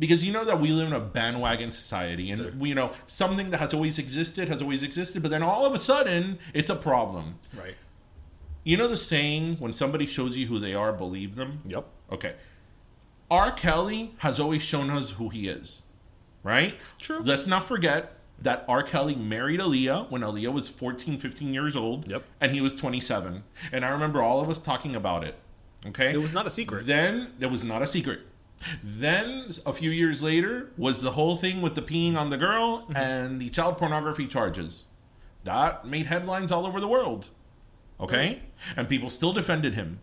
Because 0.00 0.24
you 0.24 0.32
know 0.32 0.44
that 0.44 0.58
we 0.60 0.68
live 0.70 0.88
in 0.88 0.92
a 0.94 0.98
bandwagon 1.00 1.70
society 1.70 2.30
and 2.32 2.58
we, 2.60 2.70
you 2.70 2.74
know 2.74 2.90
something 3.06 3.50
that 3.50 3.58
has 3.60 3.72
always 3.72 3.98
existed 3.98 4.48
has 4.48 4.60
always 4.62 4.82
existed 4.82 5.22
but 5.22 5.30
then 5.30 5.42
all 5.42 5.64
of 5.64 5.74
a 5.74 5.78
sudden 5.78 6.38
it's 6.54 6.70
a 6.70 6.74
problem 6.76 7.38
right. 7.56 7.76
you 8.64 8.76
know 8.76 8.88
the 8.88 8.96
saying 8.96 9.56
when 9.58 9.72
somebody 9.72 10.06
shows 10.06 10.36
you 10.36 10.46
who 10.48 10.58
they 10.58 10.74
are 10.74 10.92
believe 10.92 11.36
them 11.36 11.60
Yep. 11.66 11.84
okay 12.10 12.34
r 13.30 13.52
kelly 13.52 14.14
has 14.18 14.40
always 14.40 14.62
shown 14.62 14.90
us 14.90 15.10
who 15.10 15.28
he 15.28 15.48
is 15.48 15.82
right 16.42 16.74
True. 16.98 17.20
let's 17.22 17.46
not 17.46 17.64
forget 17.64 18.16
that 18.40 18.64
r 18.68 18.82
kelly 18.82 19.14
married 19.14 19.60
aaliyah 19.60 20.10
when 20.10 20.22
aaliyah 20.22 20.52
was 20.52 20.68
14 20.68 21.18
15 21.18 21.52
years 21.54 21.76
old 21.76 22.08
Yep. 22.08 22.24
and 22.40 22.52
he 22.52 22.60
was 22.60 22.74
27 22.74 23.44
and 23.70 23.84
i 23.84 23.88
remember 23.90 24.22
all 24.22 24.40
of 24.40 24.48
us 24.48 24.58
talking 24.58 24.96
about 24.96 25.24
it 25.24 25.34
okay 25.86 26.10
It 26.12 26.18
was 26.20 26.32
not 26.32 26.46
a 26.46 26.50
secret. 26.50 26.86
then 26.86 27.32
there 27.38 27.48
was 27.50 27.62
not 27.64 27.82
a 27.82 27.86
secret. 27.86 28.20
Then 28.82 29.50
a 29.64 29.72
few 29.72 29.90
years 29.90 30.22
later 30.22 30.70
was 30.76 31.00
the 31.02 31.12
whole 31.12 31.36
thing 31.36 31.62
with 31.62 31.74
the 31.74 31.82
peeing 31.82 32.16
on 32.16 32.30
the 32.30 32.36
girl 32.36 32.80
Mm-hmm. 32.80 32.96
and 32.96 33.40
the 33.40 33.48
child 33.50 33.78
pornography 33.78 34.26
charges. 34.26 34.86
That 35.44 35.86
made 35.86 36.06
headlines 36.06 36.52
all 36.52 36.66
over 36.66 36.80
the 36.80 36.88
world. 36.88 37.28
Okay? 37.98 38.40
And 38.76 38.88
people 38.88 39.10
still 39.10 39.32
defended 39.32 39.74
him. 39.74 40.00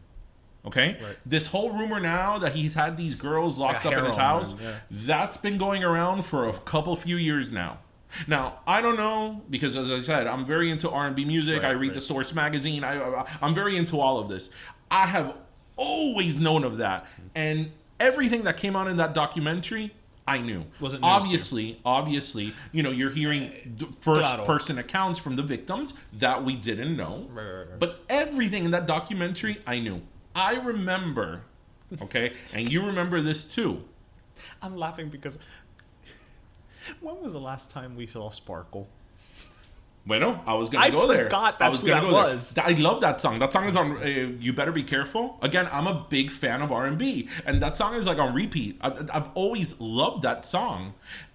Okay? 0.65 0.97
Right. 1.01 1.17
This 1.25 1.47
whole 1.47 1.71
rumor 1.71 1.99
now 1.99 2.37
that 2.39 2.53
he's 2.53 2.73
had 2.73 2.97
these 2.97 3.15
girls 3.15 3.57
locked 3.57 3.85
Like 3.85 3.93
up 3.93 3.99
in 3.99 4.05
his 4.05 4.15
house, 4.15 4.55
yeah. 4.61 4.75
that's 4.91 5.37
been 5.37 5.57
going 5.57 5.83
around 5.83 6.23
for 6.23 6.49
a 6.49 6.53
couple 6.53 6.95
few 6.95 7.15
years 7.17 7.51
now. 7.51 7.79
Now 8.25 8.59
I 8.65 8.81
don't 8.81 8.97
know 8.97 9.41
because, 9.49 9.75
as 9.75 9.91
I 9.91 10.01
said, 10.01 10.27
I'm 10.27 10.45
very 10.45 10.71
into 10.71 10.89
R&B 10.89 11.25
music. 11.25 11.61
Right, 11.61 11.69
I 11.69 11.73
read 11.73 11.89
right. 11.89 11.95
the 11.95 12.01
Source 12.01 12.33
magazine. 12.33 12.83
I, 12.83 13.01
I 13.01 13.25
I'm 13.41 13.53
very 13.53 13.75
into 13.77 13.99
all 13.99 14.17
of 14.17 14.29
this. 14.29 14.49
I 14.89 15.05
have 15.07 15.35
always 15.75 16.37
known 16.37 16.63
of 16.63 16.77
that, 16.77 17.05
and 17.35 17.71
everything 17.99 18.43
that 18.43 18.57
came 18.57 18.75
out 18.75 18.87
in 18.87 18.97
that 18.97 19.13
documentary, 19.13 19.93
I 20.27 20.39
knew. 20.39 20.65
Wasn't 20.81 21.03
obviously, 21.03 21.79
obviously, 21.85 22.53
you 22.73 22.83
know, 22.83 22.91
you're 22.91 23.11
hearing 23.11 23.51
first 23.99 24.43
person 24.45 24.77
accounts 24.77 25.19
from 25.19 25.35
the 25.37 25.43
victims 25.43 25.93
that 26.13 26.43
we 26.43 26.55
didn't 26.55 26.97
know, 26.97 27.27
Right, 27.31 27.43
right, 27.45 27.69
right. 27.69 27.79
but 27.79 28.03
everything 28.09 28.65
in 28.65 28.71
that 28.71 28.87
documentary, 28.87 29.57
I 29.65 29.79
knew. 29.79 30.01
I 30.35 30.55
remember, 30.55 31.41
okay, 32.01 32.33
and 32.53 32.69
you 32.71 32.85
remember 32.85 33.21
this 33.21 33.43
too. 33.45 33.83
I'm 34.61 34.75
laughing 34.75 35.09
because 35.09 35.39
when 36.99 37.21
was 37.21 37.33
the 37.33 37.39
last 37.39 37.71
time 37.71 37.95
we 37.95 38.05
saw 38.05 38.29
Sparkle? 38.29 38.87
Bueno, 40.07 40.41
I 40.47 40.53
was 40.53 40.69
gonna 40.69 40.85
I 40.85 40.89
go 40.89 41.05
there. 41.05 41.21
I 41.21 41.23
forgot 41.25 41.55
I 41.55 41.57
that's 41.59 41.69
was 41.69 41.81
who 41.81 41.87
gonna 41.87 42.01
that 42.05 42.07
go 42.11 42.23
there. 42.23 42.33
was. 42.33 42.53
Th- 42.53 42.65
I 42.65 42.71
love 42.79 43.01
that 43.01 43.19
song. 43.19 43.39
That 43.39 43.51
song 43.51 43.65
is 43.65 43.75
on. 43.75 43.97
Uh, 44.01 44.05
you 44.39 44.53
better 44.53 44.71
be 44.71 44.83
careful. 44.83 45.37
Again, 45.41 45.67
I'm 45.71 45.85
a 45.85 46.05
big 46.09 46.31
fan 46.31 46.61
of 46.61 46.71
R 46.71 46.85
and 46.85 46.97
B, 46.97 47.27
and 47.45 47.61
that 47.61 47.75
song 47.75 47.93
is 47.93 48.05
like 48.05 48.17
on 48.17 48.33
repeat. 48.33 48.77
I've, 48.81 49.09
I've 49.13 49.29
always 49.33 49.79
loved 49.81 50.23
that 50.23 50.45
song, 50.45 50.93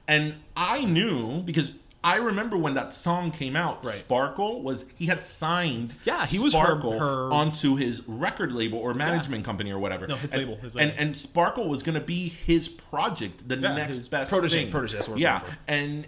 and 0.08 0.36
I 0.56 0.86
knew 0.86 1.42
because 1.42 1.74
I 2.02 2.16
remember 2.16 2.56
when 2.56 2.72
that 2.74 2.94
song 2.94 3.30
came 3.30 3.56
out. 3.56 3.84
Right. 3.84 3.94
Sparkle 3.94 4.62
was 4.62 4.86
he 4.96 5.04
had 5.04 5.24
signed. 5.26 5.92
Yeah, 6.04 6.24
he 6.24 6.38
was 6.38 6.54
her- 6.54 6.60
Sparkle 6.64 6.98
her- 6.98 7.30
onto 7.30 7.76
his 7.76 8.02
record 8.08 8.52
label 8.52 8.78
or 8.78 8.94
management 8.94 9.44
company 9.44 9.70
or 9.70 9.78
whatever. 9.78 10.06
No, 10.06 10.16
his 10.16 10.32
And- 10.32 10.42
label, 10.48 10.56
his 10.62 10.74
label. 10.74 10.94
and 10.98 11.14
Sparkle 11.14 11.68
was 11.68 11.82
going 11.82 11.94
to 11.94 12.00
be 12.00 12.28
his 12.30 12.68
project, 12.68 13.46
the 13.48 13.56
Yeah, 13.58 13.74
next 13.74 14.08
best 14.08 14.30
protege- 14.30 14.62
thing. 14.62 14.72
protege, 14.72 14.96
that's 14.96 15.08
what 15.10 15.18
yeah, 15.18 15.42
and 15.68 16.06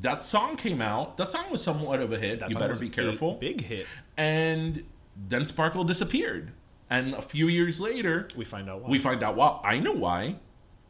that 0.00 0.22
song 0.22 0.56
came 0.56 0.80
out. 0.80 1.16
That 1.16 1.30
song 1.30 1.50
was 1.50 1.62
somewhat 1.62 2.00
of 2.00 2.12
a 2.12 2.18
hit. 2.18 2.40
That 2.40 2.50
you 2.50 2.58
better 2.58 2.76
be 2.76 2.86
a 2.86 2.90
careful. 2.90 3.34
big 3.34 3.60
hit. 3.60 3.86
And 4.16 4.84
then 5.28 5.44
Sparkle 5.44 5.84
disappeared. 5.84 6.52
And 6.90 7.14
a 7.14 7.22
few 7.22 7.48
years 7.48 7.80
later, 7.80 8.28
We 8.36 8.44
find 8.44 8.68
out 8.68 8.82
why. 8.82 8.88
We 8.88 8.98
find 8.98 9.22
out 9.22 9.36
why. 9.36 9.60
I 9.64 9.78
knew 9.78 9.94
why. 9.94 10.36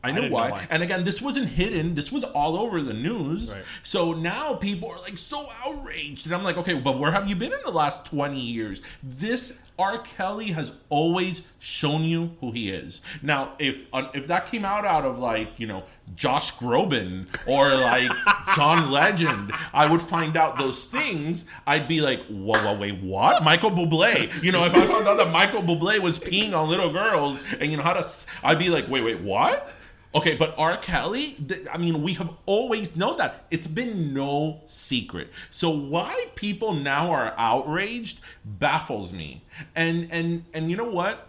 I 0.04 0.10
know 0.10 0.28
why. 0.28 0.50
why. 0.50 0.66
And 0.68 0.82
again, 0.82 1.04
this 1.04 1.22
wasn't 1.22 1.48
hidden. 1.48 1.94
This 1.94 2.10
was 2.10 2.24
all 2.24 2.56
over 2.56 2.82
the 2.82 2.92
news. 2.92 3.52
Right. 3.52 3.62
So 3.84 4.12
now 4.12 4.54
people 4.54 4.90
are 4.90 4.98
like 4.98 5.16
so 5.16 5.48
outraged. 5.64 6.26
And 6.26 6.34
I'm 6.34 6.42
like, 6.42 6.56
okay, 6.56 6.74
but 6.74 6.98
where 6.98 7.12
have 7.12 7.28
you 7.28 7.36
been 7.36 7.52
in 7.52 7.60
the 7.64 7.70
last 7.70 8.04
20 8.06 8.38
years? 8.38 8.82
This 9.02 9.58
R. 9.82 9.98
Kelly 9.98 10.46
has 10.52 10.72
always 10.88 11.42
shown 11.58 12.02
you 12.02 12.30
who 12.40 12.52
he 12.52 12.70
is. 12.70 13.00
Now, 13.22 13.52
if 13.58 13.84
uh, 13.92 14.08
if 14.14 14.26
that 14.28 14.46
came 14.46 14.64
out 14.64 14.84
out 14.84 15.04
of 15.04 15.18
like 15.18 15.58
you 15.58 15.66
know 15.66 15.82
Josh 16.14 16.54
Groban 16.56 17.26
or 17.46 17.74
like 17.74 18.10
John 18.56 18.90
Legend, 18.90 19.52
I 19.72 19.90
would 19.90 20.00
find 20.02 20.36
out 20.36 20.58
those 20.58 20.84
things. 20.86 21.44
I'd 21.66 21.88
be 21.88 22.00
like, 22.00 22.20
whoa, 22.26 22.58
whoa, 22.58 22.78
wait, 22.78 23.00
what? 23.02 23.42
Michael 23.42 23.70
Bublé? 23.70 24.30
You 24.42 24.52
know, 24.52 24.64
if 24.64 24.74
I 24.74 24.86
found 24.86 25.06
out 25.08 25.16
that 25.16 25.32
Michael 25.32 25.62
Bublé 25.62 25.98
was 25.98 26.18
peeing 26.18 26.52
on 26.56 26.68
little 26.68 26.92
girls 26.92 27.40
and 27.60 27.70
you 27.70 27.76
know 27.76 27.82
how 27.82 27.92
to, 27.94 28.00
s- 28.00 28.26
I'd 28.42 28.58
be 28.58 28.68
like, 28.68 28.88
wait, 28.88 29.02
wait, 29.02 29.20
what? 29.20 29.70
Okay, 30.14 30.36
but 30.36 30.54
R. 30.58 30.76
Kelly, 30.76 31.36
th- 31.48 31.66
I 31.72 31.78
mean, 31.78 32.02
we 32.02 32.12
have 32.14 32.30
always 32.44 32.94
known 32.96 33.16
that. 33.16 33.46
It's 33.50 33.66
been 33.66 34.12
no 34.12 34.60
secret. 34.66 35.30
So 35.50 35.70
why 35.70 36.26
people 36.34 36.74
now 36.74 37.10
are 37.10 37.32
outraged 37.38 38.20
baffles 38.44 39.12
me. 39.12 39.42
And 39.74 40.08
and 40.10 40.44
and 40.52 40.70
you 40.70 40.76
know 40.76 40.90
what? 40.90 41.28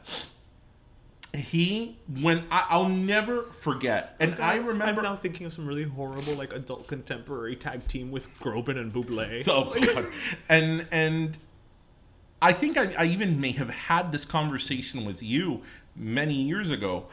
He 1.34 1.98
when 2.22 2.44
I, 2.52 2.66
I'll 2.70 2.90
never 2.90 3.44
forget, 3.44 4.16
and 4.20 4.36
I 4.40 4.58
remember 4.58 5.02
I'm 5.02 5.06
now 5.06 5.16
thinking 5.16 5.48
of 5.48 5.54
some 5.54 5.66
really 5.66 5.84
horrible 5.84 6.36
like 6.36 6.54
adult 6.54 6.86
contemporary 6.88 7.56
tag 7.56 7.88
team 7.88 8.12
with 8.12 8.32
Groban 8.40 8.78
and 8.78 8.94
Buble. 8.94 9.44
God. 9.96 10.06
and 10.50 10.86
and 10.92 11.38
I 12.40 12.52
think 12.52 12.78
I, 12.78 12.94
I 12.98 13.06
even 13.06 13.40
may 13.40 13.52
have 13.52 13.70
had 13.70 14.12
this 14.12 14.26
conversation 14.26 15.06
with 15.06 15.24
you 15.24 15.62
many 15.96 16.34
years 16.34 16.70
ago. 16.70 17.06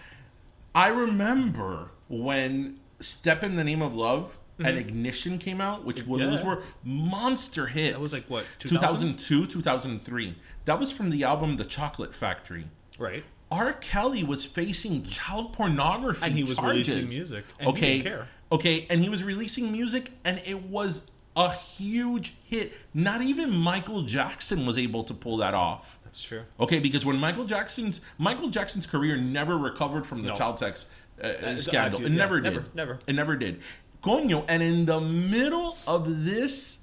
I 0.74 0.88
remember 0.88 1.90
when 2.08 2.78
"Step 3.00 3.42
in 3.44 3.56
the 3.56 3.64
Name 3.64 3.82
of 3.82 3.94
Love" 3.94 4.36
and 4.58 4.76
"Ignition" 4.78 5.38
came 5.38 5.60
out, 5.60 5.84
which 5.84 6.04
Mm-hmm. 6.04 6.32
Yeah. 6.32 6.44
were 6.44 6.62
monster 6.84 7.66
hits. 7.66 7.94
That 7.94 8.00
was 8.00 8.12
like, 8.12 8.24
what, 8.24 8.44
2000? 8.58 9.16
2002, 9.18 9.46
2003. 9.46 10.34
That 10.66 10.78
was 10.78 10.90
from 10.90 11.10
the 11.10 11.24
album 11.24 11.56
"The 11.56 11.64
Chocolate 11.64 12.14
Factory." 12.14 12.66
right. 12.98 13.24
R. 13.52 13.72
Kelly 13.72 14.22
was 14.22 14.44
facing 14.44 15.02
child 15.06 15.52
pornography 15.52 16.24
And 16.24 16.32
he 16.34 16.44
was 16.44 16.56
charges. 16.56 16.88
releasing 16.88 17.08
music, 17.08 17.44
okay, 17.66 18.22
okay, 18.52 18.86
and 18.88 19.02
he 19.02 19.08
was 19.08 19.24
releasing 19.24 19.72
music, 19.72 20.12
and 20.24 20.40
it 20.46 20.62
was 20.68 21.08
a 21.34 21.50
huge 21.52 22.34
hit. 22.44 22.72
Not 22.94 23.22
even 23.22 23.50
Michael 23.50 24.02
Jackson 24.02 24.66
was 24.66 24.78
able 24.78 25.02
to 25.02 25.14
pull 25.14 25.36
that 25.38 25.54
off. 25.54 25.98
That's 26.10 26.22
true. 26.24 26.42
Okay, 26.58 26.80
because 26.80 27.04
when 27.04 27.18
Michael 27.18 27.44
Jackson's 27.44 28.00
Michael 28.18 28.48
Jackson's 28.48 28.84
career 28.84 29.16
never 29.16 29.56
recovered 29.56 30.04
from 30.04 30.22
the 30.22 30.28
No. 30.30 30.34
child 30.34 30.58
sex 30.58 30.86
uh, 31.22 31.60
scandal. 31.60 32.00
yeah, 32.00 32.06
It 32.06 32.10
never 32.12 32.40
did. 32.40 32.52
never, 32.52 32.66
never. 32.74 32.98
It 33.06 33.12
never 33.14 33.36
did. 33.36 33.60
Coño, 34.02 34.44
and 34.48 34.60
in 34.60 34.86
the 34.86 35.00
middle 35.00 35.76
of 35.86 36.24
this 36.24 36.78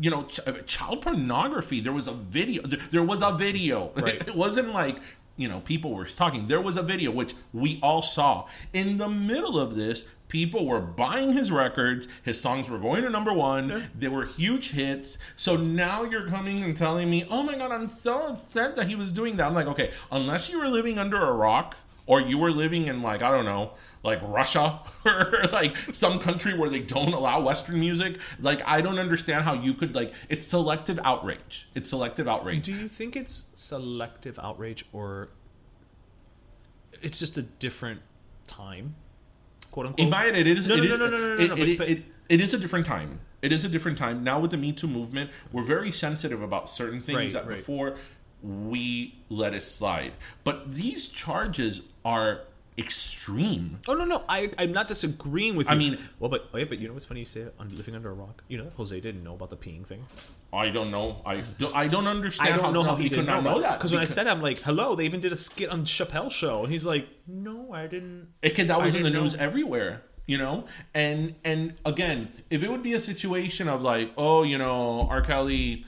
you 0.00 0.10
know, 0.10 0.24
ch- 0.24 0.40
uh, 0.46 0.52
child 0.66 1.00
pornography. 1.02 1.80
There 1.80 1.92
was 1.94 2.06
a 2.08 2.12
video. 2.12 2.62
There, 2.62 2.78
there 2.90 3.02
was 3.02 3.22
a 3.22 3.32
video. 3.32 3.90
Right. 3.96 4.14
it 4.28 4.34
wasn't 4.36 4.72
like 4.74 4.98
you 5.38 5.48
know 5.48 5.60
people 5.60 5.92
were 5.94 6.04
talking. 6.04 6.46
There 6.46 6.60
was 6.60 6.76
a 6.76 6.82
video 6.82 7.10
which 7.10 7.34
we 7.54 7.80
all 7.82 8.02
saw. 8.02 8.44
In 8.74 8.98
the 8.98 9.08
middle 9.08 9.58
of 9.58 9.76
this, 9.76 10.04
people 10.28 10.66
were 10.66 10.80
buying 10.80 11.32
his 11.32 11.50
records. 11.50 12.06
His 12.22 12.40
songs 12.40 12.68
were 12.68 12.78
going 12.78 13.02
to 13.02 13.10
number 13.10 13.32
one. 13.32 13.90
They 13.98 14.08
were 14.08 14.26
huge 14.26 14.70
hits. 14.70 15.18
So 15.36 15.56
now 15.56 16.04
you're 16.04 16.28
coming 16.28 16.62
and 16.62 16.76
telling 16.76 17.10
me, 17.10 17.26
"Oh 17.30 17.42
my 17.42 17.56
god, 17.56 17.72
I'm 17.72 17.88
so 17.88 18.28
upset 18.28 18.76
that 18.76 18.88
he 18.88 18.94
was 18.94 19.12
doing 19.12 19.36
that." 19.36 19.46
I'm 19.46 19.54
like, 19.54 19.66
okay, 19.66 19.92
unless 20.12 20.48
you 20.48 20.58
were 20.58 20.68
living 20.68 20.98
under 20.98 21.16
a 21.16 21.32
rock 21.32 21.76
or 22.06 22.20
you 22.20 22.38
were 22.38 22.50
living 22.50 22.86
in 22.86 23.02
like 23.02 23.22
I 23.22 23.30
don't 23.30 23.44
know, 23.44 23.72
like 24.02 24.20
Russia 24.22 24.80
or 25.04 25.44
like 25.52 25.76
some 25.92 26.18
country 26.18 26.56
where 26.56 26.70
they 26.70 26.80
don't 26.80 27.12
allow 27.12 27.40
Western 27.40 27.78
music. 27.80 28.18
Like 28.40 28.62
I 28.66 28.80
don't 28.80 28.98
understand 28.98 29.44
how 29.44 29.54
you 29.54 29.74
could 29.74 29.94
like 29.94 30.12
it's 30.28 30.46
selective 30.46 30.98
outrage. 31.04 31.68
It's 31.74 31.90
selective 31.90 32.26
outrage. 32.26 32.64
Do 32.64 32.72
you 32.72 32.88
think 32.88 33.14
it's 33.16 33.48
selective 33.54 34.38
outrage 34.38 34.84
or 34.92 35.28
it's 37.00 37.18
just 37.18 37.36
a 37.36 37.42
different 37.42 38.00
time? 38.46 38.96
Quote 39.70 39.86
unquote. 39.86 40.00
In 40.04 40.10
my 40.10 40.26
it 40.26 40.46
is 40.46 40.66
No, 40.66 40.74
it 40.74 40.78
no, 40.78 40.82
is- 40.84 40.90
no, 40.90 40.96
no, 40.96 41.06
no, 41.08 41.18
no, 41.18 41.36
no, 41.36 41.42
it- 41.42 41.48
no, 41.48 41.56
it- 41.56 41.78
but- 41.78 41.88
it- 41.88 42.04
it 42.28 42.40
is 42.40 42.52
a 42.54 42.58
different 42.58 42.86
time. 42.86 43.20
It 43.40 43.52
is 43.52 43.64
a 43.64 43.68
different 43.68 43.96
time 43.98 44.24
now 44.24 44.40
with 44.40 44.50
the 44.50 44.56
Me 44.56 44.72
Too 44.72 44.88
movement. 44.88 45.30
We're 45.52 45.62
very 45.62 45.92
sensitive 45.92 46.42
about 46.42 46.68
certain 46.68 47.00
things 47.00 47.16
Right, 47.16 47.32
that 47.32 47.46
right. 47.46 47.56
before 47.56 47.96
we 48.42 49.14
let 49.28 49.54
it 49.54 49.62
slide. 49.62 50.12
But 50.44 50.74
these 50.74 51.06
charges 51.06 51.82
are 52.04 52.40
extreme. 52.78 53.80
Oh 53.88 53.94
no 53.94 54.04
no 54.04 54.24
I 54.28 54.50
I'm 54.58 54.72
not 54.72 54.88
disagreeing 54.88 55.56
with 55.56 55.66
you. 55.66 55.72
I 55.72 55.76
mean- 55.76 55.98
well 56.18 56.30
but 56.30 56.48
oh, 56.54 56.58
yeah, 56.58 56.64
but 56.64 56.78
you 56.78 56.86
know 56.88 56.94
what's 56.94 57.04
funny 57.04 57.20
you 57.20 57.26
say 57.26 57.40
it 57.40 57.54
on 57.58 57.76
living 57.76 57.94
under 57.94 58.10
a 58.10 58.14
rock. 58.14 58.42
You 58.48 58.58
know 58.58 58.64
that 58.64 58.74
Jose 58.74 58.98
didn't 59.00 59.22
know 59.24 59.34
about 59.34 59.50
the 59.50 59.56
peeing 59.56 59.86
thing. 59.86 60.06
I 60.52 60.70
don't 60.70 60.90
know. 60.90 61.20
I 61.26 61.42
don't, 61.58 61.76
I 61.76 61.88
don't 61.88 62.06
understand 62.06 62.54
I 62.54 62.56
don't 62.56 62.72
know 62.72 62.82
how 62.82 62.96
he 62.96 63.10
could 63.10 63.26
not 63.26 63.42
know, 63.44 63.54
know 63.54 63.60
that 63.60 63.78
because 63.78 63.92
when 63.92 64.00
I 64.00 64.06
said 64.06 64.26
I'm 64.26 64.40
like, 64.40 64.58
hello, 64.60 64.94
they 64.94 65.04
even 65.04 65.20
did 65.20 65.32
a 65.32 65.36
skit 65.36 65.68
on 65.68 65.84
Chappelle 65.84 66.30
show, 66.30 66.62
and 66.64 66.72
he's 66.72 66.86
like, 66.86 67.06
no, 67.26 67.72
I 67.72 67.86
didn't. 67.86 68.28
it 68.42 68.50
could, 68.50 68.68
that 68.68 68.78
I 68.80 68.84
was 68.84 68.94
in 68.94 69.02
the 69.02 69.10
news 69.10 69.36
know. 69.36 69.42
everywhere 69.44 70.02
you 70.26 70.36
know 70.36 70.66
and 70.92 71.34
and 71.42 71.72
again 71.86 72.28
if 72.50 72.62
it 72.62 72.70
would 72.70 72.82
be 72.82 72.92
a 72.92 73.00
situation 73.00 73.66
of 73.66 73.80
like 73.80 74.12
oh 74.18 74.42
you 74.42 74.58
know 74.58 75.08
r 75.10 75.22
kelly 75.22 75.86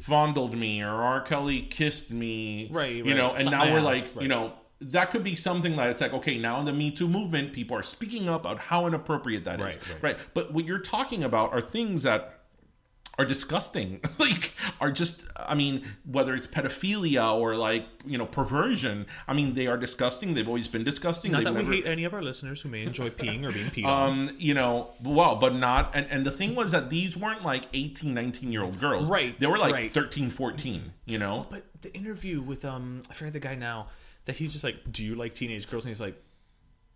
fondled 0.00 0.52
me 0.56 0.82
or 0.82 0.88
r 0.90 1.20
kelly 1.20 1.62
kissed 1.62 2.10
me 2.10 2.68
Right, 2.72 2.96
you 2.96 3.04
right. 3.04 3.16
know 3.16 3.30
and 3.30 3.38
Sucked 3.40 3.50
now 3.52 3.72
we're 3.72 3.78
ass, 3.78 3.84
like 3.84 4.10
right. 4.14 4.22
you 4.22 4.28
know 4.28 4.52
that 4.80 5.10
could 5.10 5.24
be 5.24 5.34
something 5.34 5.76
that 5.76 5.90
it's 5.90 6.00
like 6.00 6.12
okay 6.12 6.38
now 6.38 6.60
in 6.60 6.64
the 6.64 6.72
me 6.72 6.90
too 6.90 7.08
movement 7.08 7.52
people 7.52 7.76
are 7.76 7.82
speaking 7.82 8.28
up 8.28 8.42
about 8.42 8.58
how 8.58 8.86
inappropriate 8.86 9.44
that 9.44 9.58
is. 9.58 9.64
Right, 9.64 9.88
right. 9.88 10.02
right. 10.02 10.18
But 10.34 10.52
what 10.52 10.64
you're 10.64 10.78
talking 10.78 11.24
about 11.24 11.52
are 11.52 11.60
things 11.60 12.02
that 12.02 12.34
are 13.18 13.24
disgusting. 13.24 14.00
Like 14.18 14.52
are 14.80 14.90
just 14.90 15.24
i 15.36 15.54
mean 15.54 15.84
whether 16.04 16.34
it's 16.34 16.46
pedophilia 16.46 17.34
or 17.34 17.56
like 17.56 17.86
you 18.04 18.18
know 18.18 18.26
perversion 18.26 19.06
i 19.28 19.32
mean 19.32 19.54
they 19.54 19.66
are 19.66 19.76
disgusting. 19.76 20.34
They've 20.34 20.46
always 20.46 20.68
been 20.68 20.84
disgusting. 20.84 21.32
Not 21.32 21.38
They've 21.38 21.46
that 21.46 21.54
never- 21.54 21.70
we 21.70 21.76
hate 21.76 21.86
any 21.86 22.04
of 22.04 22.14
our 22.14 22.22
listeners 22.22 22.60
who 22.62 22.68
may 22.68 22.82
enjoy 22.82 23.10
peeing 23.10 23.48
or 23.48 23.52
being 23.52 23.70
peed 23.70 23.86
on. 23.86 24.08
um 24.28 24.36
you 24.38 24.54
know 24.54 24.90
well 25.02 25.36
but 25.36 25.54
not 25.54 25.92
and, 25.94 26.06
and 26.10 26.26
the 26.26 26.30
thing 26.30 26.54
was 26.54 26.72
that 26.72 26.90
these 26.90 27.16
weren't 27.16 27.44
like 27.44 27.64
18 27.72 28.12
19 28.12 28.52
year 28.52 28.62
old 28.62 28.78
girls. 28.80 29.08
Right, 29.08 29.38
they 29.38 29.46
were 29.46 29.58
like 29.58 29.72
right. 29.72 29.92
13 29.92 30.30
14 30.30 30.92
you 31.06 31.18
know? 31.18 31.46
But 31.50 31.64
the 31.82 31.94
interview 31.94 32.40
with 32.40 32.64
um, 32.64 33.02
I 33.10 33.14
forget 33.14 33.32
the 33.32 33.40
guy 33.40 33.54
now 33.54 33.86
that 34.28 34.36
he's 34.36 34.52
just 34.52 34.62
like, 34.62 34.92
do 34.92 35.02
you 35.02 35.14
like 35.14 35.34
teenage 35.34 35.68
girls? 35.68 35.84
And 35.84 35.88
he's 35.90 36.00
like, 36.00 36.14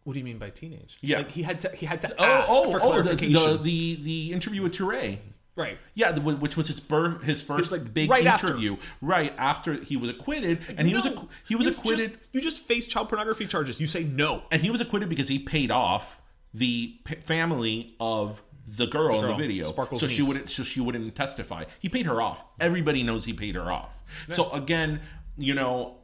what 0.04 0.12
do 0.12 0.18
you 0.18 0.24
mean 0.24 0.36
by 0.38 0.50
teenage? 0.50 0.98
Yeah. 1.00 1.18
like 1.18 1.30
he 1.30 1.42
had 1.42 1.60
to 1.62 1.70
he 1.70 1.86
had 1.86 2.02
to 2.02 2.14
oh 2.18 2.24
ask 2.24 2.46
oh 2.50 2.70
for 2.70 2.80
oh 2.82 2.88
the, 2.88 3.02
clarification. 3.02 3.32
the 3.32 3.56
the 3.62 4.02
the 4.02 4.32
interview 4.32 4.62
with 4.62 4.72
Touré 4.74 5.18
right. 5.56 5.78
yeah, 5.94 6.12
the, 6.12 6.20
which 6.20 6.56
was 6.56 6.68
his 6.68 6.78
bir- 6.78 7.18
his 7.20 7.40
first 7.42 7.72
like, 7.72 7.92
big 7.94 8.10
right 8.10 8.26
after. 8.26 8.48
interview, 8.48 8.76
right 9.00 9.32
after 9.38 9.74
he 9.74 9.96
was 9.96 10.10
acquitted, 10.10 10.58
and 10.76 10.86
he 10.86 10.94
was 10.94 11.06
ac- 11.06 11.28
he 11.48 11.54
was 11.54 11.66
acquitted, 11.66 12.10
Just, 12.10 12.22
you 12.32 12.40
just 12.40 12.60
face 12.60 12.86
child 12.86 13.08
pornography 13.08 13.46
charges. 13.46 13.80
You 13.80 13.86
say 13.86 14.04
no. 14.04 14.42
and 14.50 14.60
he 14.60 14.70
was 14.70 14.80
acquitted 14.80 15.08
because 15.08 15.28
he 15.28 15.38
paid 15.38 15.70
off 15.70 16.20
the 16.52 16.98
p- 17.04 17.14
family 17.16 17.94
of 17.98 18.42
the 18.66 18.86
girl, 18.86 19.14
in 19.14 19.20
girl, 19.22 19.32
the 19.32 19.42
video, 19.42 19.64
Sparkle's 19.64 20.00
so 20.00 20.06
she 20.06 20.22
wouldn't 20.22 20.50
so 20.50 20.62
she 20.62 20.80
wouldn't 20.80 21.14
testify. 21.14 21.64
He 21.78 21.88
paid 21.88 22.06
her 22.06 22.20
off. 22.20 22.44
Everybody 22.60 23.02
knows 23.02 23.24
he 23.24 23.32
paid 23.32 23.54
her 23.54 23.70
off. 23.72 24.02
So 24.28 24.50
again, 24.50 25.00
you 25.36 25.54
know, 25.54 25.96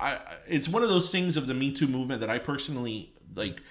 I, 0.00 0.18
it's 0.48 0.68
one 0.68 0.82
of 0.82 0.88
those 0.88 1.10
things 1.12 1.36
of 1.36 1.46
the 1.46 1.54
Me 1.54 1.70
Too 1.72 1.86
movement 1.86 2.20
that 2.20 2.30
I 2.30 2.38
personally 2.38 3.12
like. 3.34 3.62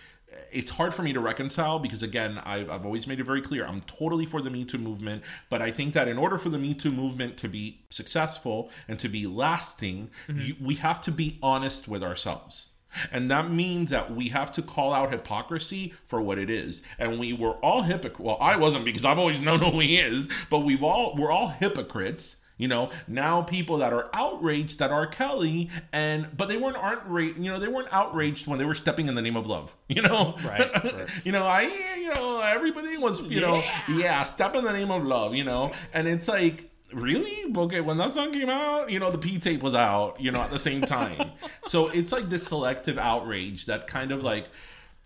It's 0.51 0.71
hard 0.71 0.93
for 0.93 1.03
me 1.03 1.13
to 1.13 1.19
reconcile 1.19 1.79
because 1.79 2.03
again, 2.03 2.39
I've, 2.45 2.69
I've 2.69 2.85
always 2.85 3.07
made 3.07 3.19
it 3.19 3.23
very 3.23 3.41
clear 3.41 3.65
I'm 3.65 3.81
totally 3.81 4.25
for 4.25 4.41
the 4.41 4.49
Me 4.49 4.63
Too 4.63 4.77
movement, 4.77 5.23
but 5.49 5.61
I 5.61 5.71
think 5.71 5.93
that 5.93 6.07
in 6.07 6.17
order 6.17 6.37
for 6.37 6.49
the 6.49 6.59
Me 6.59 6.73
Too 6.73 6.91
movement 6.91 7.37
to 7.37 7.47
be 7.47 7.81
successful 7.89 8.69
and 8.87 8.99
to 8.99 9.09
be 9.09 9.27
lasting, 9.27 10.09
mm-hmm. 10.27 10.39
you, 10.39 10.55
we 10.61 10.75
have 10.75 11.01
to 11.01 11.11
be 11.11 11.39
honest 11.41 11.87
with 11.87 12.03
ourselves. 12.03 12.69
And 13.11 13.29
that 13.29 13.51
means 13.51 13.89
that 13.91 14.15
we 14.15 14.29
have 14.29 14.51
to 14.53 14.61
call 14.61 14.93
out 14.93 15.11
hypocrisy 15.11 15.93
for 16.03 16.21
what 16.21 16.39
it 16.39 16.49
is. 16.49 16.81
And 16.97 17.19
we 17.19 17.33
were 17.33 17.53
all 17.63 17.83
hypocrites. 17.83 18.19
Well, 18.19 18.37
I 18.41 18.55
wasn't 18.57 18.85
because 18.85 19.05
I've 19.05 19.19
always 19.19 19.41
known 19.41 19.59
who 19.59 19.79
he 19.79 19.97
is, 19.97 20.27
but 20.49 20.59
we've 20.59 20.83
all 20.83 21.15
we're 21.15 21.31
all 21.31 21.49
hypocrites. 21.49 22.37
You 22.59 22.67
know, 22.67 22.89
now 23.07 23.41
people 23.41 23.77
that 23.77 23.93
are 23.93 24.09
outraged 24.13 24.79
that 24.79 24.91
R. 24.91 25.07
Kelly 25.07 25.69
and 25.93 26.27
but 26.35 26.49
they 26.49 26.57
weren't 26.57 26.75
outraged, 26.75 27.37
you 27.37 27.49
know, 27.49 27.57
they 27.57 27.69
weren't 27.69 27.87
outraged 27.91 28.47
when 28.47 28.59
they 28.59 28.65
were 28.65 28.75
stepping 28.75 29.07
in 29.07 29.15
the 29.15 29.21
name 29.21 29.37
of 29.37 29.47
love. 29.47 29.75
You 29.89 30.03
know? 30.03 30.35
Right, 30.45 30.71
right. 30.83 31.09
you 31.25 31.31
know, 31.31 31.45
I 31.45 31.63
you 31.63 32.13
know, 32.13 32.41
everybody 32.41 32.97
was, 32.97 33.23
you 33.23 33.41
know, 33.41 33.63
yeah, 33.87 34.23
step 34.23 34.55
in 34.55 34.63
the 34.63 34.71
name 34.73 34.91
of 34.91 35.03
love, 35.03 35.33
you 35.35 35.43
know. 35.43 35.71
And 35.93 36.07
it's 36.07 36.27
like 36.27 36.69
really 36.93 37.45
okay 37.55 37.81
when 37.81 37.97
that 37.97 38.11
song 38.11 38.33
came 38.33 38.49
out 38.49 38.89
you 38.89 38.99
know 38.99 39.11
the 39.11 39.17
p 39.17 39.37
tape 39.37 39.61
was 39.61 39.75
out 39.75 40.19
you 40.19 40.31
know 40.31 40.41
at 40.41 40.49
the 40.49 40.57
same 40.57 40.81
time 40.81 41.29
so 41.63 41.87
it's 41.89 42.11
like 42.11 42.29
this 42.31 42.47
selective 42.47 42.97
outrage 42.97 43.67
that 43.67 43.85
kind 43.85 44.11
of 44.11 44.23
like 44.23 44.47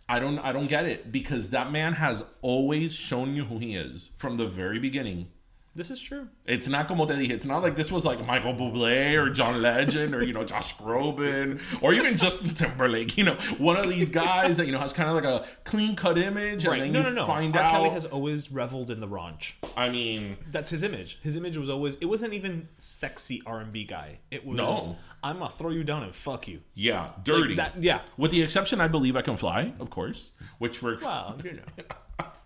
i 0.07 0.17
don't 0.17 0.39
i 0.39 0.53
don't 0.53 0.67
get 0.67 0.85
it 0.85 1.11
because 1.11 1.49
that 1.49 1.73
man 1.73 1.91
has 1.91 2.23
always 2.41 2.93
shown 2.93 3.35
you 3.35 3.43
who 3.43 3.57
he 3.57 3.75
is 3.75 4.11
from 4.15 4.37
the 4.37 4.47
very 4.47 4.79
beginning 4.79 5.27
This 5.75 5.89
is 5.89 5.99
true. 5.99 6.27
It's 6.45 6.67
not 6.67 6.89
como 6.89 7.05
te 7.05 7.13
dije. 7.13 7.31
It's 7.31 7.45
not 7.45 7.63
like 7.63 7.77
this 7.77 7.89
was 7.89 8.03
like 8.03 8.25
Michael 8.27 8.53
Bublé 8.53 9.13
or 9.15 9.29
John 9.29 9.61
Legend 9.61 10.13
or 10.13 10.21
you 10.25 10.33
know 10.33 10.43
Josh 10.43 10.75
Groban 10.75 11.61
or 11.81 11.93
even 11.93 12.17
Justin 12.17 12.53
Timberlake. 12.53 13.17
You 13.17 13.23
know, 13.23 13.35
one 13.59 13.77
of 13.77 13.87
these 13.89 14.09
guys 14.09 14.57
that 14.57 14.65
you 14.65 14.73
know 14.73 14.79
has 14.79 14.91
kind 14.91 15.07
of 15.07 15.15
like 15.15 15.23
a 15.23 15.45
clean 15.63 15.95
cut 15.95 16.17
image, 16.17 16.65
and 16.65 16.81
then 16.81 16.91
No, 16.91 16.99
you 16.99 17.03
no, 17.05 17.11
no. 17.11 17.25
find 17.25 17.55
R. 17.55 17.63
out. 17.63 17.71
Kelly 17.71 17.89
has 17.91 18.05
always 18.05 18.51
reveled 18.51 18.91
in 18.91 18.99
the 18.99 19.07
raunch. 19.07 19.53
I 19.77 19.87
mean, 19.87 20.35
That's 20.51 20.69
his 20.69 20.83
image. 20.83 21.17
His 21.23 21.37
image 21.37 21.55
was 21.57 21.69
always. 21.69 21.95
It 22.01 22.05
wasn't 22.07 22.33
even 22.33 22.67
sexy 22.77 23.41
R 23.45 23.61
and 23.61 23.71
B 23.71 23.85
guy. 23.85 24.19
It 24.29 24.45
was. 24.45 24.57
No. 24.57 24.97
I'm 25.23 25.39
gonna 25.39 25.49
throw 25.51 25.69
you 25.69 25.85
down 25.85 26.03
and 26.03 26.13
fuck 26.13 26.49
you. 26.49 26.59
yeah, 26.73 27.11
dirty. 27.23 27.55
that- 27.55 27.81
yeah. 27.81 28.01
With 28.17 28.31
the 28.31 28.41
exception, 28.41 28.81
I 28.81 28.89
believe 28.89 29.15
I 29.15 29.21
can 29.21 29.37
fly, 29.37 29.71
of 29.79 29.89
course, 29.89 30.33
which 30.57 30.83
we're 30.83 30.99
Well, 30.99 31.39
you 31.45 31.53
know. 31.53 31.85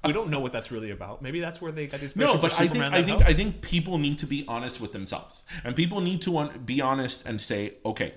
we 0.06 0.14
don't 0.14 0.30
know 0.30 0.40
what 0.40 0.52
that's 0.52 0.72
really 0.72 0.92
about. 0.92 1.22
Maybe 1.24 1.40
that's 1.40 1.60
where 1.60 1.72
they 1.72 1.88
got 1.88 1.98
the 2.00 2.04
inspiration 2.06 2.36
No, 2.36 2.40
but 2.42 2.54
I 2.62 2.68
think 2.68 2.84
I 2.84 3.02
think. 3.04 3.26
I 3.26 3.34
think 3.34 3.62
people 3.62 3.87
need 3.98 4.18
to 4.18 4.26
be 4.26 4.44
honest 4.48 4.82
with 4.82 4.92
themselves, 4.92 5.44
and 5.64 5.76
people 5.76 6.02
need 6.02 6.22
to 6.24 6.38
un- 6.40 6.64
be 6.66 6.82
honest 6.82 7.24
and 7.26 7.40
say, 7.40 7.76
okay, 7.86 8.14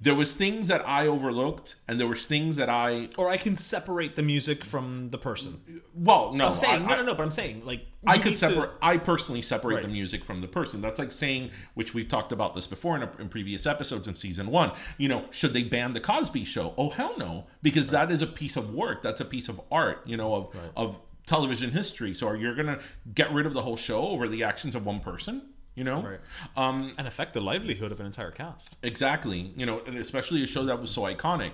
there 0.00 0.14
was 0.14 0.36
things 0.36 0.68
that 0.68 0.88
I 0.88 1.08
overlooked, 1.08 1.74
and 1.88 1.98
there 1.98 2.06
was 2.06 2.24
things 2.24 2.54
that 2.54 2.68
I 2.68 3.08
or 3.18 3.28
I 3.28 3.36
can 3.36 3.56
separate 3.56 4.14
the 4.14 4.22
music 4.22 4.64
from 4.64 5.10
the 5.10 5.18
person. 5.18 5.82
well, 5.92 6.32
no, 6.34 6.46
I'm 6.46 6.54
saying 6.54 6.84
I, 6.84 6.90
no, 6.90 6.96
no, 6.98 7.02
no. 7.02 7.14
But 7.16 7.24
I'm 7.24 7.32
saying 7.32 7.64
like 7.64 7.84
I 8.06 8.18
could 8.18 8.26
need 8.26 8.32
to- 8.34 8.38
separate. 8.38 8.70
I 8.80 8.96
personally 8.98 9.42
separate 9.42 9.74
Right. 9.74 9.82
the 9.82 9.88
music 9.88 10.24
from 10.24 10.40
the 10.40 10.46
person. 10.46 10.80
That's 10.80 11.00
like 11.00 11.10
saying, 11.10 11.50
which 11.74 11.94
we've 11.94 12.06
talked 12.06 12.30
about 12.30 12.54
this 12.54 12.68
before 12.68 12.94
in, 12.94 13.02
a, 13.02 13.10
in 13.18 13.28
previous 13.28 13.66
episodes 13.66 14.06
in 14.06 14.14
season 14.14 14.52
one. 14.52 14.70
You 14.98 15.08
know, 15.08 15.24
should 15.32 15.52
they 15.52 15.64
ban 15.64 15.94
the 15.94 16.00
Cosby 16.00 16.44
Show? 16.44 16.74
Oh 16.78 16.90
hell 16.90 17.14
no, 17.18 17.46
because 17.60 17.90
that 17.90 18.12
is 18.12 18.22
a 18.22 18.26
piece 18.28 18.56
of 18.56 18.72
work. 18.72 19.02
That's 19.02 19.20
a 19.20 19.24
piece 19.24 19.48
of 19.48 19.60
art. 19.72 20.02
You 20.06 20.16
know, 20.16 20.32
of 20.32 20.56
of 20.76 21.00
television 21.28 21.70
history. 21.70 22.14
So 22.14 22.32
you're 22.32 22.50
you 22.50 22.56
gonna 22.56 22.80
get 23.14 23.32
rid 23.32 23.46
of 23.46 23.54
the 23.54 23.62
whole 23.62 23.76
show 23.76 24.00
over 24.08 24.26
the 24.26 24.42
actions 24.44 24.74
of 24.74 24.84
one 24.84 25.00
person? 25.00 25.42
You 25.74 25.84
know, 25.84 26.02
Right. 26.02 26.20
um, 26.56 26.92
and 26.98 27.06
affect 27.06 27.34
the 27.34 27.40
livelihood 27.40 27.92
of 27.92 28.00
an 28.00 28.06
entire 28.06 28.32
cast. 28.32 28.74
exactly. 28.82 29.52
You 29.56 29.64
know, 29.64 29.80
and 29.86 29.96
especially 29.96 30.42
a 30.42 30.46
show 30.48 30.64
that 30.64 30.80
was 30.80 30.90
so 30.90 31.02
iconic. 31.02 31.52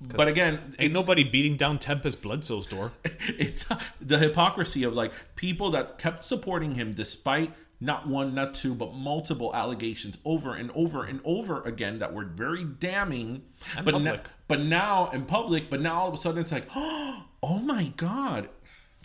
But 0.00 0.26
again, 0.26 0.74
Ain't 0.78 0.92
nobody 0.92 1.22
beating 1.22 1.56
down 1.56 1.78
Tempest 1.78 2.22
Bledsoe's 2.22 2.66
door. 2.66 2.92
it's 3.04 3.66
the 4.00 4.18
hypocrisy 4.18 4.82
of 4.84 4.94
like 4.94 5.12
people 5.36 5.70
that 5.72 5.98
kept 5.98 6.24
supporting 6.24 6.74
him 6.74 6.92
despite 6.92 7.52
not 7.78 8.08
one, 8.08 8.32
not 8.34 8.54
two, 8.54 8.74
but 8.74 8.94
multiple 8.94 9.54
allegations 9.54 10.16
over 10.24 10.54
and 10.54 10.70
over 10.74 11.04
and 11.04 11.20
over 11.24 11.62
again 11.62 11.98
that 11.98 12.14
were 12.14 12.24
very 12.24 12.64
damning. 12.64 13.42
And 13.76 13.84
but 13.84 13.92
public. 13.92 14.24
but 14.48 14.60
now 14.60 15.10
in 15.10 15.24
public, 15.24 15.68
but 15.68 15.80
now 15.80 15.94
all 16.00 16.08
of 16.08 16.14
a 16.14 16.16
sudden 16.16 16.40
it's 16.40 16.52
like, 16.52 16.66
oh 16.76 17.60
my 17.62 17.92
god. 17.96 18.48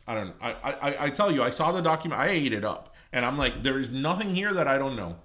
I 0.08 0.16
don't. 0.16 0.34
I, 0.42 0.52
I 0.54 1.06
I 1.06 1.10
tell 1.10 1.32
you, 1.32 1.44
I 1.44 1.50
saw 1.50 1.72
the 1.72 1.82
document. 1.82 2.22
I 2.22 2.28
ate 2.30 2.54
it 2.54 2.64
up, 2.64 2.96
and 3.12 3.26
I'm 3.26 3.38
like, 3.38 3.62
there 3.64 3.78
is 3.78 3.92
nothing 3.92 4.34
here 4.34 4.54
that 4.54 4.68
I 4.68 4.78
don't 4.78 4.96
know. 4.96 5.18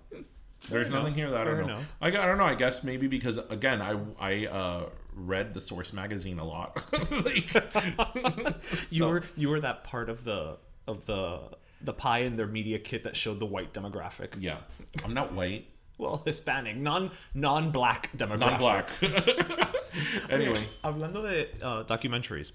There's 0.69 0.91
nothing 0.91 1.15
here 1.15 1.31
that 1.31 1.41
I 1.41 1.45
don't 1.45 1.59
know. 1.67 1.75
enough. 1.75 1.85
I, 2.01 2.09
I 2.09 2.11
don't 2.27 2.39
know. 2.39 2.45
I 2.45 2.55
guess 2.55 2.85
maybe 2.85 3.07
because 3.09 3.39
again, 3.51 3.81
I 3.83 3.97
I 4.21 4.47
uh, 4.47 4.87
read 5.15 5.55
the 5.55 5.61
Source 5.61 5.93
magazine 5.93 6.39
a 6.39 6.45
lot. 6.45 6.85
like, 7.25 8.57
You 8.91 9.07
were 9.07 9.23
you 9.37 9.49
were 9.49 9.61
that 9.61 9.85
part 9.85 10.09
of 10.09 10.25
the 10.25 10.59
of 10.87 11.07
the 11.07 11.41
the 11.81 11.93
pie 11.93 12.21
in 12.21 12.37
their 12.37 12.47
media 12.47 12.79
kit 12.79 13.03
that 13.05 13.17
showed 13.17 13.41
the 13.41 13.47
white 13.47 13.73
demographic. 13.73 14.35
yeah, 14.39 14.59
I'm 15.05 15.15
not 15.15 15.33
white. 15.33 15.67
Well, 15.99 16.23
Hispanic, 16.25 16.77
non 16.77 17.11
non 17.35 17.71
black 17.71 18.11
demographic. 18.17 18.39
Not 18.41 18.59
black. 18.61 18.91
anyway, 20.31 20.65
Hablando 20.85 21.23
de 21.23 21.49
uh, 21.65 21.85
documentaries, 21.85 22.53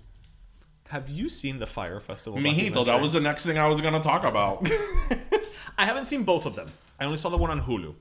have 0.90 1.10
you 1.10 1.30
seen 1.30 1.60
the 1.60 1.68
Fyre 1.68 2.00
Festival? 2.00 2.40
Mijito, 2.40 2.86
that 2.86 3.02
was 3.02 3.14
the 3.14 3.20
next 3.20 3.46
thing 3.46 3.58
I 3.58 3.68
was 3.68 3.82
going 3.82 3.94
to 3.94 4.00
talk 4.00 4.24
about. 4.24 4.70
I 5.78 5.86
haven't 5.86 6.06
seen 6.06 6.24
both 6.24 6.46
of 6.46 6.56
them. 6.56 6.70
I 7.00 7.06
only 7.06 7.18
saw 7.18 7.30
the 7.30 7.38
one 7.38 7.52
on 7.52 7.62
Hulu. 7.62 7.96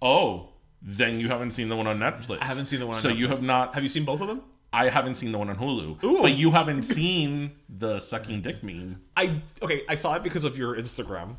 oh, 0.00 0.48
then 0.80 1.18
you 1.18 1.28
haven't 1.28 1.50
seen 1.50 1.68
the 1.68 1.76
one 1.76 1.88
on 1.88 1.98
Netflix. 1.98 2.38
I 2.40 2.44
haven't 2.44 2.66
seen 2.66 2.78
the 2.78 2.86
one 2.86 2.96
on 2.96 3.02
So 3.02 3.08
you 3.08 3.28
have 3.28 3.42
not. 3.42 3.74
Have 3.74 3.82
you 3.82 3.88
seen 3.88 4.04
both 4.04 4.20
of 4.20 4.28
them? 4.28 4.42
I 4.72 4.88
haven't 4.88 5.16
seen 5.16 5.32
the 5.32 5.38
one 5.38 5.50
on 5.50 5.56
Hulu. 5.56 6.04
Ooh. 6.04 6.22
But 6.22 6.36
you 6.36 6.52
haven't 6.52 6.82
seen 6.82 7.52
the 7.68 8.00
sucking 8.00 8.42
dick 8.42 8.62
meme. 8.62 9.02
I 9.16 9.42
okay. 9.60 9.82
I 9.88 9.96
saw 9.96 10.14
it 10.14 10.22
because 10.22 10.44
of 10.44 10.56
your 10.56 10.76
Instagram. 10.76 11.36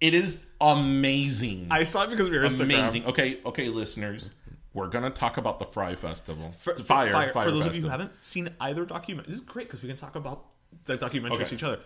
It 0.00 0.14
is 0.14 0.40
amazing. 0.60 1.68
I 1.70 1.84
saw 1.84 2.02
it 2.02 2.10
because 2.10 2.26
of 2.26 2.32
your 2.32 2.42
Instagram. 2.42 2.62
amazing. 2.62 3.06
Okay, 3.06 3.38
okay, 3.46 3.68
listeners. 3.68 4.30
We're 4.74 4.88
gonna 4.88 5.10
talk 5.10 5.36
about 5.36 5.58
the 5.58 5.66
Fry 5.66 5.94
Festival. 5.94 6.52
For, 6.58 6.74
fire, 6.76 7.12
fire, 7.12 7.32
fire, 7.32 7.44
for 7.44 7.50
those 7.50 7.66
of 7.66 7.76
you 7.76 7.82
who 7.82 7.88
haven't 7.88 8.12
seen 8.24 8.48
either 8.60 8.84
document, 8.86 9.26
this 9.28 9.36
is 9.36 9.42
great 9.42 9.66
because 9.68 9.82
we 9.82 9.88
can 9.88 9.96
talk 9.98 10.16
about 10.16 10.46
the 10.86 10.96
documentaries 10.96 11.32
Okay. 11.34 11.44
to 11.44 11.54
each 11.54 11.62
other. 11.62 11.80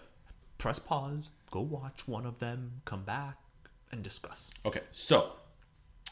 Press 0.58 0.78
pause, 0.78 1.30
go 1.50 1.60
watch 1.60 2.06
one 2.06 2.24
of 2.24 2.38
them, 2.38 2.82
come 2.84 3.02
back, 3.04 3.36
and 3.90 4.02
discuss. 4.02 4.50
Okay, 4.64 4.80
so 4.92 5.32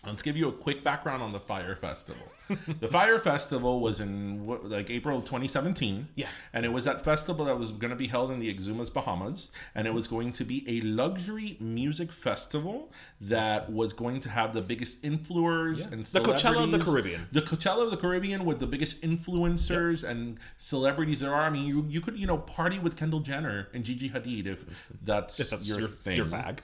let's 0.04 0.22
give 0.22 0.36
you 0.36 0.48
a 0.48 0.52
quick 0.52 0.82
background 0.82 1.22
on 1.22 1.32
the 1.32 1.40
Fyre 1.40 1.76
Festival. 1.76 2.26
the 2.80 2.88
Fyre 2.88 3.18
Festival 3.18 3.80
was 3.80 4.00
in 4.00 4.44
what, 4.44 4.68
like 4.68 4.90
April 4.90 5.16
of 5.18 5.24
2017. 5.24 6.08
Yeah. 6.14 6.26
and 6.52 6.64
it 6.66 6.72
was 6.72 6.84
that 6.84 7.02
festival 7.04 7.44
that 7.46 7.58
was 7.58 7.72
going 7.72 7.90
to 7.90 7.96
be 7.96 8.06
held 8.06 8.30
in 8.30 8.38
the 8.38 8.54
Exumas, 8.54 8.92
Bahamas, 8.92 9.50
and 9.74 9.86
it 9.86 9.94
was 9.94 10.06
going 10.06 10.32
to 10.32 10.44
be 10.44 10.64
a 10.68 10.80
luxury 10.82 11.56
music 11.60 12.12
festival 12.12 12.92
that 13.20 13.72
was 13.72 13.92
going 13.92 14.20
to 14.20 14.28
have 14.28 14.52
the 14.52 14.60
biggest 14.62 15.02
influencers 15.02 15.90
and 15.90 16.04
The 16.06 16.20
Coachella 16.20 16.64
of 16.64 16.70
the. 16.72 16.78
Caribbean. 16.84 17.28
The 17.32 17.42
Coachella 17.42 17.84
of 17.84 17.90
the 17.90 17.96
Caribbean 17.96 18.44
with 18.44 18.58
the 18.58 18.66
biggest 18.66 19.02
influencers 19.02 20.04
and 20.04 20.38
celebrities 20.58 21.20
there 21.20 21.34
are. 21.34 21.42
I 21.44 21.50
mean, 21.50 21.66
you 21.66 21.86
you 21.88 22.00
could 22.00 22.18
you 22.18 22.26
know 22.26 22.38
party 22.38 22.78
with 22.78 22.96
Kendall 22.96 23.20
Jenner 23.20 23.68
and 23.72 23.84
Gigi 23.84 24.10
Hadid 24.10 24.46
if 24.46 24.64
that's, 25.02 25.40
If 25.40 25.50
that's 25.50 25.66
your, 25.68 25.80
your- 25.80 25.88
thing. 25.88 26.16
your 26.16 26.26
bag. 26.26 26.62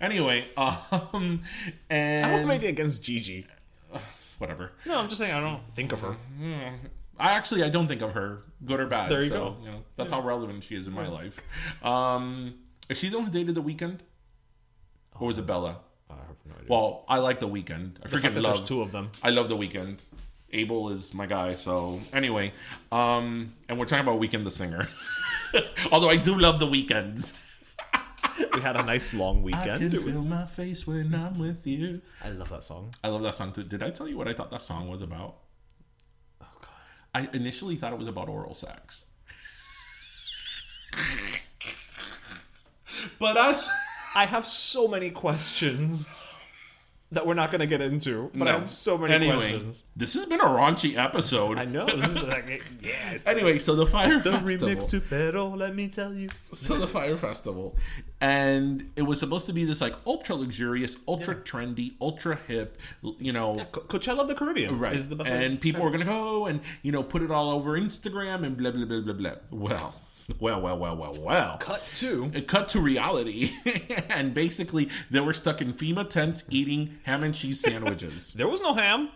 Anyway, 0.00 0.48
um, 0.56 1.42
and 1.88 2.24
I 2.24 2.28
don't 2.30 2.40
have 2.40 2.50
anything 2.50 2.68
against 2.70 3.02
Gigi. 3.04 3.46
Whatever. 4.40 4.72
No, 4.86 4.96
I'm 4.96 5.08
just 5.08 5.18
saying 5.18 5.34
I 5.34 5.40
don't 5.40 5.60
think 5.74 5.92
of 5.92 6.00
her. 6.00 6.16
I 7.18 7.32
actually 7.32 7.62
I 7.62 7.68
don't 7.68 7.86
think 7.86 8.00
of 8.00 8.14
her 8.14 8.44
good 8.64 8.80
or 8.80 8.86
bad. 8.86 9.10
There 9.10 9.22
you 9.22 9.28
so, 9.28 9.34
go. 9.34 9.56
You 9.62 9.70
know 9.70 9.82
that's 9.96 10.14
how 10.14 10.22
relevant 10.22 10.64
she 10.64 10.76
is 10.76 10.86
in 10.86 10.94
my 10.94 11.06
life. 11.06 11.38
Um, 11.82 12.54
is 12.88 12.98
she 12.98 13.10
the 13.10 13.18
one 13.18 13.26
who 13.26 13.32
dated 13.32 13.54
the 13.54 13.62
Weeknd, 13.62 13.98
or 15.18 15.26
was 15.26 15.36
it 15.36 15.44
Bella? 15.44 15.76
I 16.08 16.14
have 16.14 16.36
no 16.46 16.54
idea. 16.54 16.66
Well, 16.70 17.04
I 17.06 17.18
like 17.18 17.38
the 17.38 17.48
Weeknd. 17.48 17.98
I 18.02 18.08
the 18.08 18.16
freaking 18.16 18.32
that 18.32 18.40
love 18.40 18.56
there's 18.56 18.66
two 18.66 18.80
of 18.80 18.92
them. 18.92 19.10
I 19.22 19.28
love 19.28 19.50
the 19.50 19.58
Weeknd. 19.58 19.98
Abel 20.52 20.88
is 20.88 21.12
my 21.12 21.26
guy. 21.26 21.52
So 21.54 22.00
anyway, 22.14 22.54
um, 22.90 23.52
and 23.68 23.78
we're 23.78 23.84
talking 23.84 24.08
about 24.08 24.18
Weeknd 24.18 24.44
the 24.44 24.50
singer. 24.50 24.88
Although 25.92 26.08
I 26.08 26.16
do 26.16 26.34
love 26.38 26.60
the 26.60 26.66
weekends. 26.66 27.36
We 28.54 28.60
had 28.60 28.76
a 28.76 28.82
nice 28.82 29.12
long 29.14 29.38
I 29.38 29.42
weekend. 29.42 29.78
can 29.78 29.94
It 29.94 30.04
was- 30.04 30.14
feel 30.14 30.24
my 30.24 30.46
face 30.46 30.86
when 30.86 31.14
I'm 31.14 31.38
with 31.38 31.66
you. 31.66 32.00
I 32.24 32.30
love 32.30 32.48
that 32.50 32.64
song. 32.64 32.94
I 33.04 33.08
love 33.08 33.22
that 33.22 33.34
song 33.34 33.52
too. 33.52 33.64
Did 33.64 33.82
I 33.82 33.90
tell 33.90 34.08
you 34.08 34.16
what 34.16 34.28
I 34.28 34.32
thought 34.34 34.50
that 34.50 34.62
song 34.62 34.88
was 34.88 35.00
about? 35.02 35.36
Oh 36.40 36.46
god. 36.60 36.68
I 37.14 37.28
initially 37.36 37.76
thought 37.76 37.92
it 37.92 37.98
was 37.98 38.08
about 38.08 38.28
oral 38.28 38.54
sex. 38.54 39.04
but 43.18 43.36
I 43.36 43.62
I 44.14 44.26
have 44.26 44.46
so 44.46 44.88
many 44.88 45.10
questions 45.10 46.06
that 47.12 47.26
we're 47.26 47.34
not 47.34 47.50
going 47.50 47.60
to 47.60 47.66
get 47.66 47.80
into, 47.80 48.30
but 48.34 48.46
I 48.46 48.52
have 48.52 48.70
so 48.70 48.96
many 48.96 49.14
anyway, 49.14 49.50
questions. 49.50 49.82
This 49.96 50.14
has 50.14 50.26
been 50.26 50.40
a 50.40 50.44
raunchy 50.44 50.96
episode. 50.96 51.58
I 51.58 51.64
know 51.64 51.86
this 51.86 52.12
is 52.12 52.22
like 52.22 52.46
yeah. 52.80 53.10
It's 53.12 53.26
Anyway, 53.26 53.58
so 53.58 53.74
the 53.74 53.86
Fyre 53.86 54.12
it's 54.12 54.22
the 54.22 54.32
festival. 54.32 54.68
remix 54.68 54.88
to 54.90 55.00
Pero. 55.00 55.48
Let 55.48 55.74
me 55.74 55.88
tell 55.88 56.14
you. 56.14 56.28
so 56.52 56.78
the 56.78 56.86
Fyre 56.86 57.16
festival 57.16 57.76
and 58.20 58.90
it 58.96 59.02
was 59.02 59.18
supposed 59.18 59.46
to 59.46 59.52
be 59.52 59.64
this 59.64 59.80
like 59.80 59.94
ultra 60.06 60.34
luxurious 60.34 60.96
ultra 61.08 61.34
trendy 61.34 61.94
ultra 62.00 62.36
hip 62.46 62.78
you 63.18 63.32
know 63.32 63.54
Co- 63.72 63.80
Coachella 63.82 64.20
of 64.20 64.28
the 64.28 64.34
Caribbean 64.34 64.78
right 64.78 64.94
is 64.94 65.08
the 65.08 65.16
best 65.16 65.30
and 65.30 65.60
people 65.60 65.82
were 65.82 65.90
gonna 65.90 66.04
go 66.04 66.46
and 66.46 66.60
you 66.82 66.92
know 66.92 67.02
put 67.02 67.22
it 67.22 67.30
all 67.30 67.50
over 67.50 67.78
instagram 67.78 68.44
and 68.44 68.56
blah 68.56 68.70
blah 68.70 68.84
blah 68.84 69.00
blah 69.00 69.14
blah 69.14 69.34
well 69.50 69.94
well 70.38 70.60
well 70.60 70.78
well 70.78 70.96
well 70.96 71.14
well. 71.20 71.56
Cut 71.58 71.82
to 71.94 72.30
it 72.34 72.46
cut 72.46 72.68
to 72.70 72.80
reality 72.80 73.50
and 74.08 74.32
basically 74.34 74.88
they 75.10 75.20
were 75.20 75.32
stuck 75.32 75.60
in 75.60 75.72
fema 75.74 76.08
tents 76.08 76.44
eating 76.50 76.98
ham 77.04 77.22
and 77.22 77.34
cheese 77.34 77.60
sandwiches 77.60 78.32
there 78.36 78.48
was 78.48 78.60
no 78.60 78.74
ham. 78.74 79.10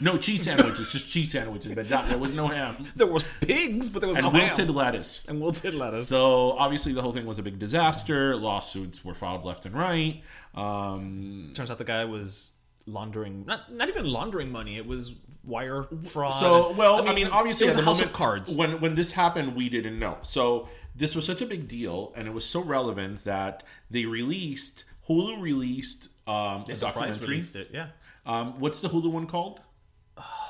no 0.00 0.16
cheese 0.18 0.42
sandwiches 0.42 0.90
just 0.90 1.08
cheese 1.10 1.30
sandwiches 1.32 1.74
but 1.74 1.88
not, 1.88 2.08
there 2.08 2.18
was 2.18 2.32
no 2.34 2.46
ham 2.48 2.86
There 2.96 3.06
was 3.06 3.24
pigs, 3.40 3.90
but 3.90 4.00
there 4.00 4.08
was 4.08 4.16
and 4.16 4.24
no 4.26 4.32
wilted 4.32 4.66
ham. 4.66 4.74
lettuce 4.74 5.26
And 5.26 5.40
wilted 5.40 5.74
lettuce. 5.74 6.08
So 6.08 6.52
obviously 6.52 6.92
the 6.92 7.02
whole 7.02 7.12
thing 7.12 7.26
was 7.26 7.38
a 7.38 7.42
big 7.42 7.58
disaster. 7.58 8.34
Lawsuits 8.36 9.04
were 9.04 9.14
filed 9.14 9.44
left 9.44 9.66
and 9.66 9.74
right. 9.74 10.22
Um, 10.54 11.50
Turns 11.54 11.70
out 11.70 11.78
the 11.78 11.84
guy 11.84 12.04
was 12.06 12.52
laundering 12.86 13.44
not 13.46 13.72
not 13.72 13.88
even 13.88 14.06
laundering 14.06 14.50
money. 14.50 14.76
It 14.78 14.86
was 14.86 15.14
wire 15.46 15.84
fraud. 16.06 16.38
so 16.40 16.72
well, 16.72 17.08
I 17.08 17.14
mean, 17.14 17.28
obviously 17.28 17.64
it 17.64 17.68
was 17.68 17.76
at 17.76 17.80
a 17.80 17.82
the 17.82 17.86
house 17.86 17.98
moment- 18.00 18.10
of 18.10 18.16
cards. 18.16 18.56
When 18.56 18.80
when 18.80 18.94
this 18.94 19.12
happened, 19.12 19.54
we 19.56 19.68
didn't 19.68 19.98
know. 19.98 20.18
So 20.22 20.68
this 20.94 21.14
was 21.14 21.24
such 21.26 21.42
a 21.42 21.46
big 21.46 21.68
deal, 21.68 22.12
and 22.16 22.26
it 22.26 22.34
was 22.34 22.44
so 22.44 22.60
relevant 22.62 23.24
that 23.24 23.62
they 23.90 24.04
released 24.06 24.84
Hulu 25.08 25.40
released 25.40 26.08
um, 26.26 26.64
a 26.68 26.74
documentary. 26.74 27.26
released 27.28 27.56
it. 27.56 27.70
Yeah. 27.72 27.88
Um, 28.24 28.58
what's 28.58 28.80
the 28.80 28.88
Hulu 28.88 29.10
one 29.12 29.26
called? 29.26 29.60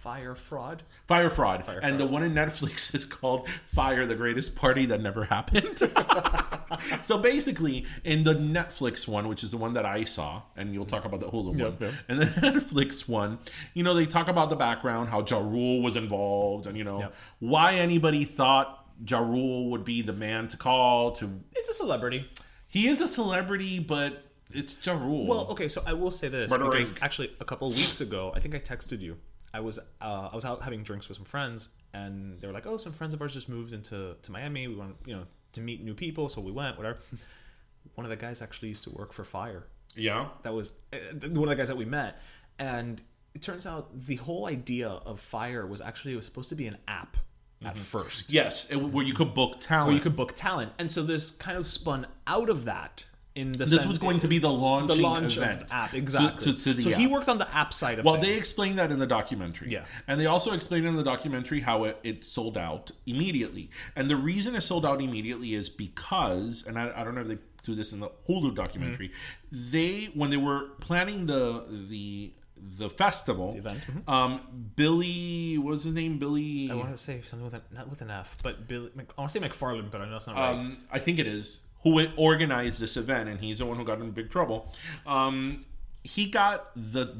Fyre 0.00 0.34
fraud. 0.36 0.84
Fyre 1.08 1.28
Fraud. 1.28 1.64
Fyre 1.66 1.80
and 1.82 1.98
the 1.98 2.06
one 2.06 2.22
in 2.22 2.32
Netflix 2.32 2.94
is 2.94 3.04
called 3.04 3.48
Fyre, 3.66 4.06
the 4.06 4.14
Greatest 4.14 4.54
Party 4.54 4.86
That 4.86 5.00
Never 5.00 5.24
Happened. 5.24 5.78
so 7.02 7.18
basically, 7.18 7.84
in 8.04 8.22
the 8.24 8.34
Netflix 8.34 9.08
one, 9.08 9.26
which 9.28 9.42
is 9.42 9.50
the 9.50 9.56
one 9.56 9.72
that 9.74 9.84
I 9.84 10.04
saw, 10.04 10.42
and 10.56 10.72
you'll 10.72 10.86
talk 10.86 11.04
about 11.04 11.18
the 11.20 11.26
Hulu 11.26 11.46
one, 11.60 11.76
yep. 11.80 11.92
and 12.08 12.20
the 12.20 12.26
Netflix 12.40 13.08
one, 13.08 13.38
you 13.74 13.82
know, 13.82 13.92
they 13.92 14.06
talk 14.06 14.28
about 14.28 14.50
the 14.50 14.56
background, 14.56 15.08
how 15.08 15.24
Ja 15.24 15.38
Rule 15.38 15.82
was 15.82 15.96
involved, 15.96 16.66
and, 16.66 16.78
you 16.78 16.84
know, 16.84 17.00
Yep. 17.00 17.14
why 17.40 17.74
anybody 17.74 18.24
thought 18.24 18.86
Ja 19.06 19.18
Rule 19.18 19.70
would 19.70 19.84
be 19.84 20.02
the 20.02 20.12
man 20.12 20.46
to 20.48 20.56
call 20.56 21.10
to. 21.12 21.40
It's 21.56 21.68
a 21.70 21.74
celebrity. 21.74 22.28
He 22.68 22.86
is 22.86 23.00
a 23.00 23.08
celebrity, 23.08 23.78
but 23.80 24.24
it's 24.52 24.76
Ja 24.86 24.92
Rule. 24.94 25.26
Well, 25.26 25.46
okay, 25.50 25.68
so 25.68 25.82
I 25.86 25.92
will 25.94 26.10
say 26.10 26.28
this 26.28 26.50
Rhetoric. 26.50 26.70
because 26.72 26.94
actually 27.02 27.34
a 27.40 27.44
couple 27.44 27.68
of 27.68 27.74
weeks 27.76 28.00
ago, 28.00 28.32
I 28.34 28.40
think 28.40 28.54
I 28.54 28.58
texted 28.60 29.00
you. 29.00 29.16
I 29.54 29.60
was 29.60 29.78
uh, 30.00 30.28
I 30.32 30.34
was 30.34 30.44
out 30.44 30.62
having 30.62 30.82
drinks 30.82 31.08
with 31.08 31.16
some 31.16 31.24
friends, 31.24 31.70
and 31.94 32.40
they 32.40 32.46
were 32.46 32.52
like, 32.52 32.66
"Oh, 32.66 32.76
some 32.76 32.92
friends 32.92 33.14
of 33.14 33.22
ours 33.22 33.34
just 33.34 33.48
moved 33.48 33.72
into 33.72 34.16
to 34.20 34.32
Miami. 34.32 34.68
We 34.68 34.74
want 34.76 34.96
you 35.06 35.16
know 35.16 35.24
to 35.52 35.60
meet 35.60 35.82
new 35.82 35.94
people, 35.94 36.28
so 36.28 36.40
we 36.40 36.52
went. 36.52 36.76
Whatever." 36.76 36.98
One 37.94 38.04
of 38.04 38.10
the 38.10 38.16
guys 38.16 38.42
actually 38.42 38.68
used 38.68 38.84
to 38.84 38.90
work 38.90 39.12
for 39.12 39.24
Fyre. 39.24 39.64
yeah. 39.96 40.26
That 40.42 40.52
was 40.52 40.72
uh, 40.92 40.96
one 41.30 41.44
of 41.44 41.48
the 41.48 41.56
guys 41.56 41.68
that 41.68 41.76
we 41.76 41.86
met, 41.86 42.18
and 42.58 43.00
it 43.34 43.40
turns 43.42 43.66
out 43.66 43.88
the 43.98 44.16
whole 44.16 44.46
idea 44.46 44.88
of 44.88 45.18
Fyre 45.20 45.66
was 45.66 45.80
actually 45.80 46.12
it 46.12 46.16
was 46.16 46.26
supposed 46.26 46.48
to 46.50 46.54
be 46.54 46.66
an 46.66 46.76
app 46.86 47.16
at 47.64 47.76
first 47.78 48.30
Yes, 48.32 48.68
it, 48.70 48.76
where 48.76 49.04
you 49.04 49.14
could 49.14 49.34
book 49.34 49.58
talent. 49.60 49.86
where 49.88 49.94
you 49.96 50.02
could 50.02 50.14
book 50.16 50.34
talent, 50.36 50.72
and 50.78 50.90
so 50.90 51.02
this 51.02 51.30
kind 51.30 51.56
of 51.56 51.66
spun 51.66 52.06
out 52.26 52.48
of 52.50 52.64
that. 52.66 53.06
In 53.34 53.52
the 53.52 53.66
This 53.66 53.86
was 53.86 53.98
going 53.98 54.18
to 54.20 54.28
be 54.28 54.38
the 54.38 54.50
launching 54.50 54.96
the 54.96 55.02
launch 55.02 55.36
event 55.36 55.62
of 55.62 55.68
the 55.68 55.74
app 55.76 55.94
exactly. 55.94 56.52
to- 56.54 56.58
to 56.58 56.72
the 56.74 56.82
so 56.82 56.90
he 56.90 57.06
worked 57.06 57.28
on 57.28 57.38
the 57.38 57.54
app 57.54 57.72
side 57.72 57.94
of 57.94 57.98
it. 58.00 58.04
Well, 58.04 58.14
things. 58.14 58.26
they 58.26 58.32
explained 58.34 58.78
that 58.80 58.90
in 58.90 58.98
the 58.98 59.06
documentary. 59.06 59.70
Yeah. 59.70 59.84
And 60.08 60.18
they 60.18 60.26
also 60.26 60.52
explained 60.52 60.86
in 60.86 60.96
the 60.96 61.04
documentary 61.04 61.60
how 61.60 61.84
it, 61.84 61.98
it 62.02 62.24
sold 62.24 62.58
out 62.58 62.90
immediately. 63.06 63.70
And 63.94 64.10
the 64.10 64.16
reason 64.16 64.56
it 64.56 64.62
sold 64.62 64.84
out 64.84 65.00
immediately 65.00 65.54
is 65.54 65.68
because, 65.68 66.64
and 66.66 66.76
I, 66.78 66.90
I 66.96 67.04
don't 67.04 67.14
know 67.14 67.20
if 67.20 67.28
they 67.28 67.38
do 67.62 67.74
this 67.76 67.92
in 67.92 68.00
the 68.00 68.10
Hulu 68.28 68.54
documentary, 68.56 69.08
Mm-hmm. 69.10 69.70
they, 69.72 70.04
when 70.14 70.30
they 70.30 70.36
were 70.36 70.70
planning 70.80 71.26
the, 71.26 71.64
the, 71.88 72.32
the 72.78 72.90
festival, 72.90 73.54
event, 73.56 73.82
mhm. 73.86 74.12
um, 74.12 74.72
Billy, 74.74 75.58
what 75.58 75.70
was 75.72 75.84
his 75.84 75.92
name? 75.94 76.18
Billy. 76.18 76.70
I 76.70 76.74
want 76.74 76.90
to 76.90 76.98
say 76.98 77.20
something 77.22 77.44
with 77.44 77.54
an, 77.54 77.62
not 77.72 77.88
with 77.88 78.00
an 78.00 78.10
F, 78.10 78.36
but 78.42 78.66
Billy. 78.66 78.90
I 78.96 79.20
want 79.20 79.30
to 79.32 79.38
say 79.40 79.46
McFarlane, 79.46 79.90
but 79.92 80.00
I 80.00 80.06
know 80.06 80.12
that's 80.12 80.26
not 80.26 80.36
right. 80.36 80.50
um, 80.50 80.78
I 80.90 80.98
think 80.98 81.18
it 81.20 81.26
is, 81.28 81.60
who 81.82 82.04
organized 82.16 82.80
this 82.80 82.96
event, 82.96 83.28
and 83.28 83.40
he's 83.40 83.58
the 83.58 83.66
one 83.66 83.76
who 83.76 83.84
got 83.84 84.00
in 84.00 84.10
big 84.10 84.30
trouble. 84.30 84.72
Um, 85.06 85.64
he 86.04 86.26
got 86.26 86.70
the 86.74 87.14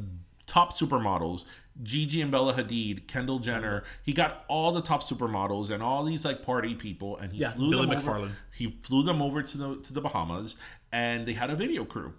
top 0.46 0.72
supermodels, 0.72 1.44
Gigi 1.82 2.20
and 2.22 2.30
Bella 2.32 2.54
Hadid, 2.54 3.06
Kendall 3.06 3.38
Jenner. 3.38 3.84
He 4.02 4.12
got 4.12 4.44
all 4.48 4.72
the 4.72 4.80
top 4.82 5.02
supermodels 5.02 5.70
and 5.70 5.82
all 5.82 6.02
these 6.04 6.24
like 6.24 6.42
party 6.42 6.74
people, 6.74 7.16
and 7.18 7.32
he 7.32 7.38
Yeah, 7.40 7.52
flew 7.52 7.70
Billy 7.70 7.86
them 7.86 7.96
over. 8.08 8.30
He 8.52 8.78
flew 8.82 9.02
them 9.02 9.22
over 9.22 9.42
to 9.42 9.58
the 9.58 9.76
to 9.76 9.92
the 9.92 10.00
Bahamas, 10.00 10.56
and 10.90 11.26
they 11.26 11.34
had 11.34 11.50
a 11.50 11.54
video 11.56 11.84
crew, 11.84 12.14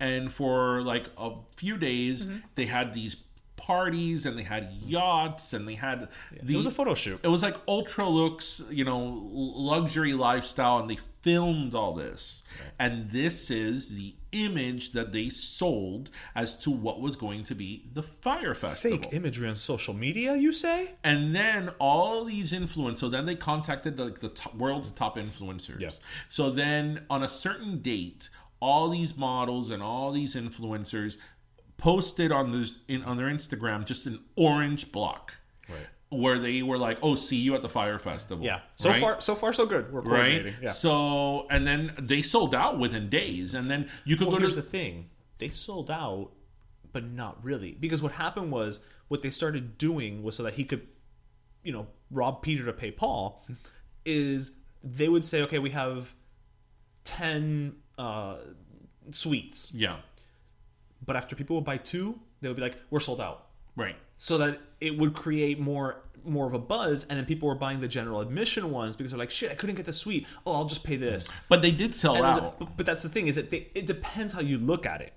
and 0.00 0.32
for 0.32 0.82
like 0.82 1.06
a 1.18 1.32
few 1.56 1.76
days, 1.76 2.26
Mm-hmm. 2.26 2.36
they 2.56 2.66
had 2.66 2.92
these 2.94 3.16
parties 3.64 4.26
and 4.26 4.38
they 4.38 4.42
had 4.42 4.70
yachts 4.84 5.54
and 5.54 5.66
they 5.66 5.74
had 5.74 6.08
it 6.32 6.56
was 6.56 6.66
a 6.66 6.70
photo 6.70 6.94
shoot. 6.94 7.18
it 7.22 7.28
was 7.28 7.42
like 7.42 7.56
ultra 7.66 8.06
looks, 8.06 8.60
you 8.70 8.84
know, 8.84 9.28
luxury 9.32 10.12
lifestyle, 10.12 10.78
and 10.78 10.90
they 10.90 10.98
filmed 11.22 11.74
all 11.74 11.94
this. 11.94 12.42
And 12.78 13.10
this 13.10 13.50
is 13.50 13.96
the 13.96 14.14
image 14.32 14.92
that 14.92 15.12
they 15.12 15.30
sold 15.30 16.10
as 16.34 16.54
to 16.58 16.70
what 16.70 17.00
was 17.00 17.16
going 17.16 17.44
to 17.44 17.54
be 17.54 17.86
the 17.94 18.02
Fyre 18.02 18.54
Festival. 18.54 18.98
Fake 18.98 19.08
imagery 19.12 19.48
on 19.48 19.56
social 19.56 19.94
media, 19.94 20.36
you 20.36 20.52
say? 20.52 20.90
And 21.02 21.34
then 21.34 21.70
all 21.78 22.24
these 22.24 22.52
influencers. 22.52 22.98
So 22.98 23.08
then 23.08 23.24
they 23.24 23.36
contacted 23.36 23.96
the, 23.96 24.10
the 24.20 24.28
top, 24.28 24.54
world's 24.54 24.90
mm-hmm. 24.90 24.98
top 24.98 25.16
influencers. 25.16 25.80
Yeah. 25.80 25.90
So 26.28 26.50
then 26.50 27.06
on 27.08 27.22
a 27.22 27.28
certain 27.28 27.78
date, 27.78 28.28
all 28.60 28.88
these 28.88 29.16
models 29.16 29.70
and 29.70 29.82
all 29.82 30.12
these 30.12 30.34
influencers 30.34 31.16
posted 31.84 32.32
on 32.32 32.50
this 32.50 32.78
in 32.88 33.02
on 33.04 33.18
their 33.18 33.26
Instagram 33.26 33.84
just 33.84 34.06
an 34.06 34.18
orange 34.36 34.90
block. 34.90 35.34
Right. 35.68 35.86
Where 36.08 36.38
they 36.38 36.62
were 36.62 36.78
like, 36.78 36.98
"Oh, 37.02 37.14
see 37.14 37.36
you 37.36 37.54
at 37.54 37.60
the 37.60 37.68
Fyre 37.68 37.98
festival." 37.98 38.42
Yeah. 38.44 38.60
So 38.74 38.88
Right? 38.88 39.00
far, 39.02 39.20
so 39.20 39.34
far, 39.34 39.52
so 39.52 39.66
good. 39.66 39.92
We're 39.92 40.00
right? 40.00 40.54
Yeah. 40.62 40.70
So 40.70 41.46
and 41.50 41.66
then 41.66 41.92
they 41.98 42.22
sold 42.22 42.54
out 42.54 42.78
within 42.78 43.10
days, 43.10 43.52
and 43.52 43.70
then 43.70 43.90
you 44.06 44.16
could 44.16 44.28
well, 44.28 44.36
go 44.36 44.40
here's 44.40 44.54
to 44.54 44.62
the 44.62 44.68
thing: 44.68 45.10
they 45.38 45.50
sold 45.50 45.90
out, 45.90 46.30
but 46.92 47.04
not 47.04 47.44
really, 47.44 47.72
because 47.78 48.00
what 48.00 48.12
happened 48.12 48.50
was 48.50 48.80
what 49.08 49.20
they 49.20 49.30
started 49.30 49.76
doing 49.76 50.22
was 50.22 50.36
so 50.36 50.42
that 50.44 50.54
he 50.54 50.64
could, 50.64 50.86
you 51.62 51.72
know, 51.72 51.86
rob 52.10 52.40
Peter 52.42 52.64
to 52.64 52.72
pay 52.72 52.90
Paul. 52.90 53.44
Is 54.06 54.52
they 54.82 55.08
would 55.08 55.24
say, 55.24 55.42
okay, 55.42 55.58
we 55.58 55.70
have 55.70 56.14
ten 57.04 57.76
uh, 57.98 58.36
suites, 59.10 59.70
yeah, 59.74 59.96
but 61.04 61.16
after 61.16 61.36
people 61.36 61.56
would 61.56 61.64
buy 61.64 61.76
two, 61.76 62.18
they 62.40 62.48
would 62.48 62.56
be 62.56 62.62
like, 62.62 62.76
we're 62.90 63.00
sold 63.00 63.20
out. 63.20 63.46
right. 63.76 63.96
so 64.16 64.38
that 64.38 64.60
it 64.80 64.96
would 64.98 65.14
create 65.14 65.58
more 65.58 66.00
more 66.26 66.46
of 66.46 66.54
a 66.54 66.58
buzz 66.58 67.04
and 67.08 67.18
then 67.18 67.26
people 67.26 67.46
were 67.48 67.54
buying 67.54 67.80
the 67.80 67.88
general 67.88 68.20
admission 68.22 68.70
ones 68.70 68.96
because 68.96 69.10
they're 69.12 69.18
like 69.18 69.30
shit 69.30 69.50
i 69.50 69.54
couldn't 69.54 69.76
get 69.76 69.84
the 69.84 69.92
suite 69.92 70.26
oh 70.46 70.52
i'll 70.54 70.64
just 70.64 70.82
pay 70.82 70.96
this 70.96 71.30
But 71.50 71.60
they 71.60 71.70
did 71.70 71.94
sell 71.94 72.14
And 72.16 72.24
out. 72.24 72.76
but, 72.78 72.86
that's 72.86 73.02
the 73.02 73.10
thing 73.10 73.26
is 73.26 73.34
that 73.34 73.50
they, 73.50 73.68
it 73.74 73.84
depends 73.86 74.32
how 74.32 74.40
you 74.40 74.56
look 74.56 74.86
at 74.86 75.02
it 75.02 75.12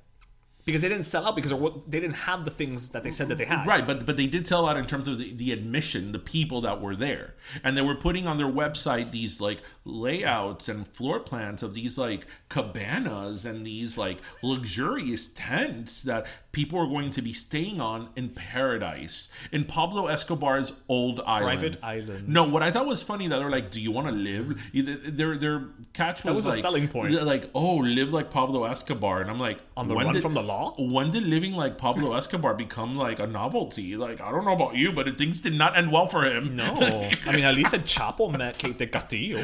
because 0.67 0.81
they 0.81 0.89
didn't 0.89 1.05
sell 1.05 1.25
out 1.25 1.33
because 1.33 1.53
they 1.87 2.01
didn't 2.01 2.17
have 2.17 2.43
the 2.43 2.51
things 2.51 2.89
that 2.89 3.01
they 3.01 3.09
said 3.09 3.29
that 3.29 3.37
they 3.37 3.45
had 3.45 3.65
Right, 3.65 3.87
but 3.87 4.05
but 4.05 4.17
they 4.17 4.27
did 4.27 4.45
sell 4.45 4.67
out 4.67 4.75
in 4.75 4.85
terms 4.85 5.07
of 5.07 5.17
the, 5.17 5.33
the 5.33 5.53
admission, 5.53 6.11
the 6.11 6.19
people 6.19 6.59
that 6.61 6.81
were 6.81 6.93
there, 6.93 7.35
and 7.63 7.77
they 7.77 7.81
were 7.81 7.95
putting 7.95 8.27
on 8.27 8.37
their 8.37 8.51
website 8.51 9.13
these 9.13 9.39
like 9.39 9.59
layouts 9.85 10.67
and 10.67 10.85
floor 10.85 11.21
plans 11.21 11.63
of 11.63 11.73
these 11.73 11.97
like 11.97 12.27
cabanas 12.49 13.45
and 13.45 13.65
these 13.65 13.97
like 13.97 14.17
luxurious 14.43 15.29
tents 15.29 16.03
that 16.03 16.25
people 16.51 16.77
are 16.77 16.87
going 16.87 17.11
to 17.11 17.21
be 17.21 17.31
staying 17.31 17.79
on 17.79 18.09
in 18.17 18.27
paradise 18.27 19.29
in 19.53 19.63
Pablo 19.63 20.07
Escobar's 20.07 20.73
old 20.89 21.21
island. 21.21 21.59
Private 21.59 21.83
island. 21.83 22.27
No, 22.27 22.43
what 22.43 22.61
I 22.61 22.71
thought 22.71 22.87
was 22.87 23.01
funny 23.01 23.27
that 23.27 23.39
they're 23.39 23.49
like, 23.49 23.71
"Do 23.71 23.79
you 23.79 23.91
want 23.91 24.07
to 24.07 24.13
live?" 24.13 24.59
Their 24.73 25.37
their 25.37 25.63
catch 25.93 26.25
was, 26.25 26.35
was 26.35 26.45
a 26.45 26.49
like, 26.49 26.59
selling 26.59 26.89
point. 26.89 27.13
Like, 27.23 27.49
"Oh, 27.55 27.77
live 27.77 28.11
like 28.11 28.31
Pablo 28.31 28.65
Escobar," 28.65 29.21
and 29.21 29.29
I'm 29.29 29.39
like, 29.39 29.59
On 29.77 29.87
the 29.87 29.95
run 29.95 30.13
did- 30.13 30.21
from 30.21 30.33
the 30.33 30.43
law? 30.43 30.56
When 30.77 31.11
did 31.11 31.23
living 31.23 31.53
like 31.53 31.77
Pablo 31.77 32.13
Escobar 32.13 32.53
become 32.53 32.95
like 32.95 33.19
a 33.19 33.27
novelty? 33.27 33.95
Like 33.95 34.21
I 34.21 34.31
don't 34.31 34.45
know 34.45 34.53
about 34.53 34.75
you, 34.75 34.91
but 34.91 35.17
things 35.17 35.41
did 35.41 35.53
not 35.53 35.77
end 35.77 35.91
well 35.91 36.07
for 36.07 36.23
him. 36.25 36.55
no 36.55 36.73
i 37.25 37.35
mean 37.35 37.45
at 37.45 37.55
least 37.55 37.73
a 37.73 37.79
chapo 37.79 38.29
met 38.35 38.57
Kate 38.57 38.77
del 38.77 38.87
Castillo 38.87 39.43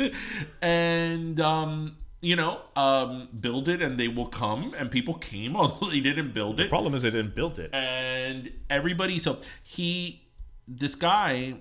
and 0.62 1.40
um, 1.40 1.96
you 2.20 2.36
know, 2.36 2.60
um, 2.76 3.28
build 3.40 3.68
it 3.68 3.80
and 3.80 3.98
they 3.98 4.08
will 4.08 4.26
come, 4.26 4.74
and 4.78 4.90
people 4.90 5.14
came, 5.14 5.56
although 5.60 5.88
they 5.90 6.00
didn't 6.00 6.32
build 6.32 6.60
it. 6.60 6.64
The 6.64 6.68
problem 6.68 6.94
is 6.94 7.02
they 7.02 7.10
didn't 7.10 7.34
build 7.34 7.58
it 7.58 7.70
and 7.72 8.50
everybody 8.68 9.18
so 9.18 9.38
he 9.62 10.22
this 10.68 10.94
guy 10.94 11.54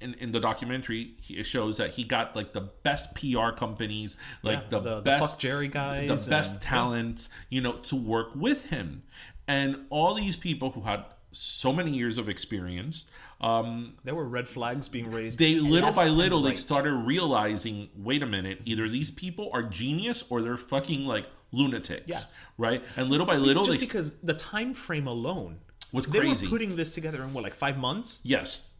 in, 0.00 0.14
in 0.14 0.32
the 0.32 0.40
documentary 0.40 1.12
he 1.20 1.34
it 1.34 1.44
shows 1.44 1.76
that 1.78 1.90
he 1.90 2.04
got 2.04 2.36
like 2.36 2.52
the 2.52 2.60
best 2.60 3.14
PR 3.14 3.50
companies 3.50 4.16
like 4.42 4.58
Yeah, 4.58 4.68
the, 4.68 4.80
the- 4.80 4.94
the 4.96 5.00
best 5.02 5.30
Fuck 5.32 5.38
Jerry 5.40 5.68
guys 5.68 6.08
the 6.24 6.30
best 6.30 6.52
and- 6.52 6.60
talent 6.62 7.28
you 7.48 7.60
know 7.60 7.72
to 7.72 7.96
work 7.96 8.34
with 8.36 8.66
him 8.66 9.02
and 9.48 9.86
all 9.90 10.14
these 10.14 10.36
people 10.36 10.70
who 10.70 10.82
had 10.82 11.04
so 11.32 11.72
many 11.72 11.90
years 11.90 12.16
of 12.18 12.28
experience 12.28 13.04
um 13.40 13.94
there 14.04 14.14
were 14.14 14.26
red 14.26 14.48
flags 14.48 14.88
being 14.88 15.10
raised 15.10 15.38
they 15.38 15.54
little 15.60 15.92
by 15.92 16.06
little 16.06 16.40
they 16.42 16.54
started 16.56 16.92
realizing 16.94 17.88
wait 17.96 18.22
a 18.22 18.26
minute 18.26 18.60
either 18.64 18.88
these 18.88 19.10
people 19.10 19.50
are 19.52 19.62
genius 19.62 20.24
or 20.30 20.40
they're 20.42 20.56
fucking 20.56 21.04
like 21.04 21.26
lunatics 21.52 22.06
Yeah. 22.06 22.20
right 22.58 22.82
and 22.96 23.10
little 23.10 23.26
by 23.26 23.36
little 23.36 23.64
just 23.64 23.78
they 23.78 23.84
because 23.84 24.12
the 24.22 24.34
time 24.34 24.72
frame 24.74 25.06
alone 25.06 25.58
Was 25.92 26.06
crazy. 26.06 26.34
they 26.34 26.46
were 26.46 26.50
putting 26.50 26.76
this 26.76 26.90
together 26.90 27.22
in 27.22 27.32
what 27.34 27.44
like 27.44 27.54
five 27.54 27.76
months 27.78 28.20
Yes. 28.22 28.72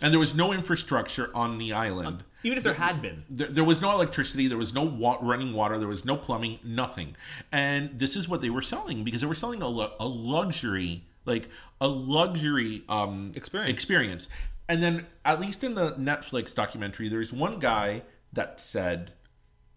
And 0.00 0.12
there 0.12 0.18
was 0.18 0.34
no 0.34 0.52
infrastructure 0.52 1.30
on 1.34 1.58
the 1.58 1.72
island. 1.72 2.24
even 2.42 2.58
if 2.58 2.64
there 2.64 2.74
had 2.74 3.00
been 3.00 3.22
There, 3.30 3.46
there 3.46 3.64
was 3.64 3.80
no 3.80 3.92
electricity, 3.92 4.48
there 4.48 4.58
was 4.58 4.74
no 4.74 4.82
wa- 4.82 5.18
running 5.20 5.52
water, 5.52 5.78
there 5.78 5.86
was 5.88 6.04
no 6.04 6.16
plumbing, 6.16 6.58
nothing. 6.64 7.14
And 7.52 7.98
this 7.98 8.16
is 8.16 8.28
what 8.28 8.40
they 8.40 8.50
were 8.50 8.62
selling 8.62 9.04
because 9.04 9.20
they 9.20 9.26
were 9.28 9.34
selling 9.34 9.62
a, 9.62 9.68
lu- 9.68 9.92
a 10.00 10.06
luxury, 10.08 11.04
like 11.24 11.48
a 11.80 11.86
luxury 11.88 12.82
um, 12.88 13.30
Experience. 13.36 13.70
experience. 13.70 14.28
And 14.68 14.82
then, 14.82 15.06
at 15.24 15.40
least 15.40 15.62
in 15.64 15.74
the 15.74 15.92
Netflix 15.92 16.54
documentary, 16.54 17.08
there's 17.08 17.32
one 17.32 17.58
guy 17.58 18.02
that 18.32 18.60
said 18.60 19.12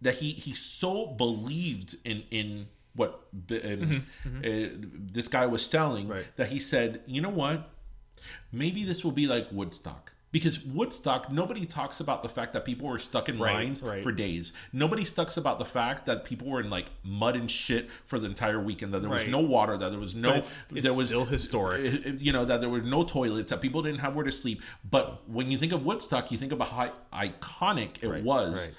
that 0.02 0.16
he 0.16 0.32
he 0.32 0.54
so 0.54 1.08
believed 1.08 1.98
in 2.04 2.24
in 2.30 2.68
what 2.96 3.22
b- 3.48 3.60
um, 3.62 4.06
uh, 4.44 4.88
this 5.14 5.28
guy 5.28 5.48
was 5.48 5.66
selling 5.66 6.08
Right. 6.08 6.26
that 6.36 6.50
he 6.50 6.60
said, 6.60 7.02
you 7.08 7.22
know 7.22 7.30
what, 7.30 7.70
maybe 8.54 8.84
this 8.86 9.04
will 9.04 9.12
be 9.12 9.28
like 9.28 9.47
Woodstock. 9.51 10.12
because 10.32 10.64
Woodstock, 10.66 11.32
nobody 11.32 11.64
talks 11.64 11.99
about 11.99 12.24
the 12.24 12.30
fact 12.30 12.54
that 12.54 12.66
people 12.66 12.88
were 12.88 12.97
stuck 12.97 13.30
in 13.30 13.38
Right, 13.38 13.54
lines 13.54 13.84
right. 13.84 14.01
for 14.01 14.12
days. 14.12 14.51
Nobody 14.72 15.04
talks 15.06 15.38
about 15.38 15.60
the 15.60 15.66
fact 15.66 16.08
that 16.08 16.24
people 16.26 16.47
were 16.49 16.60
in 16.60 16.72
like 16.72 16.88
mud 17.04 17.36
and 17.36 17.51
shit 17.51 17.88
for 18.06 18.18
the 18.18 18.26
entire 18.26 18.60
weekend. 18.60 18.95
That 18.95 19.01
there 19.04 19.12
was 19.12 19.22
Right. 19.24 19.30
no 19.32 19.41
water. 19.41 19.78
That 19.78 19.91
there 19.91 19.99
was 19.99 20.16
no. 20.16 20.30
It's- 20.30 20.66
it's 20.72 20.82
there 20.84 20.93
was 20.95 21.08
still 21.10 21.26
historic. 21.26 21.82
You 22.22 22.32
know 22.34 22.45
that 22.45 22.62
there 22.62 22.70
were 22.70 22.82
no 22.82 23.04
toilets. 23.04 23.51
That 23.51 23.62
people 23.62 23.84
didn't 23.84 23.99
have 23.99 24.16
where 24.16 24.26
to 24.26 24.32
sleep. 24.32 24.62
But 24.89 25.30
when 25.30 25.51
you 25.51 25.58
think 25.60 25.72
of 25.72 25.86
Woodstock, 25.86 26.32
you 26.32 26.38
think 26.39 26.51
about 26.51 26.70
how 26.70 26.91
iconic 27.14 28.01
it 28.01 28.24
was. 28.24 28.70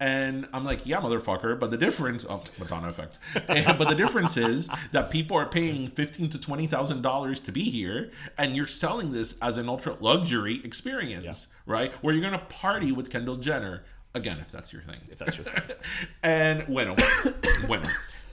And 0.00 0.48
I'm 0.54 0.64
like, 0.64 0.86
yeah, 0.86 0.98
motherfucker. 1.00 1.60
But 1.60 1.70
the 1.70 1.76
difference, 1.76 2.24
oh, 2.28 2.42
Madonna 2.58 2.88
effect. 2.88 3.18
And- 3.48 3.78
but 3.78 3.88
the 3.90 3.94
difference 3.94 4.36
is 4.38 4.68
that 4.92 5.10
people 5.10 5.36
are 5.36 5.46
paying 5.46 5.88
fifteen 5.88 6.30
to 6.30 6.38
twenty 6.38 6.66
thousand 6.66 7.02
dollars 7.02 7.38
to 7.40 7.52
be 7.52 7.64
here, 7.64 8.10
and 8.38 8.56
you're 8.56 8.66
selling 8.66 9.12
this 9.12 9.36
as 9.42 9.58
an 9.58 9.68
ultra 9.68 9.96
luxury 10.00 10.60
experience, 10.64 11.48
right? 11.66 11.92
Where 12.02 12.14
you're 12.14 12.24
gonna 12.24 12.38
party 12.48 12.92
with 12.92 13.10
Kendall 13.10 13.36
Jenner 13.36 13.84
again, 14.14 14.38
if 14.40 14.50
that's 14.50 14.72
your 14.72 14.82
thing. 14.82 15.00
If 15.10 15.18
that's 15.18 15.36
your 15.36 15.44
thing. 15.44 15.62
and 16.22 16.66
bueno, 16.66 16.96
bueno. 17.66 17.88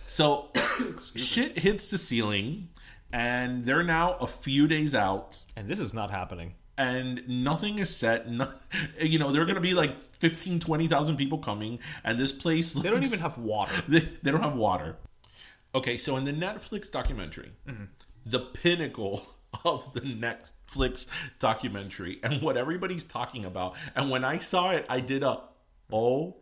So 0.07 0.49
shit 1.15 1.59
hits 1.59 1.89
the 1.91 1.97
ceiling, 1.97 2.70
and 3.11 3.65
they're 3.65 3.84
now 3.84 4.13
a 4.15 4.28
few 4.28 4.68
days 4.68 4.95
out 4.95 5.41
And 5.55 5.68
this 5.68 5.80
is 5.80 5.93
not 5.93 6.11
happening. 6.11 6.55
And 6.78 7.28
nothing 7.28 7.80
is 7.80 7.96
set. 7.96 8.30
No, 8.30 8.48
you 9.02 9.20
know, 9.20 9.32
there 9.32 9.42
are 9.42 9.46
going 9.46 9.56
to 9.56 9.62
be 9.62 9.74
like 9.74 10.02
15, 10.02 10.60
20,000 10.60 11.18
people 11.18 11.38
coming, 11.38 11.80
and 12.04 12.18
this 12.20 12.32
place. 12.32 12.74
They 12.74 12.90
don't 12.90 13.04
even 13.04 13.20
have 13.20 13.38
water. 13.38 13.74
They, 13.88 14.00
they 14.22 14.32
don't 14.32 14.44
have 14.44 14.56
water. 14.56 14.98
Okay, 15.76 15.98
so 15.98 16.16
in 16.18 16.24
the 16.26 16.34
Netflix 16.34 16.92
documentary, 16.92 17.52
Mm-hmm. 17.68 17.86
the 18.26 18.40
pinnacle 18.40 19.28
of 19.66 19.92
the 19.94 20.02
Netflix 20.02 21.06
documentary, 21.40 22.20
and 22.24 22.42
what 22.42 22.58
everybody's 22.58 23.04
talking 23.04 23.46
about, 23.46 23.76
and 23.96 24.10
when 24.10 24.24
I 24.24 24.40
saw 24.40 24.72
it, 24.72 24.86
I 24.90 25.00
did 25.00 25.24
a, 25.24 25.42
oh 25.92 26.36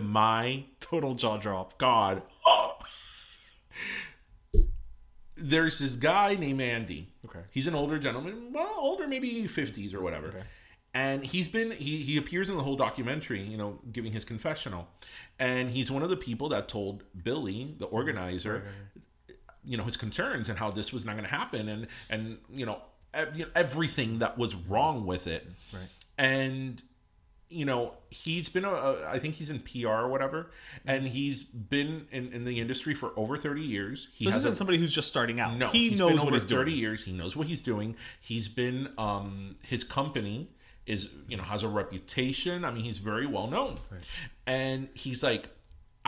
my 0.00 0.64
Total 0.80 1.14
jaw 1.14 1.36
drop. 1.36 1.78
God. 1.78 2.22
There's 5.40 5.78
this 5.78 5.96
guy 5.96 6.34
named 6.34 6.60
Andy. 6.60 7.08
Okay. 7.24 7.40
He's 7.50 7.66
an 7.66 7.74
older 7.74 7.98
gentleman, 7.98 8.52
well, 8.52 8.74
older, 8.78 9.06
maybe 9.06 9.44
50s 9.44 9.94
or 9.94 10.00
whatever. 10.00 10.28
Okay. 10.28 10.42
And 10.94 11.24
he's 11.24 11.48
been, 11.48 11.70
he, 11.70 11.98
he 11.98 12.16
appears 12.16 12.48
in 12.48 12.56
the 12.56 12.62
whole 12.62 12.76
documentary, 12.76 13.40
you 13.40 13.56
know, 13.56 13.78
giving 13.92 14.12
his 14.12 14.24
confessional. 14.24 14.88
And 15.38 15.70
he's 15.70 15.90
one 15.90 16.02
of 16.02 16.10
the 16.10 16.16
people 16.16 16.48
that 16.48 16.66
told 16.66 17.04
Billy, 17.22 17.74
the 17.78 17.86
organizer, 17.86 18.64
you 19.64 19.76
know, 19.76 19.84
his 19.84 19.96
concerns 19.96 20.48
and 20.48 20.58
how 20.58 20.70
this 20.70 20.92
was 20.92 21.04
not 21.04 21.12
going 21.12 21.24
to 21.24 21.30
happen 21.30 21.68
and, 21.68 21.86
and, 22.10 22.38
you 22.50 22.66
know, 22.66 22.80
ev- 23.14 23.36
you 23.36 23.44
know, 23.44 23.50
everything 23.54 24.20
that 24.20 24.38
was 24.38 24.54
wrong 24.54 25.06
with 25.06 25.26
it. 25.26 25.46
Right. 25.72 25.88
And 26.16 26.82
you 27.50 27.64
know, 27.64 27.94
he's 28.10 28.48
been 28.48 28.64
a, 28.64 28.70
a 28.70 29.08
I 29.08 29.18
think 29.18 29.34
he's 29.36 29.48
in 29.50 29.60
PR 29.60 29.88
or 29.88 30.08
whatever, 30.08 30.50
and 30.86 31.06
he's 31.08 31.42
been 31.42 32.06
in, 32.10 32.32
in 32.32 32.44
the 32.44 32.60
industry 32.60 32.94
for 32.94 33.12
over 33.16 33.36
30 33.38 33.62
years. 33.62 34.08
He 34.14 34.24
So 34.24 34.30
this 34.30 34.38
isn't 34.40 34.52
a- 34.52 34.56
somebody 34.56 34.78
who's 34.78 34.92
just 34.92 35.08
starting 35.08 35.40
out. 35.40 35.56
no, 35.56 35.68
he 35.68 35.90
knows 35.94 36.22
what 36.24 36.34
he's 36.34 36.44
30 36.44 36.70
doing. 36.70 36.80
years. 36.80 37.04
He 37.04 37.12
knows 37.12 37.34
what 37.36 37.46
he's 37.46 37.62
doing. 37.62 37.96
He's 38.20 38.48
been 38.48 38.90
um 38.98 39.56
his 39.62 39.82
company 39.84 40.50
is 40.86 41.08
you 41.28 41.36
know 41.36 41.42
has 41.42 41.62
a 41.62 41.68
reputation. 41.68 42.64
I 42.64 42.70
mean, 42.70 42.84
he's 42.84 42.98
very 42.98 43.26
well 43.26 43.46
known. 43.46 43.78
And 44.46 44.88
he's 44.94 45.22
like 45.22 45.48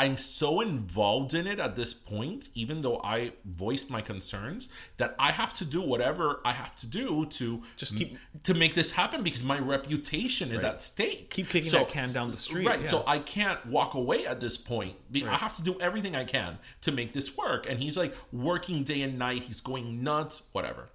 I'm 0.03 0.17
so 0.17 0.61
involved 0.61 1.35
in 1.35 1.47
it 1.47 1.59
at 1.61 1.77
this 1.77 1.93
point, 1.93 2.49
even 2.55 2.81
though 2.81 3.01
I 3.05 3.33
voiced 3.45 3.91
my 3.91 4.01
concerns, 4.01 4.69
that 4.97 5.15
I 5.19 5.31
have 5.33 5.53
to 5.55 5.65
do 5.65 5.81
whatever 5.83 6.41
I 6.45 6.53
have 6.53 6.75
to 6.77 6.87
do 6.87 7.27
to 7.27 7.63
Just 7.77 7.97
keep- 7.97 8.17
to 8.45 8.55
make 8.55 8.75
this 8.75 8.91
happen 8.93 9.23
because 9.23 9.43
my 9.43 9.59
reputation 9.59 10.53
is 10.53 10.65
at 10.65 10.81
stake. 10.81 11.31
Keep 11.31 11.51
kicking 11.51 11.71
that 11.73 11.89
can 11.89 12.11
down 12.13 12.31
the 12.31 12.37
street, 12.37 12.67
Right. 12.67 12.81
yeah. 12.83 12.89
So 12.89 13.05
I 13.07 13.19
can't 13.19 13.65
walk 13.67 13.95
away 13.95 14.27
at 14.27 14.41
this 14.41 14.57
point. 14.57 14.97
I 15.15 15.37
have 15.37 15.55
to 15.57 15.63
do 15.63 15.79
everything 15.81 16.17
I 16.17 16.25
can 16.25 16.59
to 16.83 16.93
make 16.93 17.13
this 17.13 17.37
work. 17.37 17.69
And 17.69 17.83
he's 17.83 17.97
like 17.97 18.15
working 18.33 18.85
day 18.85 19.03
and 19.03 19.19
night. 19.19 19.43
He's 19.43 19.61
going 19.61 20.03
nuts, 20.03 20.43
whatever. 20.53 20.89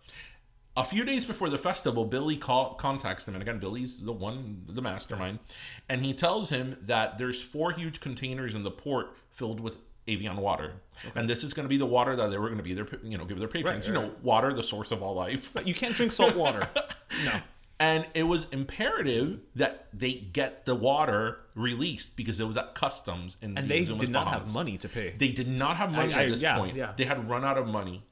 A 0.78 0.84
few 0.84 1.06
days 1.06 1.24
before 1.24 1.50
the 1.50 1.58
festival, 1.58 2.04
Billy 2.06 2.36
call, 2.36 2.74
contacts 2.74 3.26
him, 3.28 3.34
and 3.34 3.42
again, 3.42 3.60
Billy's 3.60 3.98
the 3.98 4.12
one, 4.12 4.64
the 4.68 4.82
mastermind, 4.82 5.40
and 5.88 6.04
he 6.04 6.14
tells 6.14 6.50
him 6.50 6.78
that 6.82 7.18
there's 7.18 7.42
four 7.42 7.72
huge 7.72 8.02
containers 8.02 8.54
in 8.54 8.64
the 8.64 8.72
port 8.72 9.16
filled 9.32 9.62
with 9.62 9.78
Evian 10.08 10.36
water, 10.38 10.74
and 11.16 11.30
this 11.30 11.44
is 11.44 11.54
going 11.54 11.64
to 11.64 11.70
be 11.70 11.78
the 11.78 11.86
water 11.86 12.16
that 12.18 12.30
they 12.30 12.38
were 12.38 12.48
going 12.50 12.58
to 12.58 12.64
be 12.64 12.74
their, 12.74 12.88
you 13.04 13.18
know, 13.18 13.24
give 13.26 13.40
their 13.40 13.48
patrons. 13.48 13.88
Right, 13.88 13.96
you 13.96 14.02
know, 14.02 14.14
water, 14.22 14.54
the 14.54 14.64
source 14.64 14.92
of 14.92 15.02
all 15.02 15.16
life. 15.16 15.52
But 15.54 15.66
you 15.66 15.74
can't 15.74 15.96
drink 15.96 16.12
salt 16.12 16.36
water. 16.36 16.68
no. 17.26 17.40
And 17.80 18.06
it 18.14 18.24
was 18.24 18.48
imperative 18.52 19.40
that 19.56 19.88
they 19.94 20.14
get 20.14 20.66
the 20.66 20.76
water 20.76 21.40
released 21.56 22.16
because 22.16 22.40
it 22.40 22.46
was 22.46 22.56
at 22.56 22.74
customs 22.74 23.36
And 23.42 23.58
the 23.58 23.64
they 23.64 23.82
Exumas 23.82 24.00
did 24.00 24.12
not 24.12 24.28
have 24.30 24.54
money 24.54 24.78
to 24.78 24.88
pay. 24.88 25.14
They 25.18 25.30
did 25.30 25.50
not 25.50 25.76
have 25.78 25.92
money 25.92 26.14
I- 26.14 26.24
at 26.24 26.30
this 26.30 26.42
yeah, 26.42 26.58
point. 26.58 26.76
yeah. 26.78 26.94
They 26.96 27.04
had 27.04 27.30
run 27.30 27.44
out 27.44 27.58
of 27.58 27.68
money. 27.68 28.04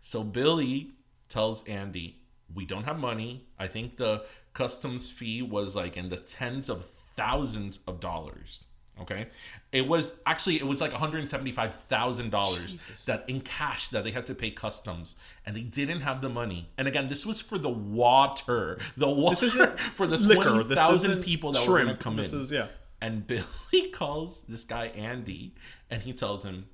So 0.00 0.24
Billy 0.24 0.92
tells 1.28 1.64
Andy, 1.66 2.20
"We 2.54 2.64
don't 2.66 2.84
have 2.84 2.98
money. 2.98 3.46
I 3.58 3.66
think 3.66 3.96
the 3.96 4.24
customs 4.52 5.08
fee 5.10 5.42
was 5.42 5.74
like 5.76 5.96
in 5.96 6.08
the 6.08 6.16
tens 6.16 6.68
of 6.68 6.86
thousands 7.16 7.80
of 7.86 8.00
dollars." 8.00 8.64
Okay, 8.98 9.26
it 9.72 9.86
was 9.86 10.12
actually 10.24 10.56
it 10.56 10.66
was 10.66 10.80
like 10.80 10.90
one 10.92 11.00
hundred 11.00 11.28
seventy-five 11.28 11.74
thousand 11.74 12.30
dollars 12.30 12.76
that 13.04 13.28
in 13.28 13.40
cash 13.42 13.88
that 13.88 14.04
they 14.04 14.10
had 14.10 14.24
to 14.26 14.34
pay 14.34 14.50
customs, 14.50 15.16
and 15.44 15.54
they 15.54 15.60
didn't 15.60 16.00
have 16.00 16.22
the 16.22 16.30
money. 16.30 16.70
And 16.78 16.88
again, 16.88 17.08
this 17.08 17.26
was 17.26 17.40
for 17.42 17.58
the 17.58 17.68
water, 17.68 18.78
the 18.96 19.10
water 19.10 19.48
for 19.94 20.06
the 20.06 20.16
liquor. 20.16 20.44
twenty 20.48 20.64
This 20.68 20.78
thousand 20.78 21.22
people 21.22 21.52
that 21.52 21.68
were 21.68 21.82
going 21.82 21.94
to 21.94 22.02
come 22.02 22.16
This 22.16 22.32
in. 22.32 22.40
is- 22.40 22.52
yeah. 22.52 22.68
And 22.98 23.26
Billy 23.26 23.90
calls 23.92 24.40
this 24.48 24.64
guy 24.64 24.86
Andy 24.86 25.54
and 25.90 26.02
he 26.02 26.14
tells 26.14 26.42
him, 26.46 26.64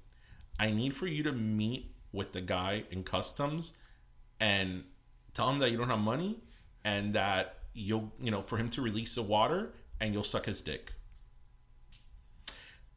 I 0.60 0.70
need 0.70 0.94
for 0.94 1.08
you 1.08 1.24
to 1.24 1.32
meet 1.32 1.92
with 2.12 2.30
the 2.32 2.40
guy 2.40 2.84
in 2.92 3.02
customs 3.02 3.72
and 4.42 4.82
tell 5.34 5.48
him 5.48 5.60
that 5.60 5.70
you 5.70 5.78
don't 5.78 5.88
have 5.88 6.00
money 6.00 6.36
and 6.84 7.14
that 7.14 7.58
you'll, 7.74 8.12
you 8.20 8.32
know, 8.32 8.42
for 8.42 8.56
him 8.56 8.68
to 8.70 8.82
release 8.82 9.14
the 9.14 9.22
water 9.22 9.72
and 10.00 10.12
you'll 10.12 10.24
suck 10.24 10.46
his 10.46 10.60
dick. 10.60 10.92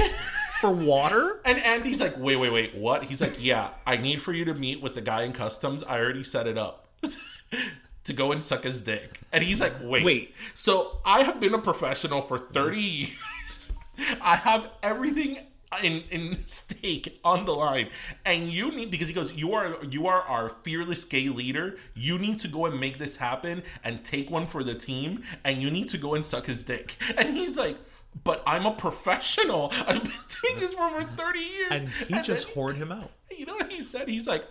For 0.61 0.71
water? 0.71 1.41
And 1.45 1.59
Andy's 1.59 2.01
like, 2.01 2.17
wait, 2.19 2.37
wait, 2.37 2.51
wait, 2.51 2.75
what? 2.75 3.05
He's 3.05 3.21
like, 3.21 3.37
yeah, 3.39 3.69
I 3.87 3.97
need 3.97 4.21
for 4.21 4.33
you 4.33 4.45
to 4.47 4.55
meet 4.55 4.83
with 4.83 4.95
the 4.95 5.01
guy 5.01 5.23
in 5.23 5.33
customs. 5.33 5.85
I 5.85 6.01
already 6.01 6.25
set 6.25 6.49
it 6.49 6.59
up 6.59 6.89
to 8.05 8.13
go 8.13 8.33
and 8.33 8.43
suck 8.43 8.65
his 8.65 8.81
dick. 8.81 9.21
And 9.31 9.45
he's 9.45 9.61
like, 9.61 9.75
wait. 9.81 10.05
Wait. 10.05 10.35
So 10.55 10.99
I 11.05 11.23
have 11.23 11.39
been 11.39 11.55
a 11.55 11.59
professional 11.59 12.23
for 12.23 12.39
30 12.39 12.81
years. 12.81 13.73
I 14.21 14.35
have 14.35 14.69
everything 14.83 15.39
in, 15.83 16.03
in 16.11 16.39
stake 16.47 17.21
on 17.25 17.45
the 17.45 17.53
line. 17.53 17.89
And 18.25 18.49
you 18.51 18.71
need 18.71 18.91
because 18.91 19.09
he 19.09 19.15
goes, 19.15 19.33
You 19.33 19.55
are 19.55 19.77
you 19.85 20.07
are 20.07 20.23
our 20.23 20.51
fearless 20.63 21.05
gay 21.05 21.29
leader. 21.29 21.77
You 21.95 22.19
need 22.19 22.41
to 22.41 22.49
go 22.49 22.67
and 22.67 22.79
make 22.79 22.99
this 22.99 23.17
happen 23.17 23.63
and 23.85 24.05
take 24.05 24.31
one 24.31 24.47
for 24.47 24.65
the 24.65 24.75
team. 24.75 25.23
And 25.45 25.63
you 25.63 25.71
need 25.71 25.89
to 25.91 25.99
go 25.99 26.15
and 26.15 26.25
suck 26.25 26.47
his 26.47 26.63
dick. 26.63 26.97
And 27.19 27.37
he's 27.37 27.57
like, 27.57 27.77
but 28.25 28.43
I'm 28.47 28.65
a 28.67 28.73
professional. 28.73 29.71
I've 29.87 30.03
been 30.03 30.13
doing 30.43 30.61
this 30.61 30.75
for 30.75 30.83
over 30.83 31.05
30 31.05 31.39
years. 31.39 31.69
And 31.71 31.89
he 31.89 32.23
just 32.23 32.47
then- 32.47 32.55
whored 32.57 32.75
him 32.77 32.91
out. 32.93 33.11
you 33.37 33.47
know 33.47 33.55
what 33.55 33.71
he 33.71 33.81
said? 33.81 34.09
He's 34.09 34.27
like, 34.27 34.45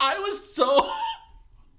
I 0.00 0.18
was 0.18 0.54
so 0.54 0.90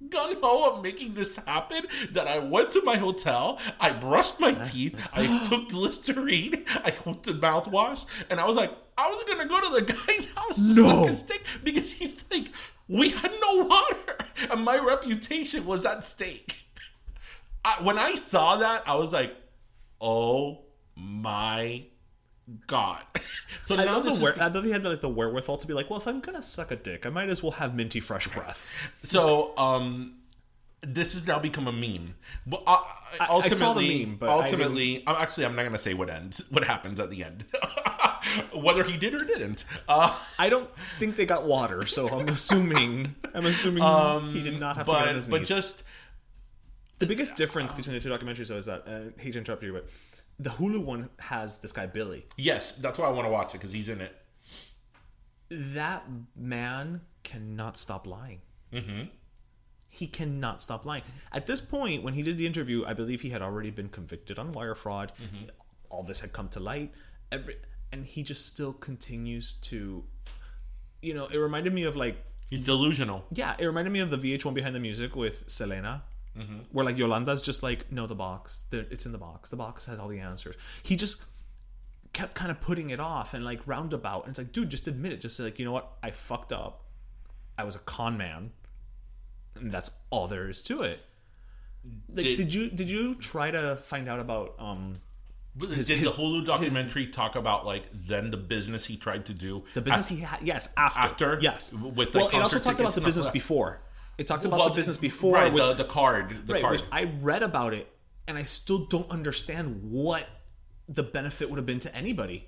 gun 0.09 0.35
ho 0.41 0.71
of 0.75 0.83
making 0.83 1.13
this 1.13 1.35
happen 1.37 1.85
that 2.11 2.27
I 2.27 2.39
went 2.39 2.71
to 2.71 2.81
my 2.83 2.97
hotel, 2.97 3.59
I 3.79 3.91
brushed 3.91 4.39
my 4.39 4.53
teeth, 4.53 4.99
I 5.13 5.45
took 5.49 5.71
Listerine, 5.73 6.65
I 6.83 6.91
put 6.91 7.23
the 7.23 7.33
mouthwash, 7.33 8.05
and 8.29 8.39
I 8.39 8.45
was 8.47 8.57
like, 8.57 8.71
I 8.97 9.09
was 9.09 9.23
gonna 9.23 9.47
go 9.47 9.59
to 9.59 9.85
the 9.85 9.93
guy's 10.07 10.31
house 10.33 10.57
to 10.57 10.63
No. 10.63 10.89
suck 10.89 11.07
his 11.09 11.23
dick 11.23 11.43
because 11.63 11.91
he's 11.93 12.23
like, 12.31 12.47
we 12.87 13.09
had 13.09 13.31
no 13.41 13.65
water, 13.65 14.17
and 14.51 14.63
my 14.63 14.77
reputation 14.77 15.65
was 15.65 15.85
at 15.85 16.03
stake. 16.03 16.57
I, 17.65 17.81
when 17.81 17.97
I 17.97 18.15
saw 18.15 18.57
that, 18.57 18.83
I 18.87 18.95
was 18.95 19.13
like, 19.13 19.35
oh 20.01 20.59
my 20.95 21.85
god. 22.67 23.03
So 23.61 23.77
now 23.77 23.99
the 23.99 24.09
is 24.09 24.19
where, 24.19 24.41
I 24.41 24.47
love 24.47 24.65
he 24.65 24.71
had 24.71 24.83
like 24.83 24.99
the 24.99 25.07
wherewithal 25.07 25.57
to 25.57 25.67
be 25.67 25.73
like, 25.73 25.89
well, 25.89 25.97
if 25.97 26.05
I'm 26.05 26.19
gonna 26.19 26.41
suck 26.41 26.69
a 26.71 26.75
dick, 26.75 27.05
I 27.05 27.09
might 27.09 27.29
as 27.29 27.41
well 27.41 27.53
have 27.53 27.75
minty 27.75 28.01
fresh 28.01 28.27
breath. 28.27 28.65
So, 29.03 29.57
um, 29.57 30.15
this 30.81 31.13
has 31.13 31.25
now 31.25 31.39
become 31.39 31.67
a 31.67 31.71
meme. 31.71 32.15
But 32.45 32.63
uh, 32.67 32.81
I 33.19 33.27
ultimately, 33.29 33.57
saw 33.57 33.73
the 33.73 34.05
meme, 34.05 34.17
but 34.17 34.29
I 34.29 34.33
ultimately, 34.33 35.03
I'm 35.07 35.15
actually 35.15 35.45
I'm 35.45 35.55
not 35.55 35.63
gonna 35.63 35.77
say 35.77 35.93
what 35.93 36.09
ends, 36.09 36.43
what 36.49 36.65
happens 36.65 36.99
at 36.99 37.09
the 37.09 37.23
end, 37.23 37.45
whether 38.53 38.83
he 38.83 38.97
did 38.97 39.13
or 39.13 39.19
didn't. 39.19 39.63
Uh, 39.87 40.17
I 40.37 40.49
don't 40.49 40.69
think 40.99 41.15
they 41.15 41.25
got 41.25 41.45
water, 41.45 41.85
so 41.85 42.09
I'm 42.09 42.27
assuming 42.27 43.15
I'm 43.33 43.45
assuming 43.45 43.83
he 44.33 44.43
did 44.43 44.59
not 44.59 44.75
have 44.75 44.85
to 44.87 44.91
get 44.91 45.01
on 45.07 45.15
Um, 45.15 45.21
but 45.21 45.29
but 45.29 45.43
just 45.45 45.83
the 46.99 47.05
biggest 47.05 47.37
difference 47.37 47.71
between 47.71 47.93
the 47.95 48.01
two 48.01 48.09
documentaries 48.09 48.47
though 48.47 48.57
is 48.57 48.65
that 48.65 48.83
uh, 48.87 49.21
hate 49.21 49.33
to 49.33 49.39
interrupt 49.39 49.63
you, 49.63 49.73
but 49.73 49.87
the 50.39 50.49
Hulu 50.51 50.84
one 50.84 51.09
has 51.19 51.59
this 51.59 51.71
guy 51.71 51.86
Billy. 51.86 52.25
yes, 52.38 52.73
that's 52.73 52.97
why 52.99 53.07
I 53.07 53.11
want 53.11 53.25
to 53.27 53.31
watch 53.31 53.53
it 53.55 53.59
because 53.59 53.71
he's 53.73 53.89
in 53.89 54.01
it. 54.01 54.15
That 55.49 56.03
man 56.36 57.01
cannot 57.23 57.77
stop 57.77 58.07
lying. 58.07 58.41
Mm-hmm. 58.71 59.03
he 59.88 60.07
cannot 60.07 60.59
stop 60.63 60.84
lying. 60.84 61.03
At 61.31 61.45
this 61.45 61.61
point, 61.61 62.03
when 62.03 62.15
he 62.15 62.23
did 62.23 62.39
the 62.39 62.47
interview, 62.47 62.84
I 62.86 62.93
believe 62.93 63.21
he 63.21 63.29
had 63.29 63.43
already 63.43 63.69
been 63.69 63.89
convicted 63.89 64.39
on 64.39 64.51
wire 64.51 64.73
fraud. 64.73 65.11
All 65.91 66.01
this 66.01 66.21
had 66.21 66.34
come 66.34 66.49
to 66.49 66.59
light. 66.59 66.91
Every 67.31 67.57
and 67.91 68.03
he 68.05 68.23
just 68.23 68.47
still 68.47 68.73
continues 68.73 69.53
to, 69.69 70.03
you 71.03 71.13
know, 71.13 71.27
it 71.27 71.38
reminded 71.38 71.71
me 71.73 71.84
of 71.84 71.95
like 71.95 72.17
He's 72.49 72.61
delusional. 72.61 73.25
yeah, 73.31 73.55
it 73.59 73.65
reminded 73.65 73.91
me 73.91 73.99
of 73.99 74.09
the 74.09 74.17
VH1 74.17 74.53
Behind 74.55 74.73
the 74.75 74.79
Music 74.79 75.15
with 75.15 75.43
Selena, 75.47 76.03
where 76.71 76.84
like 76.86 76.97
Yolanda's 76.97 77.41
just 77.41 77.61
like, 77.61 77.91
no, 77.91 78.07
the 78.07 78.15
box, 78.15 78.63
it's 78.71 79.05
in 79.05 79.11
the 79.11 79.17
box. 79.17 79.49
The 79.49 79.55
box 79.55 79.86
has 79.86 79.99
all 79.99 80.07
the 80.07 80.19
answers. 80.19 80.55
He 80.81 80.95
just 80.95 81.23
kept 82.13 82.34
kind 82.36 82.51
of 82.51 82.61
putting 82.61 82.89
it 82.89 82.99
off 82.99 83.34
and 83.34 83.43
like 83.45 83.59
roundabout. 83.65 84.23
And 84.23 84.29
it's 84.31 84.39
like, 84.39 84.51
dude, 84.51 84.69
just 84.69 84.88
admit 84.88 85.11
it. 85.11 85.21
Just 85.21 85.38
say, 85.38 85.43
like, 85.43 85.59
you 85.59 85.65
know 85.65 85.71
what? 85.71 85.91
I 86.01 86.11
fucked 86.11 86.51
up. 86.51 86.86
I 87.57 87.63
was 87.63 87.75
a 87.75 87.79
con 87.79 88.17
man. 88.17 88.51
And 89.55 89.71
that's 89.71 89.91
all 90.09 90.27
there 90.27 90.49
is 90.49 90.61
to 90.63 90.81
it. 90.81 90.99
Like, 92.09 92.25
Did- 92.25 92.38
did, 92.38 92.53
you 92.53 92.69
did 92.69 92.89
you 92.89 93.13
try 93.15 93.51
to 93.51 93.75
find 93.84 94.07
out 94.07 94.19
about 94.19 94.55
um 94.57 94.95
Did 95.57 95.69
the 95.71 95.75
Hulu 95.75 96.45
documentary 96.45 97.07
talk 97.07 97.36
about 97.36 97.65
like 97.65 97.84
then 97.93 98.31
the 98.31 98.38
business 98.38 98.86
he 98.86 98.95
tried 98.95 99.25
to 99.25 99.34
do? 99.34 99.63
the 99.73 99.81
business 99.81 100.07
he 100.07 100.17
had? 100.17 100.39
Yes, 100.41 100.69
after. 100.77 100.99
After? 100.99 101.39
yes. 101.41 101.73
With 101.73 102.13
the 102.13 102.19
well, 102.19 102.29
it 102.29 102.36
also 102.36 102.59
talked 102.59 102.79
about 102.79 102.95
the 102.95 103.01
business 103.01 103.27
before. 103.27 103.81
It 104.18 104.28
talked 104.28 104.45
about 104.45 104.59
Well, 104.59 104.70
the 104.70 104.76
business 104.76 104.97
before, 104.97 105.36
right? 105.36 105.51
which 105.51 105.64
the, 105.64 105.74
the 105.74 105.84
card, 105.86 106.45
the 106.45 106.53
right, 106.53 106.61
card. 106.61 106.72
which 106.74 106.84
I 106.91 107.05
read 107.22 107.43
about 107.43 107.74
it, 107.74 107.91
and 108.28 108.38
I 108.38 108.43
still 108.43 108.86
don't 108.86 109.09
understand 109.09 109.82
what 109.84 110.28
the 110.88 111.03
benefit 111.03 111.49
would 111.49 111.57
have 111.57 111.66
been 111.66 111.80
to 111.80 111.95
anybody. 111.95 112.47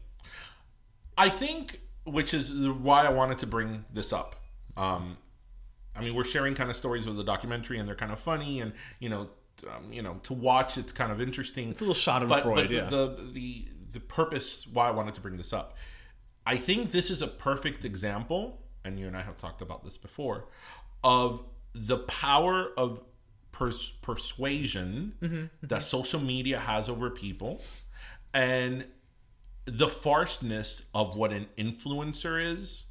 I 1.18 1.30
think, 1.30 1.80
which 2.06 2.34
is 2.34 2.54
why 2.54 3.06
I 3.06 3.10
wanted 3.10 3.40
to 3.40 3.48
bring 3.48 3.86
this 3.92 4.14
up. 4.14 4.36
Um, 4.78 5.18
I 5.96 6.02
mean, 6.02 6.14
we're 6.14 6.26
sharing 6.26 6.56
kind 6.56 6.70
of 6.70 6.76
stories 6.76 7.06
with 7.06 7.18
the 7.18 7.24
documentary, 7.24 7.80
and 7.80 7.88
they're 7.88 7.96
kind 7.96 8.12
of 8.12 8.20
funny, 8.20 8.60
and 8.60 8.74
you 9.00 9.10
know, 9.10 9.30
um, 9.74 9.92
you 9.92 10.02
know, 10.02 10.20
to 10.24 10.34
watch 10.34 10.78
it's 10.78 10.92
kind 10.92 11.12
of 11.12 11.22
interesting. 11.22 11.70
It's 11.70 11.82
a 11.82 11.84
little 11.84 11.96
shot 11.96 12.22
of 12.22 12.30
but, 12.30 12.44
Freud, 12.44 12.56
but 12.58 12.70
the, 12.70 12.76
yeah. 12.76 12.86
the 12.86 13.30
the 13.34 13.68
the 13.94 14.00
purpose 14.02 14.68
why 14.72 14.90
I 14.90 14.92
wanted 14.92 15.16
to 15.16 15.22
bring 15.22 15.38
this 15.38 15.54
up, 15.54 15.78
I 16.46 16.58
think 16.58 16.92
this 16.92 17.10
is 17.10 17.22
a 17.22 17.28
perfect 17.28 17.86
example, 17.86 18.62
and 18.84 19.00
you 19.00 19.08
and 19.08 19.16
I 19.16 19.22
have 19.22 19.38
talked 19.38 19.62
about 19.62 19.86
this 19.86 19.98
before, 19.98 20.50
of 21.04 21.42
the 21.76 21.98
power 21.98 22.72
of 22.78 23.02
pers- 23.52 23.92
persuasion 24.02 25.14
Mm-hmm, 25.22 25.46
that 25.68 25.84
social 25.84 26.20
media 26.22 26.58
has 26.60 26.88
over 26.90 27.10
people, 27.10 27.62
and 28.34 28.86
the 29.66 29.88
farceness 29.88 30.84
of 30.94 31.16
what 31.18 31.32
an 31.32 31.48
influencer 31.58 32.42
is. 32.42 32.86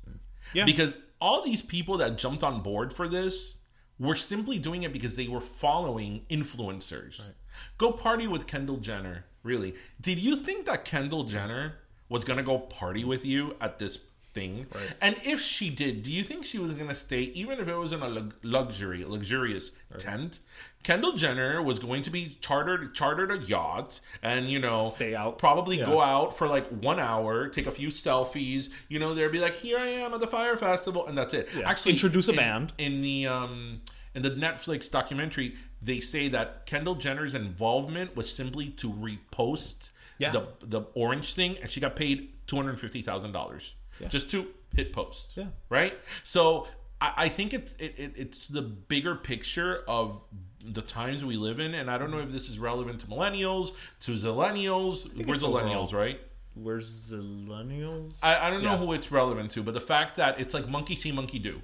Yeah. 0.53 0.65
Because 0.65 0.97
all 1.21 1.43
these 1.43 1.63
people 1.63 1.97
that 1.99 2.19
jumped 2.19 2.43
on 2.43 2.63
board 2.63 2.93
for 2.93 3.09
this 3.09 3.59
were 3.99 4.17
simply 4.17 4.59
doing 4.59 4.83
it 4.83 4.93
because 4.93 5.17
they 5.17 5.29
were 5.29 5.41
following 5.41 6.27
influencers. 6.29 7.31
Go 7.79 7.93
party 7.93 8.27
with 8.27 8.47
Kendall 8.47 8.77
Jenner. 8.79 9.25
Really? 9.43 9.75
Did 10.01 10.19
you 10.19 10.37
think 10.37 10.67
that 10.67 10.85
Kendall 10.85 11.25
Jenner 11.25 11.75
was 12.09 12.25
going 12.25 12.37
to 12.37 12.43
go 12.43 12.59
party 12.59 13.05
with 13.05 13.25
you 13.25 13.57
at 13.61 13.79
this 13.79 13.99
thing? 14.35 14.67
And 15.01 15.17
if 15.25 15.41
she 15.41 15.71
did, 15.71 16.03
do 16.03 16.11
you 16.11 16.23
think 16.23 16.45
she 16.45 16.59
was 16.59 16.73
going 16.73 16.89
to 16.89 16.95
stay 16.95 17.23
even 17.23 17.59
if 17.61 17.69
it 17.69 17.75
was 17.77 17.93
in 17.93 18.03
a 18.03 18.09
lug- 18.09 18.35
luxury, 18.43 19.05
luxurious 19.05 19.71
tent? 19.99 20.41
Kendall 20.83 21.13
Jenner 21.13 21.63
was 21.63 21.79
going 21.79 22.03
to 22.03 22.11
be 22.11 22.37
chartered 22.43 22.95
chartered 22.95 23.31
a 23.33 23.39
yacht 23.39 24.01
and 24.23 24.47
you 24.51 24.59
know 24.59 24.87
Stay 24.89 25.15
out. 25.15 25.39
probably 25.39 25.79
Yeah. 25.79 25.87
go 25.87 26.01
out 26.03 26.37
for 26.37 26.47
like 26.47 26.67
one 26.69 26.99
hour, 26.99 27.49
take 27.49 27.67
a 27.67 27.71
few 27.71 27.89
selfies. 27.89 28.69
You 28.89 28.99
know, 28.99 29.15
they'd 29.15 29.33
be 29.33 29.41
like, 29.41 29.55
"Here 29.55 29.79
I 29.79 29.87
am 29.87 30.13
at 30.13 30.21
the 30.21 30.27
Fyre 30.27 30.59
festival," 30.59 31.07
and 31.07 31.17
that's 31.17 31.33
it. 31.33 31.49
Yeah. 31.57 31.71
Actually, 31.71 31.93
Introduce 31.93 32.29
a 32.29 32.33
in- 32.33 32.37
band. 32.37 32.73
in 32.77 33.01
the 33.01 33.27
um 33.29 33.81
in 34.15 34.21
the 34.23 34.31
Netflix 34.31 34.91
documentary. 34.91 35.57
They 35.81 36.01
say 36.01 36.29
that 36.29 36.67
Kendall 36.67 36.95
Jenner's 36.97 37.33
involvement 37.35 38.15
was 38.17 38.31
simply 38.31 38.69
to 38.73 38.91
repost 38.93 39.91
Yeah. 40.19 40.33
the 40.33 40.49
the 40.61 40.81
orange 40.95 41.33
thing, 41.35 41.57
and 41.63 41.71
she 41.71 41.81
got 41.81 41.97
paid 41.97 42.31
two 42.47 42.57
hundred 42.57 42.79
fifty 42.79 43.01
thousand 43.01 43.33
dollars 43.33 43.75
just 44.09 44.31
to 44.31 44.47
hit 44.75 44.93
post. 44.93 45.37
Yeah. 45.37 45.47
right. 45.69 45.95
So 46.23 46.67
I, 47.01 47.13
I 47.17 47.29
think 47.29 47.55
it's 47.55 47.75
it, 47.75 47.99
it, 47.99 48.13
it's 48.17 48.47
the 48.49 48.63
bigger 48.63 49.15
picture 49.15 49.85
of 49.87 50.23
the 50.65 50.83
times 50.83 51.25
we 51.25 51.37
live 51.37 51.61
in, 51.61 51.75
and 51.75 51.91
I 51.91 51.99
don't 51.99 52.11
know 52.11 52.21
if 52.21 52.33
this 52.33 52.49
is 52.49 52.59
relevant 52.59 53.01
to 53.01 53.07
millennials, 53.07 53.73
to 54.01 54.13
zillennials. 54.13 55.27
We're 55.27 55.35
zillennials, 55.35 55.93
right? 55.93 56.21
Where's 56.55 57.09
the 57.09 57.17
millennials? 57.17 58.19
I, 58.23 58.47
I 58.47 58.51
don't 58.51 58.63
know 58.63 58.77
who 58.77 58.93
it's 58.93 59.11
relevant 59.11 59.51
to, 59.53 59.63
but 59.63 59.75
the 59.75 59.81
fact 59.81 60.17
that 60.17 60.41
it's 60.41 60.55
like 60.55 60.69
monkey 60.69 60.95
see, 60.95 61.13
monkey 61.13 61.39
do. 61.39 61.61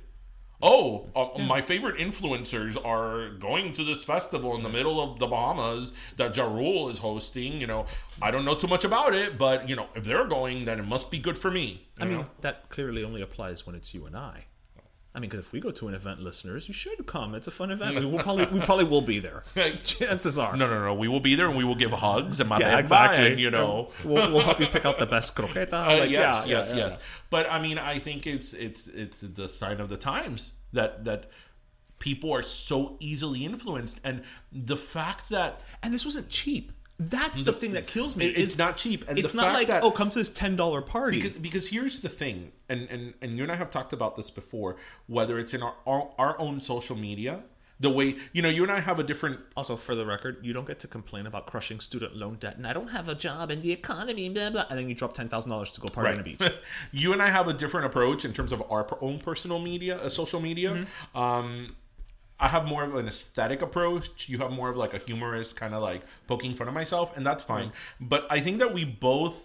Oh, 0.63 1.07
uh, 1.17 1.39
my 1.39 1.63
favorite 1.63 1.97
influencers 1.97 2.77
are 2.85 3.31
going 3.31 3.73
to 3.75 3.85
this 3.85 4.05
festival 4.05 4.57
in 4.57 4.63
the 4.63 4.69
middle 4.69 5.01
of 5.01 5.19
the 5.19 5.27
Bahamas 5.27 5.93
that 6.17 6.37
Ja 6.37 6.45
Rule 6.45 6.91
is 6.91 6.99
hosting. 6.99 7.61
You 7.61 7.67
know, 7.67 7.87
I 8.21 8.31
don't 8.31 8.45
know 8.45 8.55
too 8.55 8.67
much 8.67 8.85
about 8.85 9.15
it, 9.15 9.39
but 9.39 9.69
you 9.69 9.77
know, 9.77 9.89
if 9.95 10.05
they're 10.05 10.27
going, 10.27 10.67
then 10.67 10.79
it 10.79 10.87
must 10.87 11.11
be 11.11 11.19
good 11.19 11.39
for 11.39 11.51
me. 11.51 11.89
I 11.99 12.05
mean, 12.05 12.19
know? 12.19 12.27
that 12.43 12.69
clearly 12.69 13.03
only 13.05 13.23
applies 13.23 13.67
when 13.67 13.75
it's 13.75 13.95
you 13.95 14.05
and 14.07 14.17
I. 14.17 14.45
I 15.13 15.19
mean, 15.19 15.29
because 15.29 15.47
if 15.47 15.53
we 15.53 15.59
go 15.59 15.73
to 15.73 15.89
an 15.89 15.95
event, 15.95 16.21
listeners, 16.21 16.69
you 16.69 16.75
should 16.75 17.05
come. 17.07 17.35
It's 17.35 17.49
a 17.49 17.51
fun 17.51 17.73
event. 17.73 17.99
We 17.99 18.07
will 18.07 18.21
probably 18.21 18.47
we 18.47 18.61
probably 18.61 18.85
will 18.85 19.01
be 19.03 19.19
there. 19.19 19.43
Chances 19.85 20.39
are. 20.39 20.57
no, 20.57 20.69
no, 20.69 20.85
no. 20.85 20.95
We 20.95 21.09
will 21.09 21.19
be 21.19 21.35
there 21.35 21.49
and 21.49 21.57
we 21.57 21.65
will 21.65 21.75
give 21.75 21.91
hugs 21.91 22.39
and 22.39 22.49
my 22.49 22.59
Yeah, 22.61 22.79
exactly. 22.79 23.27
and 23.33 23.41
you 23.41 23.51
know. 23.51 23.91
we'll, 24.05 24.31
we'll 24.33 24.43
help 24.43 24.61
you 24.61 24.69
pick 24.69 24.85
out 24.85 24.99
the 25.01 25.07
best 25.07 25.35
croqueta. 25.35 25.73
Uh, 25.73 25.99
Like, 26.01 26.11
yes, 26.11 26.47
yeah, 26.47 26.59
yes, 26.59 26.69
yeah, 26.71 26.77
yes. 26.77 26.93
yeah. 26.93 26.99
But 27.29 27.51
I 27.51 27.61
mean, 27.61 27.77
I 27.79 27.99
think 27.99 28.27
it's 28.27 28.53
it's 28.53 28.87
it's 28.87 29.21
the 29.21 29.49
sign 29.49 29.81
of 29.81 29.89
the 29.89 29.97
times 29.97 30.53
that 30.73 31.05
that 31.05 31.29
people 31.99 32.33
are 32.33 32.43
so 32.43 32.97
easily 33.01 33.45
influenced, 33.45 34.01
and 34.05 34.23
the 34.53 34.77
fact 34.77 35.29
that 35.31 35.61
And 35.83 35.93
this 35.93 36.05
wasn't 36.05 36.29
cheap. 36.29 36.71
That's 37.03 37.41
the 37.41 37.53
thing 37.55 37.73
that 37.73 37.87
kills 37.87 38.15
me. 38.15 38.27
It- 38.27 38.39
it's 38.39 38.59
not 38.59 38.77
cheap, 38.77 39.09
and 39.09 39.19
it's 39.19 39.33
not 39.33 39.55
like 39.55 39.69
that- 39.69 39.83
oh, 39.83 39.91
come 39.91 40.11
to 40.11 40.19
this 40.19 40.29
ten 40.29 40.55
dollar 40.55 40.83
party. 40.83 41.17
because 41.17 41.33
because 41.33 41.69
here's 41.71 42.01
the 42.01 42.11
thing, 42.11 42.53
and 42.69 42.87
and 42.91 43.15
and 43.23 43.37
you 43.39 43.43
and 43.43 43.51
I 43.51 43.57
have 43.57 43.71
talked 43.71 43.95
about 43.95 44.17
this 44.17 44.29
before. 44.31 44.77
Whether 45.07 45.39
it's 45.39 45.55
in 45.55 45.63
our 45.63 45.75
our, 45.87 46.11
our 46.19 46.39
own 46.39 46.61
social 46.61 46.97
media, 46.97 47.45
the 47.81 47.89
way 47.89 48.17
you 48.35 48.43
know, 48.43 48.51
you 48.51 48.63
and 48.63 48.71
I 48.71 48.81
have 48.81 48.99
a 48.99 49.03
different 49.03 49.41
also, 49.57 49.77
for 49.77 49.95
the 49.95 50.05
record, 50.05 50.45
you 50.45 50.53
don't 50.53 50.67
get 50.67 50.79
to 50.81 50.87
complain 50.87 51.27
about 51.27 51.47
crushing 51.47 51.81
student 51.81 52.15
loan 52.17 52.35
debt, 52.35 52.59
and 52.59 52.67
I 52.67 52.75
don't 52.75 52.89
have 52.89 53.09
a 53.09 53.15
job 53.15 53.51
in 53.51 53.63
the 53.63 53.73
economy, 53.73 54.29
blah 54.29 54.51
blah. 54.51 54.67
And 54.69 54.79
then 54.79 54.87
you 54.91 54.95
drop 54.95 55.15
ten 55.15 55.31
thousand 55.31 55.51
dollars 55.51 55.71
to 55.73 55.81
go 55.81 55.89
party 55.89 56.11
on 56.11 56.19
the 56.19 56.23
beach. 56.23 56.53
you 56.93 57.15
and 57.15 57.23
I 57.23 57.31
have 57.31 57.49
a 57.49 57.55
different 57.55 57.87
approach 57.87 58.27
in 58.27 58.35
terms 58.35 58.53
of 58.53 58.63
our 58.71 58.87
own 59.01 59.21
personal 59.21 59.59
media, 59.59 59.97
uh, 59.97 60.11
social 60.11 60.41
media. 60.41 60.71
Mm-hmm. 60.75 61.19
Um, 61.19 61.77
I 62.41 62.49
have 62.49 62.65
more 62.65 62.83
of 62.85 62.95
an 62.95 63.07
aesthetic 63.07 63.61
approach. 63.63 64.29
You 64.29 64.39
have 64.39 64.51
more 64.51 64.71
of 64.71 64.77
like 64.77 64.95
a 64.95 64.99
humorous 64.99 65.53
kind 65.53 65.75
of 65.75 65.83
like 65.83 66.03
poking 66.27 66.55
fun 66.55 66.69
of 66.69 66.75
myself, 66.75 67.17
and 67.17 67.25
that's 67.27 67.45
fine. 67.45 67.73
But 68.01 68.27
I 68.31 68.41
think 68.41 68.59
that 68.61 68.73
we 68.73 68.85
both 68.85 69.37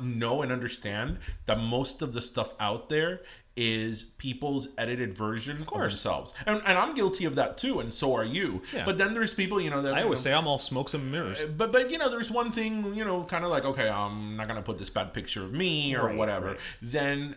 know 0.00 0.42
and 0.42 0.52
understand 0.52 1.18
that 1.46 1.58
most 1.58 2.02
of 2.02 2.12
the 2.12 2.20
stuff 2.20 2.54
out 2.60 2.88
there 2.88 3.20
is 3.56 4.02
people's 4.18 4.66
edited 4.76 5.16
version 5.16 5.62
of, 5.62 5.78
themselves, 5.80 6.34
and, 6.44 6.60
and 6.66 6.76
I'm 6.76 6.92
guilty 6.94 7.24
of 7.24 7.36
that 7.36 7.56
too, 7.56 7.78
and 7.78 7.94
so 7.94 8.14
are 8.16 8.24
you. 8.24 8.62
Yeah. 8.72 8.84
But 8.84 8.98
then 8.98 9.14
there's 9.14 9.32
people, 9.32 9.60
you 9.60 9.70
know, 9.70 9.80
that 9.82 9.94
I 9.94 10.02
always 10.02 10.18
know, 10.24 10.30
say 10.30 10.34
I'm 10.34 10.48
all 10.48 10.58
smokes 10.58 10.92
and 10.92 11.10
mirrors. 11.10 11.40
Uh, 11.40 11.46
but 11.56 11.70
but 11.72 11.88
you 11.88 11.98
know 11.98 12.10
there's 12.10 12.32
one 12.32 12.50
thing 12.50 12.94
you 12.96 13.04
know 13.04 13.22
kind 13.24 13.44
of 13.44 13.50
like 13.50 13.64
okay 13.64 13.88
i'm 13.88 14.36
not 14.36 14.48
gonna 14.48 14.60
put 14.62 14.78
this 14.78 14.90
bad 14.90 15.14
picture 15.14 15.44
of 15.44 15.52
me 15.52 15.94
or 15.94 16.06
Right, 16.06 16.16
whatever 16.16 16.46
right. 16.48 16.58
then 16.82 17.36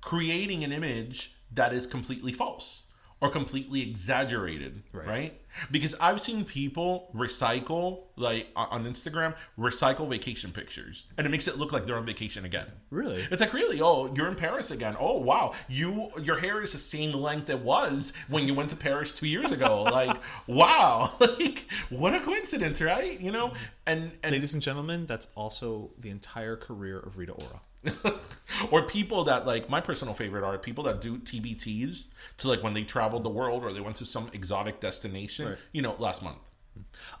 creating 0.00 0.62
an 0.62 0.72
image 0.72 1.34
that 1.52 1.72
is 1.72 1.86
completely 1.86 2.32
false 2.32 2.85
or 3.20 3.30
completely 3.30 3.80
exaggerated 3.82 4.82
right, 4.92 5.06
Right. 5.06 5.40
because 5.70 5.94
i've 6.00 6.20
seen 6.20 6.44
people 6.44 7.10
recycle 7.14 8.04
like 8.16 8.48
on 8.54 8.66
on 8.70 8.84
instagram 8.84 9.34
recycle 9.58 10.06
vacation 10.08 10.52
pictures 10.52 11.06
and 11.16 11.26
it 11.26 11.30
makes 11.30 11.48
it 11.48 11.56
look 11.58 11.72
like 11.72 11.86
they're 11.86 11.96
on 11.96 12.04
vacation 12.04 12.44
again. 12.44 12.66
Really? 12.90 13.26
it's 13.30 13.40
like 13.40 13.52
really? 13.52 13.80
Oh 13.80 14.12
you're 14.14 14.28
in 14.28 14.34
paris 14.36 14.70
again. 14.70 14.96
Oh 14.98 15.18
wow. 15.18 15.52
You 15.68 16.10
your 16.22 16.38
hair 16.38 16.60
is 16.62 16.72
the 16.72 16.78
same 16.78 17.12
length 17.12 17.48
it 17.50 17.60
was 17.60 18.12
when 18.28 18.46
you 18.48 18.54
went 18.54 18.70
to 18.70 18.76
paris 18.76 19.12
two 19.12 19.26
years 19.26 19.50
ago. 19.52 19.82
Like 19.98 20.16
wow. 20.46 21.12
Like 21.20 21.66
what 21.90 22.14
a 22.14 22.20
coincidence 22.20 22.80
right? 22.80 23.18
You 23.20 23.32
know? 23.32 23.52
And 23.86 24.12
and 24.22 24.32
Ladies 24.32 24.54
and 24.54 24.62
gentlemen, 24.62 25.06
that's 25.06 25.28
also 25.34 25.90
the 25.98 26.10
entire 26.10 26.56
career 26.56 26.98
of 26.98 27.18
Rita 27.18 27.32
Ora. 27.32 27.60
or 28.70 28.82
people 28.82 29.24
that 29.24 29.46
like 29.46 29.68
my 29.68 29.80
personal 29.80 30.14
favorite 30.14 30.44
are 30.44 30.56
people 30.58 30.84
that 30.84 31.00
do 31.00 31.18
TBTs 31.18 32.06
to 32.38 32.48
like 32.48 32.62
when 32.62 32.74
they 32.74 32.82
traveled 32.84 33.24
the 33.24 33.30
world 33.30 33.64
or 33.64 33.72
they 33.72 33.80
went 33.80 33.96
to 33.96 34.06
some 34.06 34.30
exotic 34.32 34.80
destination 34.80 35.48
Right. 35.50 35.58
you 35.72 35.82
know 35.82 35.94
last 35.98 36.22
month 36.22 36.38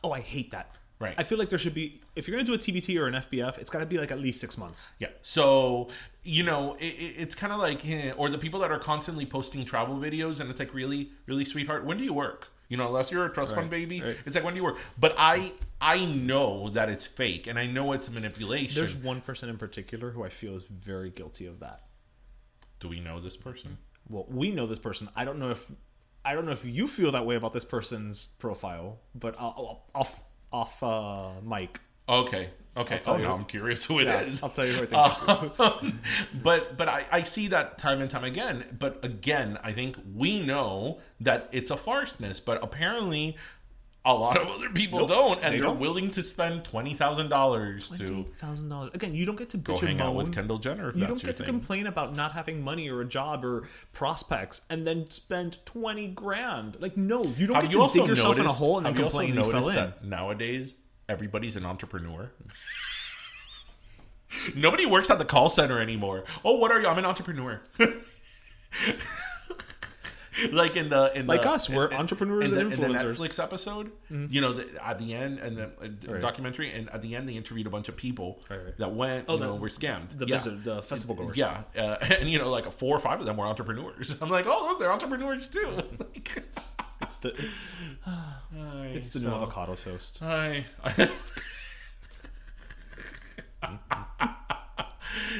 Oh, 0.04 0.12
I 0.12 0.20
hate 0.20 0.50
that. 0.50 0.74
Right. 0.98 1.14
I 1.18 1.22
feel 1.22 1.38
like 1.38 1.48
there 1.50 1.58
should 1.58 1.74
be 1.74 2.00
if 2.14 2.26
you're 2.28 2.36
gonna 2.36 2.46
do 2.46 2.54
a 2.54 2.58
TBT 2.58 2.98
or 3.00 3.06
an 3.06 3.14
FBF, 3.14 3.58
it's 3.58 3.70
got 3.70 3.80
to 3.80 3.86
be 3.86 3.96
like 3.98 4.10
at 4.10 4.18
least 4.18 4.38
six 4.40 4.56
months. 4.58 4.88
Yeah. 4.98 5.08
So, 5.22 5.88
you 6.22 6.42
know, 6.42 6.74
it, 6.74 6.84
it- 6.86 7.14
it's 7.18 7.34
kind 7.34 7.52
of 7.52 7.58
like, 7.58 7.86
eh, 7.86 8.12
or 8.16 8.28
the 8.30 8.38
people 8.38 8.60
that 8.60 8.70
are 8.70 8.78
constantly 8.78 9.24
posting 9.26 9.64
travel 9.64 9.96
videos 9.96 10.40
and 10.40 10.50
it's 10.50 10.58
like, 10.58 10.72
really, 10.74 11.10
really, 11.26 11.44
sweetheart, 11.46 11.84
when 11.86 11.96
do 11.98 12.04
you 12.04 12.12
work? 12.14 12.48
You 12.68 12.76
know, 12.76 12.88
unless 12.88 13.10
you're 13.10 13.24
a 13.26 13.32
trust 13.32 13.54
fund 13.54 13.70
baby, 13.70 14.00
right. 14.00 14.16
it's 14.26 14.34
like, 14.34 14.44
when 14.44 14.54
do 14.54 14.58
you 14.58 14.64
work? 14.64 14.78
But 14.98 15.14
I, 15.16 15.52
I 15.80 16.04
know 16.04 16.68
that 16.70 16.88
it's 16.88 17.06
fake 17.06 17.46
and 17.46 17.58
I 17.58 17.66
know 17.66 17.92
it's 17.92 18.10
manipulation. 18.10 18.80
There's 18.80 18.94
one 18.94 19.20
person 19.20 19.48
in 19.48 19.56
particular 19.56 20.10
who 20.10 20.24
I 20.24 20.28
feel 20.28 20.56
is 20.56 20.64
very 20.64 21.10
guilty 21.10 21.46
of 21.46 21.60
that. 21.60 21.82
do 22.80 22.88
we 22.88 23.00
know 23.00 23.20
this 23.20 23.36
person? 23.36 23.78
Well, 24.08 24.26
we 24.28 24.50
know 24.52 24.66
this 24.66 24.78
person. 24.78 25.08
I 25.14 25.24
don't 25.24 25.38
know 25.38 25.50
if 25.50 25.70
I 26.24 26.34
don't 26.34 26.44
know 26.44 26.52
if 26.52 26.64
you 26.64 26.88
feel 26.88 27.12
that 27.12 27.24
way 27.24 27.36
about 27.36 27.52
this 27.52 27.64
person's 27.64 28.26
profile, 28.38 28.98
but 29.14 29.36
I'll, 29.38 29.84
I'll, 29.94 30.00
off 30.00 30.20
off 30.52 30.82
uh, 30.82 31.40
mic. 31.42 31.80
Okay. 32.08 32.50
Okay. 32.76 33.00
Oh, 33.06 33.16
you. 33.16 33.22
now 33.22 33.34
I'm 33.34 33.44
curious 33.46 33.84
who 33.84 34.00
it 34.00 34.08
is. 34.08 34.34
Yeah, 34.34 34.40
I'll 34.44 34.50
tell 34.50 34.66
you 34.66 34.74
who 34.74 34.82
I 34.82 34.86
think. 34.86 35.60
Um, 35.60 36.00
but 36.42 36.76
but 36.76 36.88
I, 36.88 37.06
I 37.10 37.22
see 37.22 37.48
that 37.48 37.78
time 37.78 38.00
and 38.02 38.10
time 38.10 38.24
again. 38.24 38.76
But 38.78 39.04
again, 39.04 39.58
I 39.62 39.72
think 39.72 39.96
we 40.14 40.42
know 40.42 40.98
that 41.20 41.48
it's 41.52 41.70
a 41.70 41.76
farce 41.76 42.20
miss, 42.20 42.38
but 42.40 42.62
apparently 42.62 43.36
a 44.04 44.14
lot 44.14 44.36
of 44.40 44.46
other 44.46 44.70
people 44.70 45.00
Nope, 45.00 45.08
don't, 45.08 45.42
and 45.42 45.52
they 45.52 45.58
they 45.58 45.60
are 45.62 45.70
don't. 45.70 45.80
willing 45.80 46.10
to 46.10 46.22
spend 46.22 46.64
twenty 46.64 46.94
thousand 46.94 47.28
dollars 47.28 47.88
to 47.90 47.96
Twenty 48.06 48.22
thousand 48.38 48.68
dollars. 48.68 48.90
Again, 48.94 49.14
you 49.16 49.24
don't 49.26 49.34
get 49.36 49.48
to 49.50 49.56
go 49.56 49.74
bitch 49.74 49.80
and 49.80 49.88
hang 49.88 50.00
out 50.00 50.14
with 50.14 50.32
Kendall 50.32 50.58
Jenner. 50.58 50.90
If 50.90 50.94
You 50.94 51.00
that's 51.00 51.10
don't 51.10 51.22
your 51.24 51.28
get 51.32 51.36
to 51.38 51.42
thing. 51.44 51.52
complain 51.54 51.86
about 51.88 52.14
not 52.14 52.30
having 52.32 52.62
money 52.62 52.88
or 52.88 53.00
a 53.00 53.04
job 53.04 53.44
or 53.44 53.66
prospects, 53.92 54.60
and 54.70 54.86
then 54.86 55.10
spend 55.10 55.58
twenty 55.64 56.06
grand. 56.06 56.76
Like, 56.78 56.96
no, 56.96 57.24
you 57.24 57.46
don't 57.48 57.56
Have 57.56 57.64
get 57.64 57.72
you 57.72 57.78
to 57.78 57.82
also 57.82 58.00
dig 58.00 58.10
yourself 58.10 58.38
in 58.38 58.46
a 58.46 58.52
hole 58.52 58.76
and 58.76 58.86
then 58.86 58.92
have 58.92 58.98
you 59.00 59.04
also 59.06 59.20
you 59.22 59.34
fell 59.34 59.50
noticed 59.50 59.68
in. 59.70 59.74
that 59.74 60.04
nowadays 60.04 60.74
everybody's 61.08 61.56
an 61.56 61.64
entrepreneur? 61.64 62.30
Nobody 64.54 64.86
works 64.86 65.08
at 65.10 65.18
the 65.18 65.24
call 65.24 65.48
center 65.48 65.80
anymore. 65.80 66.24
Oh, 66.44 66.56
what 66.56 66.70
are 66.70 66.80
you? 66.80 66.88
I'm 66.88 66.98
an 66.98 67.06
entrepreneur. 67.06 67.60
like 70.52 70.76
in 70.76 70.90
the 70.90 71.10
in 71.18 71.26
Like 71.26 71.42
the, 71.42 71.50
us, 71.50 71.70
we're 71.70 71.86
in- 71.86 71.94
entrepreneurs 71.96 72.50
in 72.52 72.58
and 72.58 72.70
the, 72.72 72.74
in 72.74 72.80
the 72.92 72.98
influencers. 72.98 73.16
Netflix 73.16 73.42
episode. 73.42 73.90
You 74.10 74.40
know, 74.42 74.52
the, 74.52 74.66
at 74.84 74.98
the 74.98 75.14
end 75.14 75.38
and 75.38 75.56
the 75.56 75.64
uh, 75.64 76.12
Right. 76.12 76.20
documentary, 76.20 76.70
and 76.72 76.90
at 76.90 77.00
the 77.00 77.16
end 77.16 77.26
they 77.28 77.34
interviewed 77.34 77.66
a 77.66 77.70
bunch 77.70 77.88
of 77.88 77.96
people 77.96 78.42
Right, 78.50 78.62
right. 78.64 78.76
that 78.78 78.92
went, 78.94 79.24
Oh, 79.28 79.34
you 79.34 79.40
know, 79.40 79.54
were 79.54 79.68
scammed. 79.68 80.18
the 80.18 80.26
yeah. 80.26 80.34
visit- 80.36 80.64
the 80.64 80.82
festival 80.82 81.14
goers. 81.14 81.36
Yeah, 81.36 81.62
uh, 81.78 81.96
and 82.20 82.28
you 82.28 82.38
know, 82.38 82.50
like 82.50 82.70
four 82.72 82.94
or 82.94 83.00
five 83.00 83.18
of 83.20 83.26
them 83.26 83.36
were 83.38 83.46
entrepreneurs. 83.46 84.16
I'm 84.20 84.28
like, 84.28 84.44
oh, 84.46 84.66
look, 84.68 84.80
they're 84.80 84.92
entrepreneurs 84.92 85.48
too. 85.48 85.80
Like, 85.98 86.25
It's 87.06 87.16
the 87.18 87.28
it's 88.94 89.08
the 89.10 89.20
new 89.20 89.26
so- 89.26 89.34
avocado 89.36 89.74
toast. 89.76 90.18
Hi. 90.20 90.64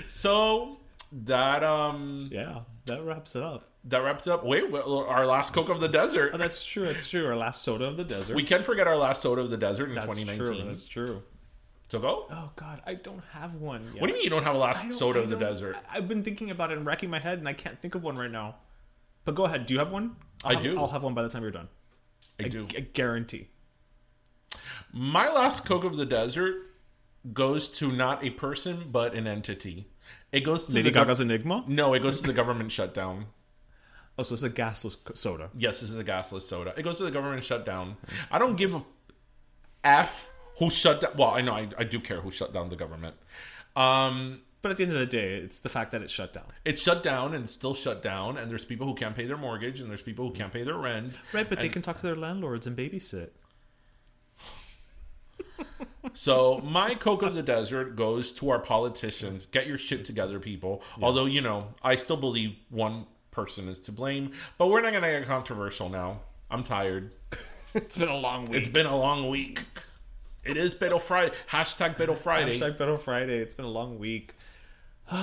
so 0.08 0.78
that 1.12 1.62
um 1.64 2.28
Yeah, 2.32 2.60
that 2.86 3.02
wraps 3.04 3.36
it 3.36 3.42
up. 3.42 3.70
that 3.84 3.98
wraps 3.98 4.26
it 4.26 4.32
up. 4.32 4.44
Wait, 4.44 4.64
our 4.72 5.26
last 5.26 5.52
Coke 5.52 5.68
of 5.68 5.80
the 5.80 5.88
Desert. 5.88 6.30
Oh, 6.34 6.38
that's 6.38 6.64
true. 6.64 6.86
That's 6.86 7.06
true. 7.08 7.26
Our 7.26 7.36
last 7.36 7.62
soda 7.62 7.84
of 7.86 7.96
the 7.96 8.04
desert. 8.04 8.36
we 8.36 8.42
can't 8.42 8.64
forget 8.64 8.86
our 8.86 8.96
last 8.96 9.22
soda 9.22 9.42
of 9.42 9.50
the 9.50 9.56
desert 9.56 9.88
in 9.88 9.94
that's 9.94 10.06
2019. 10.06 10.46
True. 10.56 10.66
That's 10.68 10.86
true. 10.86 11.22
So 11.88 11.98
go. 12.00 12.26
Oh 12.30 12.50
God, 12.56 12.82
I 12.86 12.94
don't 12.94 13.22
have 13.32 13.54
one. 13.54 13.84
Yet. 13.92 14.00
What 14.00 14.06
do 14.08 14.12
you 14.12 14.14
mean 14.14 14.24
you 14.24 14.30
don't 14.30 14.42
have 14.44 14.56
a 14.56 14.58
last 14.58 14.92
soda 14.94 15.20
of 15.20 15.30
the 15.30 15.36
desert? 15.36 15.76
I- 15.90 15.98
I've 15.98 16.08
been 16.08 16.22
thinking 16.24 16.50
about 16.50 16.72
it 16.72 16.78
and 16.78 16.86
racking 16.86 17.10
my 17.10 17.20
head, 17.20 17.38
and 17.38 17.48
I 17.48 17.52
can't 17.52 17.80
think 17.80 17.94
of 17.94 18.02
one 18.02 18.16
right 18.16 18.30
now. 18.30 18.56
But 19.24 19.34
go 19.34 19.44
ahead. 19.44 19.66
Do 19.66 19.74
you 19.74 19.78
have 19.80 19.92
one? 19.92 20.16
I'll 20.46 20.52
I 20.52 20.54
have- 20.54 20.62
do. 20.62 20.78
I'll 20.78 20.86
have 20.88 21.02
one 21.02 21.14
by 21.14 21.22
the 21.22 21.28
time 21.28 21.42
you're 21.42 21.50
done. 21.50 21.68
I 22.40 22.44
do. 22.48 22.66
I 22.76 22.80
guarantee. 22.80 23.48
My 24.92 25.28
last 25.28 25.64
Coke 25.64 25.84
of 25.84 25.96
the 25.96 26.06
desert 26.06 26.56
goes 27.32 27.68
to 27.78 27.90
not 27.92 28.24
a 28.24 28.30
person 28.30 28.88
but 28.90 29.14
an 29.14 29.26
entity. 29.26 29.88
It 30.32 30.40
goes 30.40 30.66
to 30.66 30.72
Lady 30.72 30.90
the 30.90 30.94
Gaga's 30.94 31.20
Enigma. 31.20 31.64
No, 31.66 31.94
it 31.94 32.00
goes 32.02 32.20
to 32.20 32.26
the 32.26 32.32
government 32.32 32.70
shutdown. 32.78 33.26
Oh, 34.18 34.22
so 34.22 34.32
it's 34.34 34.42
a 34.42 34.50
gasless 34.50 34.96
soda. 35.16 35.50
Yes, 35.56 35.80
this 35.80 35.90
is 35.90 35.98
a 35.98 36.04
gasless 36.04 36.42
soda. 36.42 36.72
It 36.76 36.82
goes 36.82 36.96
to 36.98 37.04
the 37.04 37.10
government 37.10 37.44
shutdown. 37.44 37.96
I 38.30 38.38
don't 38.38 38.56
give 38.56 38.74
a 38.74 38.82
f 39.84 40.30
who 40.58 40.70
shut 40.70 41.00
down. 41.02 41.12
Well, 41.16 41.30
I 41.32 41.42
know 41.42 41.52
I, 41.54 41.68
I 41.78 41.84
do 41.84 42.00
care 42.00 42.20
who 42.20 42.30
shut 42.30 42.54
down 42.54 42.68
the 42.70 42.76
government. 42.76 43.14
Um, 43.74 44.40
But 44.62 44.70
at 44.72 44.78
the 44.78 44.82
end 44.84 44.92
of 44.92 44.98
the 44.98 45.06
day, 45.06 45.36
it's 45.36 45.58
the 45.60 45.68
fact 45.68 45.92
that 45.92 46.02
it's 46.02 46.12
shut 46.12 46.32
down. 46.32 46.46
it's 46.64 46.80
shut 46.82 47.02
down 47.02 47.34
and 47.34 47.48
still 47.48 47.74
shut 47.74 48.02
down, 48.02 48.36
and 48.36 48.50
there's 48.50 48.64
people 48.64 48.86
who 48.86 48.94
can't 48.94 49.14
pay 49.14 49.24
their 49.26 49.36
mortgage, 49.36 49.80
and 49.80 49.88
there's 49.88 50.02
people 50.02 50.26
who 50.26 50.34
can't 50.34 50.52
pay 50.52 50.64
their 50.64 50.76
rent. 50.76 51.14
Right, 51.32 51.48
but 51.48 51.58
they 51.60 51.68
can 51.68 51.82
talk 51.82 51.96
to 51.98 52.02
their 52.02 52.16
landlords 52.16 52.66
and 52.66 52.76
babysit. 52.76 53.30
So 56.14 56.60
my 56.64 56.94
Coke 56.94 57.22
of 57.22 57.34
the 57.34 57.42
Desert 57.42 57.94
goes 57.96 58.32
to 58.34 58.48
our 58.50 58.58
politicians. 58.58 59.44
Get 59.44 59.66
your 59.66 59.76
shit 59.76 60.04
together, 60.04 60.38
people. 60.40 60.82
Although 61.02 61.26
you 61.26 61.42
know, 61.42 61.74
I 61.82 61.96
still 61.96 62.16
believe 62.16 62.56
one 62.70 63.06
person 63.32 63.68
is 63.68 63.80
to 63.80 63.92
blame, 63.92 64.30
but 64.56 64.68
we're 64.68 64.80
not 64.80 64.92
gonna 64.94 65.10
get 65.10 65.26
controversial 65.26 65.88
now. 65.90 66.20
I'm 66.50 66.62
tired. 66.62 67.12
It's 67.74 67.98
been 67.98 68.08
a 68.08 68.16
long 68.16 68.46
week. 68.46 68.58
It's 68.58 68.68
been 68.68 68.86
a 68.86 68.96
long 68.96 69.28
week. 69.28 69.62
It 70.42 70.56
is 70.56 70.74
Beto 70.74 70.98
Friday. 70.98 71.34
Hashtag 71.50 71.98
Beto 71.98 72.16
Friday. 72.16 72.58
Hashtag 72.58 72.78
Better 72.78 72.96
Friday. 72.96 73.36
It's 73.40 73.54
been 73.54 73.66
a 73.66 73.70
long 73.70 73.98
week. 73.98 74.32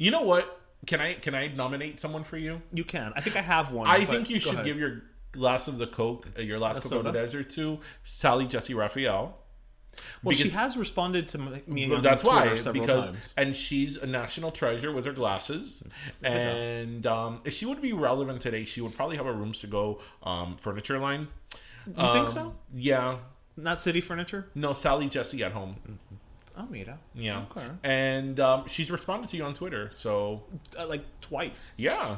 You 0.00 0.12
know 0.12 0.22
what? 0.22 0.60
Can 0.86 1.00
I 1.00 1.14
can 1.14 1.34
I 1.34 1.48
nominate 1.48 1.98
someone 1.98 2.22
for 2.22 2.36
you? 2.36 2.62
You 2.72 2.84
can. 2.84 3.12
I 3.16 3.20
think 3.20 3.34
I 3.34 3.40
have 3.42 3.72
one. 3.72 3.88
I 3.88 4.04
think 4.04 4.30
you 4.30 4.38
should 4.38 4.52
ahead. 4.54 4.64
give 4.64 4.78
your 4.78 5.02
glass 5.32 5.66
of 5.66 5.76
the 5.78 5.88
Coke, 5.88 6.28
uh, 6.38 6.42
your 6.42 6.60
last 6.60 6.76
Coke 6.82 6.84
of 6.84 6.90
the 7.04 7.10
soda? 7.10 7.12
Desert 7.12 7.50
to 7.50 7.80
Sally 8.04 8.46
Jessy 8.46 8.74
Raphael. 8.74 9.36
Well, 10.22 10.36
she 10.36 10.50
has 10.50 10.76
responded 10.76 11.26
to 11.28 11.38
me 11.66 11.92
That's 12.00 12.22
why, 12.22 12.54
several 12.54 12.84
because 12.86 13.08
times. 13.10 13.34
and 13.36 13.56
she's 13.56 13.96
a 13.96 14.06
national 14.06 14.52
treasure 14.52 14.92
with 14.92 15.04
her 15.06 15.12
glasses. 15.12 15.82
And 16.22 17.04
um, 17.04 17.40
if 17.44 17.54
she 17.54 17.66
would 17.66 17.82
be 17.82 17.92
relevant 17.92 18.40
today, 18.40 18.64
she 18.64 18.80
would 18.80 18.94
probably 18.94 19.16
have 19.16 19.26
a 19.26 19.32
rooms 19.32 19.58
to 19.60 19.66
go 19.66 20.00
um, 20.22 20.56
furniture 20.56 21.00
line. 21.00 21.26
You 21.88 21.92
think 21.94 22.28
Um, 22.28 22.28
so? 22.28 22.54
Yeah. 22.72 23.16
Not 23.56 23.80
city 23.80 24.00
furniture? 24.00 24.46
No, 24.54 24.72
Sally 24.72 25.08
Jessy 25.08 25.42
at 25.42 25.50
home. 25.50 25.98
Oh, 26.58 26.66
mira. 26.68 26.98
Yeah. 27.14 27.44
Okay. 27.50 27.66
And 27.84 28.40
um, 28.40 28.66
she's 28.66 28.90
responded 28.90 29.30
to 29.30 29.36
you 29.36 29.44
on 29.44 29.54
Twitter. 29.54 29.90
So 29.92 30.42
Uh, 30.78 30.86
like 30.86 31.04
twice. 31.20 31.72
yeah. 31.76 32.16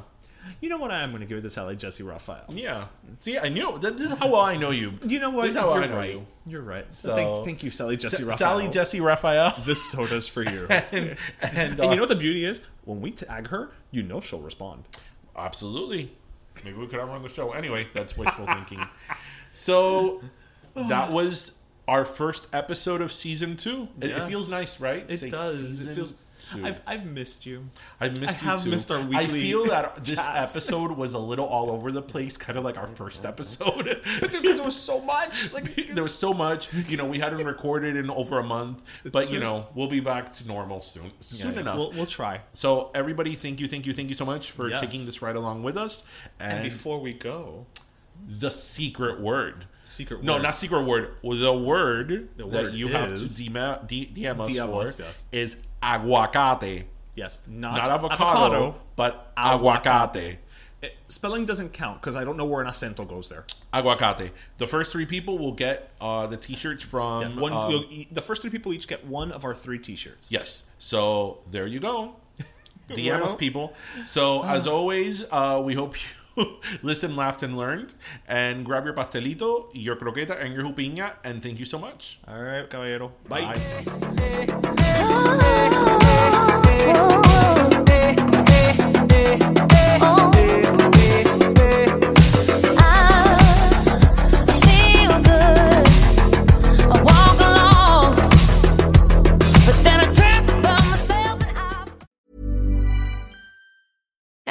You 0.63 0.71
know 0.71 0.79
what? 0.79 0.91
I 0.91 1.03
am 1.03 1.11
going 1.11 1.21
to 1.21 1.27
give 1.27 1.37
it 1.37 1.43
to 1.43 1.51
Sally 1.51 1.77
Jessy 1.77 2.03
Raphael. 2.03 2.47
Yeah. 2.49 2.87
See, 3.19 3.39
I 3.39 3.51
knew 3.51 3.77
that. 3.79 3.99
This 3.99 4.11
is 4.11 4.19
how 4.19 4.29
well 4.29 4.41
I 4.41 4.57
know 4.57 4.71
you. 4.71 4.95
You 5.05 5.19
know 5.21 5.29
what? 5.29 5.43
This 5.43 5.55
is 5.55 5.61
how 5.61 5.75
You're 5.75 5.83
I 5.85 5.87
know 5.87 5.97
right. 5.97 6.11
you. 6.13 6.27
You're 6.47 6.63
right. 6.63 6.93
So- 6.95 7.15
thank, 7.15 7.45
thank 7.45 7.63
you, 7.63 7.71
Sally 7.71 7.99
Jessy 7.99 8.25
Raphael. 8.25 8.39
Sally 8.39 8.69
Jessy 8.69 9.01
Raphael. 9.03 9.55
This 9.67 9.83
soda's 9.85 10.27
for 10.27 10.43
you. 10.43 10.67
and, 10.71 11.17
and, 11.43 11.59
And 11.59 11.81
uh, 11.81 11.91
you 11.91 11.97
know 11.97 12.03
what 12.03 12.09
the 12.09 12.17
beauty 12.17 12.47
is? 12.47 12.63
When 12.87 13.03
we 13.03 13.11
tag 13.11 13.49
her, 13.49 13.71
you 13.91 14.03
know 14.03 14.21
she'll 14.23 14.41
respond. 14.41 14.85
Absolutely. 15.37 16.13
Maybe 16.65 16.79
we 16.79 16.87
could 16.87 16.99
have 17.01 17.09
her 17.11 17.15
on 17.15 17.23
the 17.23 17.29
show. 17.29 17.53
Anyway, 17.53 17.89
that's 17.93 18.17
wishful 18.17 18.47
thinking. 18.47 18.81
So 19.53 20.23
that 20.75 21.13
was 21.13 21.53
our 21.91 22.05
first 22.05 22.47
episode 22.53 23.03
of 23.03 23.13
season 23.13 23.57
two. 23.57 23.89
It, 24.01 24.11
it 24.11 24.23
feels 24.29 24.49
nice, 24.49 24.81
right? 24.81 25.05
It 25.11 25.19
Say 25.19 25.31
does. 25.31 25.81
It 25.81 25.95
feels. 25.95 26.13
two. 26.13 26.65
I've, 26.65 26.81
I've 26.87 27.05
missed 27.05 27.45
you. 27.45 27.69
I've 28.01 28.19
missed 28.19 28.39
I 28.39 28.41
you 28.41 28.49
have 28.49 28.63
too. 28.65 28.71
missed 28.71 28.91
our 28.91 28.99
I 29.01 29.05
weekly 29.05 29.43
feel 29.43 29.67
that 29.67 30.05
this 30.05 30.19
episode 30.19 30.93
was 30.93 31.13
a 31.13 31.19
little 31.19 31.45
all 31.47 31.71
over 31.71 31.93
the 31.93 32.01
place, 32.01 32.37
kind 32.39 32.57
of 32.59 32.65
like 32.65 32.79
our 32.79 32.87
first 32.87 33.25
episode. 33.27 34.01
Because 34.21 34.41
there 34.41 34.65
was 34.65 34.77
so 34.77 35.01
much. 35.03 35.53
Like 35.53 35.75
there 35.95 36.03
was 36.03 36.15
so 36.15 36.33
much. 36.33 36.73
You 36.89 36.97
know, 36.97 37.05
we 37.07 37.19
hadn't 37.19 37.45
recorded 37.45 37.97
in 37.97 38.09
over 38.09 38.39
a 38.39 38.43
month, 38.45 38.83
but 39.13 39.31
you 39.31 39.39
know, 39.41 39.67
we'll 39.75 39.89
be 39.89 40.01
back 40.01 40.33
to 40.35 40.47
normal 40.47 40.81
soon. 40.81 41.11
Soon 41.21 41.59
enough. 41.59 41.77
We'll, 41.77 41.93
we'll 41.93 42.07
try. 42.07 42.41
so 42.53 42.91
everybody, 42.95 43.35
thank 43.35 43.61
you, 43.61 43.69
thank 43.69 43.85
you, 43.85 43.93
thank 43.93 44.09
you 44.09 44.15
so 44.15 44.25
much 44.25 44.53
for 44.53 44.71
Yes. 44.71 44.81
taking 44.81 45.05
this 45.07 45.21
ride 45.21 45.37
along 45.37 45.63
with 45.65 45.77
us. 45.77 46.05
And, 46.39 46.53
And 46.61 46.63
before 46.65 47.01
we 47.01 47.13
go, 47.13 47.67
the 48.27 48.51
secret 48.51 49.21
word. 49.21 49.67
Secret. 49.91 50.17
Word. 50.17 50.25
No, 50.25 50.35
word. 50.35 50.43
not 50.43 50.55
secret 50.57 50.83
word. 50.83 51.15
The 51.23 51.53
word 51.53 52.29
The 52.37 52.45
that 52.45 52.47
word 52.47 52.75
you 52.75 52.89
have 52.89 53.11
to 53.11 53.25
DM, 53.25 53.89
DM 53.89 54.41
us 54.41 54.49
DM 54.51 54.67
for 54.67 54.83
us, 54.85 54.99
yes. 54.99 55.25
is 55.33 55.57
aguacate. 55.83 56.85
Yes, 57.15 57.41
not, 57.47 57.77
Not 57.77 57.89
avocado, 57.89 58.77
but 58.97 59.35
aguacate. 59.37 60.39
It- 60.83 60.97
spelling 61.09 61.45
doesn't 61.45 61.73
count 61.75 62.01
because 62.01 62.17
I 62.17 62.25
don't 62.25 62.37
know 62.37 62.47
where 62.47 62.63
an 62.63 62.69
acento 62.69 63.07
goes 63.07 63.29
there. 63.29 63.45
Aguacate. 63.75 64.31
The 64.59 64.67
first 64.67 64.91
three 64.91 65.05
people 65.07 65.37
will 65.37 65.53
get 65.53 65.91
uh, 66.01 66.27
the 66.27 66.37
t-shirts 66.37 66.83
from 66.83 67.37
One, 67.37 67.53
um, 67.53 68.07
the 68.11 68.21
first 68.23 68.43
three 68.43 68.51
people 68.51 68.73
each 68.73 68.89
get 68.89 69.07
one 69.07 69.33
of 69.33 69.45
our 69.45 69.55
three 69.55 69.79
T-shirts. 69.79 70.29
Yes. 70.31 70.65
So 70.79 71.41
there 71.51 71.67
you 71.67 71.81
go. 71.81 72.17
DM 72.91 73.21
us 73.23 73.35
people. 73.35 73.75
So 74.05 74.43
as 74.45 74.67
always, 74.67 75.25
uh, 75.31 75.61
we 75.63 75.75
hope 75.75 75.97
you 76.01 76.09
listened, 76.83 77.17
laughed, 77.17 77.43
and 77.43 77.57
learned. 77.57 77.93
And 78.29 78.65
grab 78.65 78.85
your 78.85 78.95
pastelito, 78.95 79.71
your 79.73 79.97
croqueta, 79.97 80.41
and 80.41 80.55
your 80.55 80.65
jupiña. 80.65 81.17
And 81.25 81.43
thank 81.43 81.59
you 81.59 81.67
so 81.67 81.79
much. 81.79 82.19
All 82.29 82.41
right, 82.41 82.69
caballero. 82.69 83.13
Bye. 83.29 83.57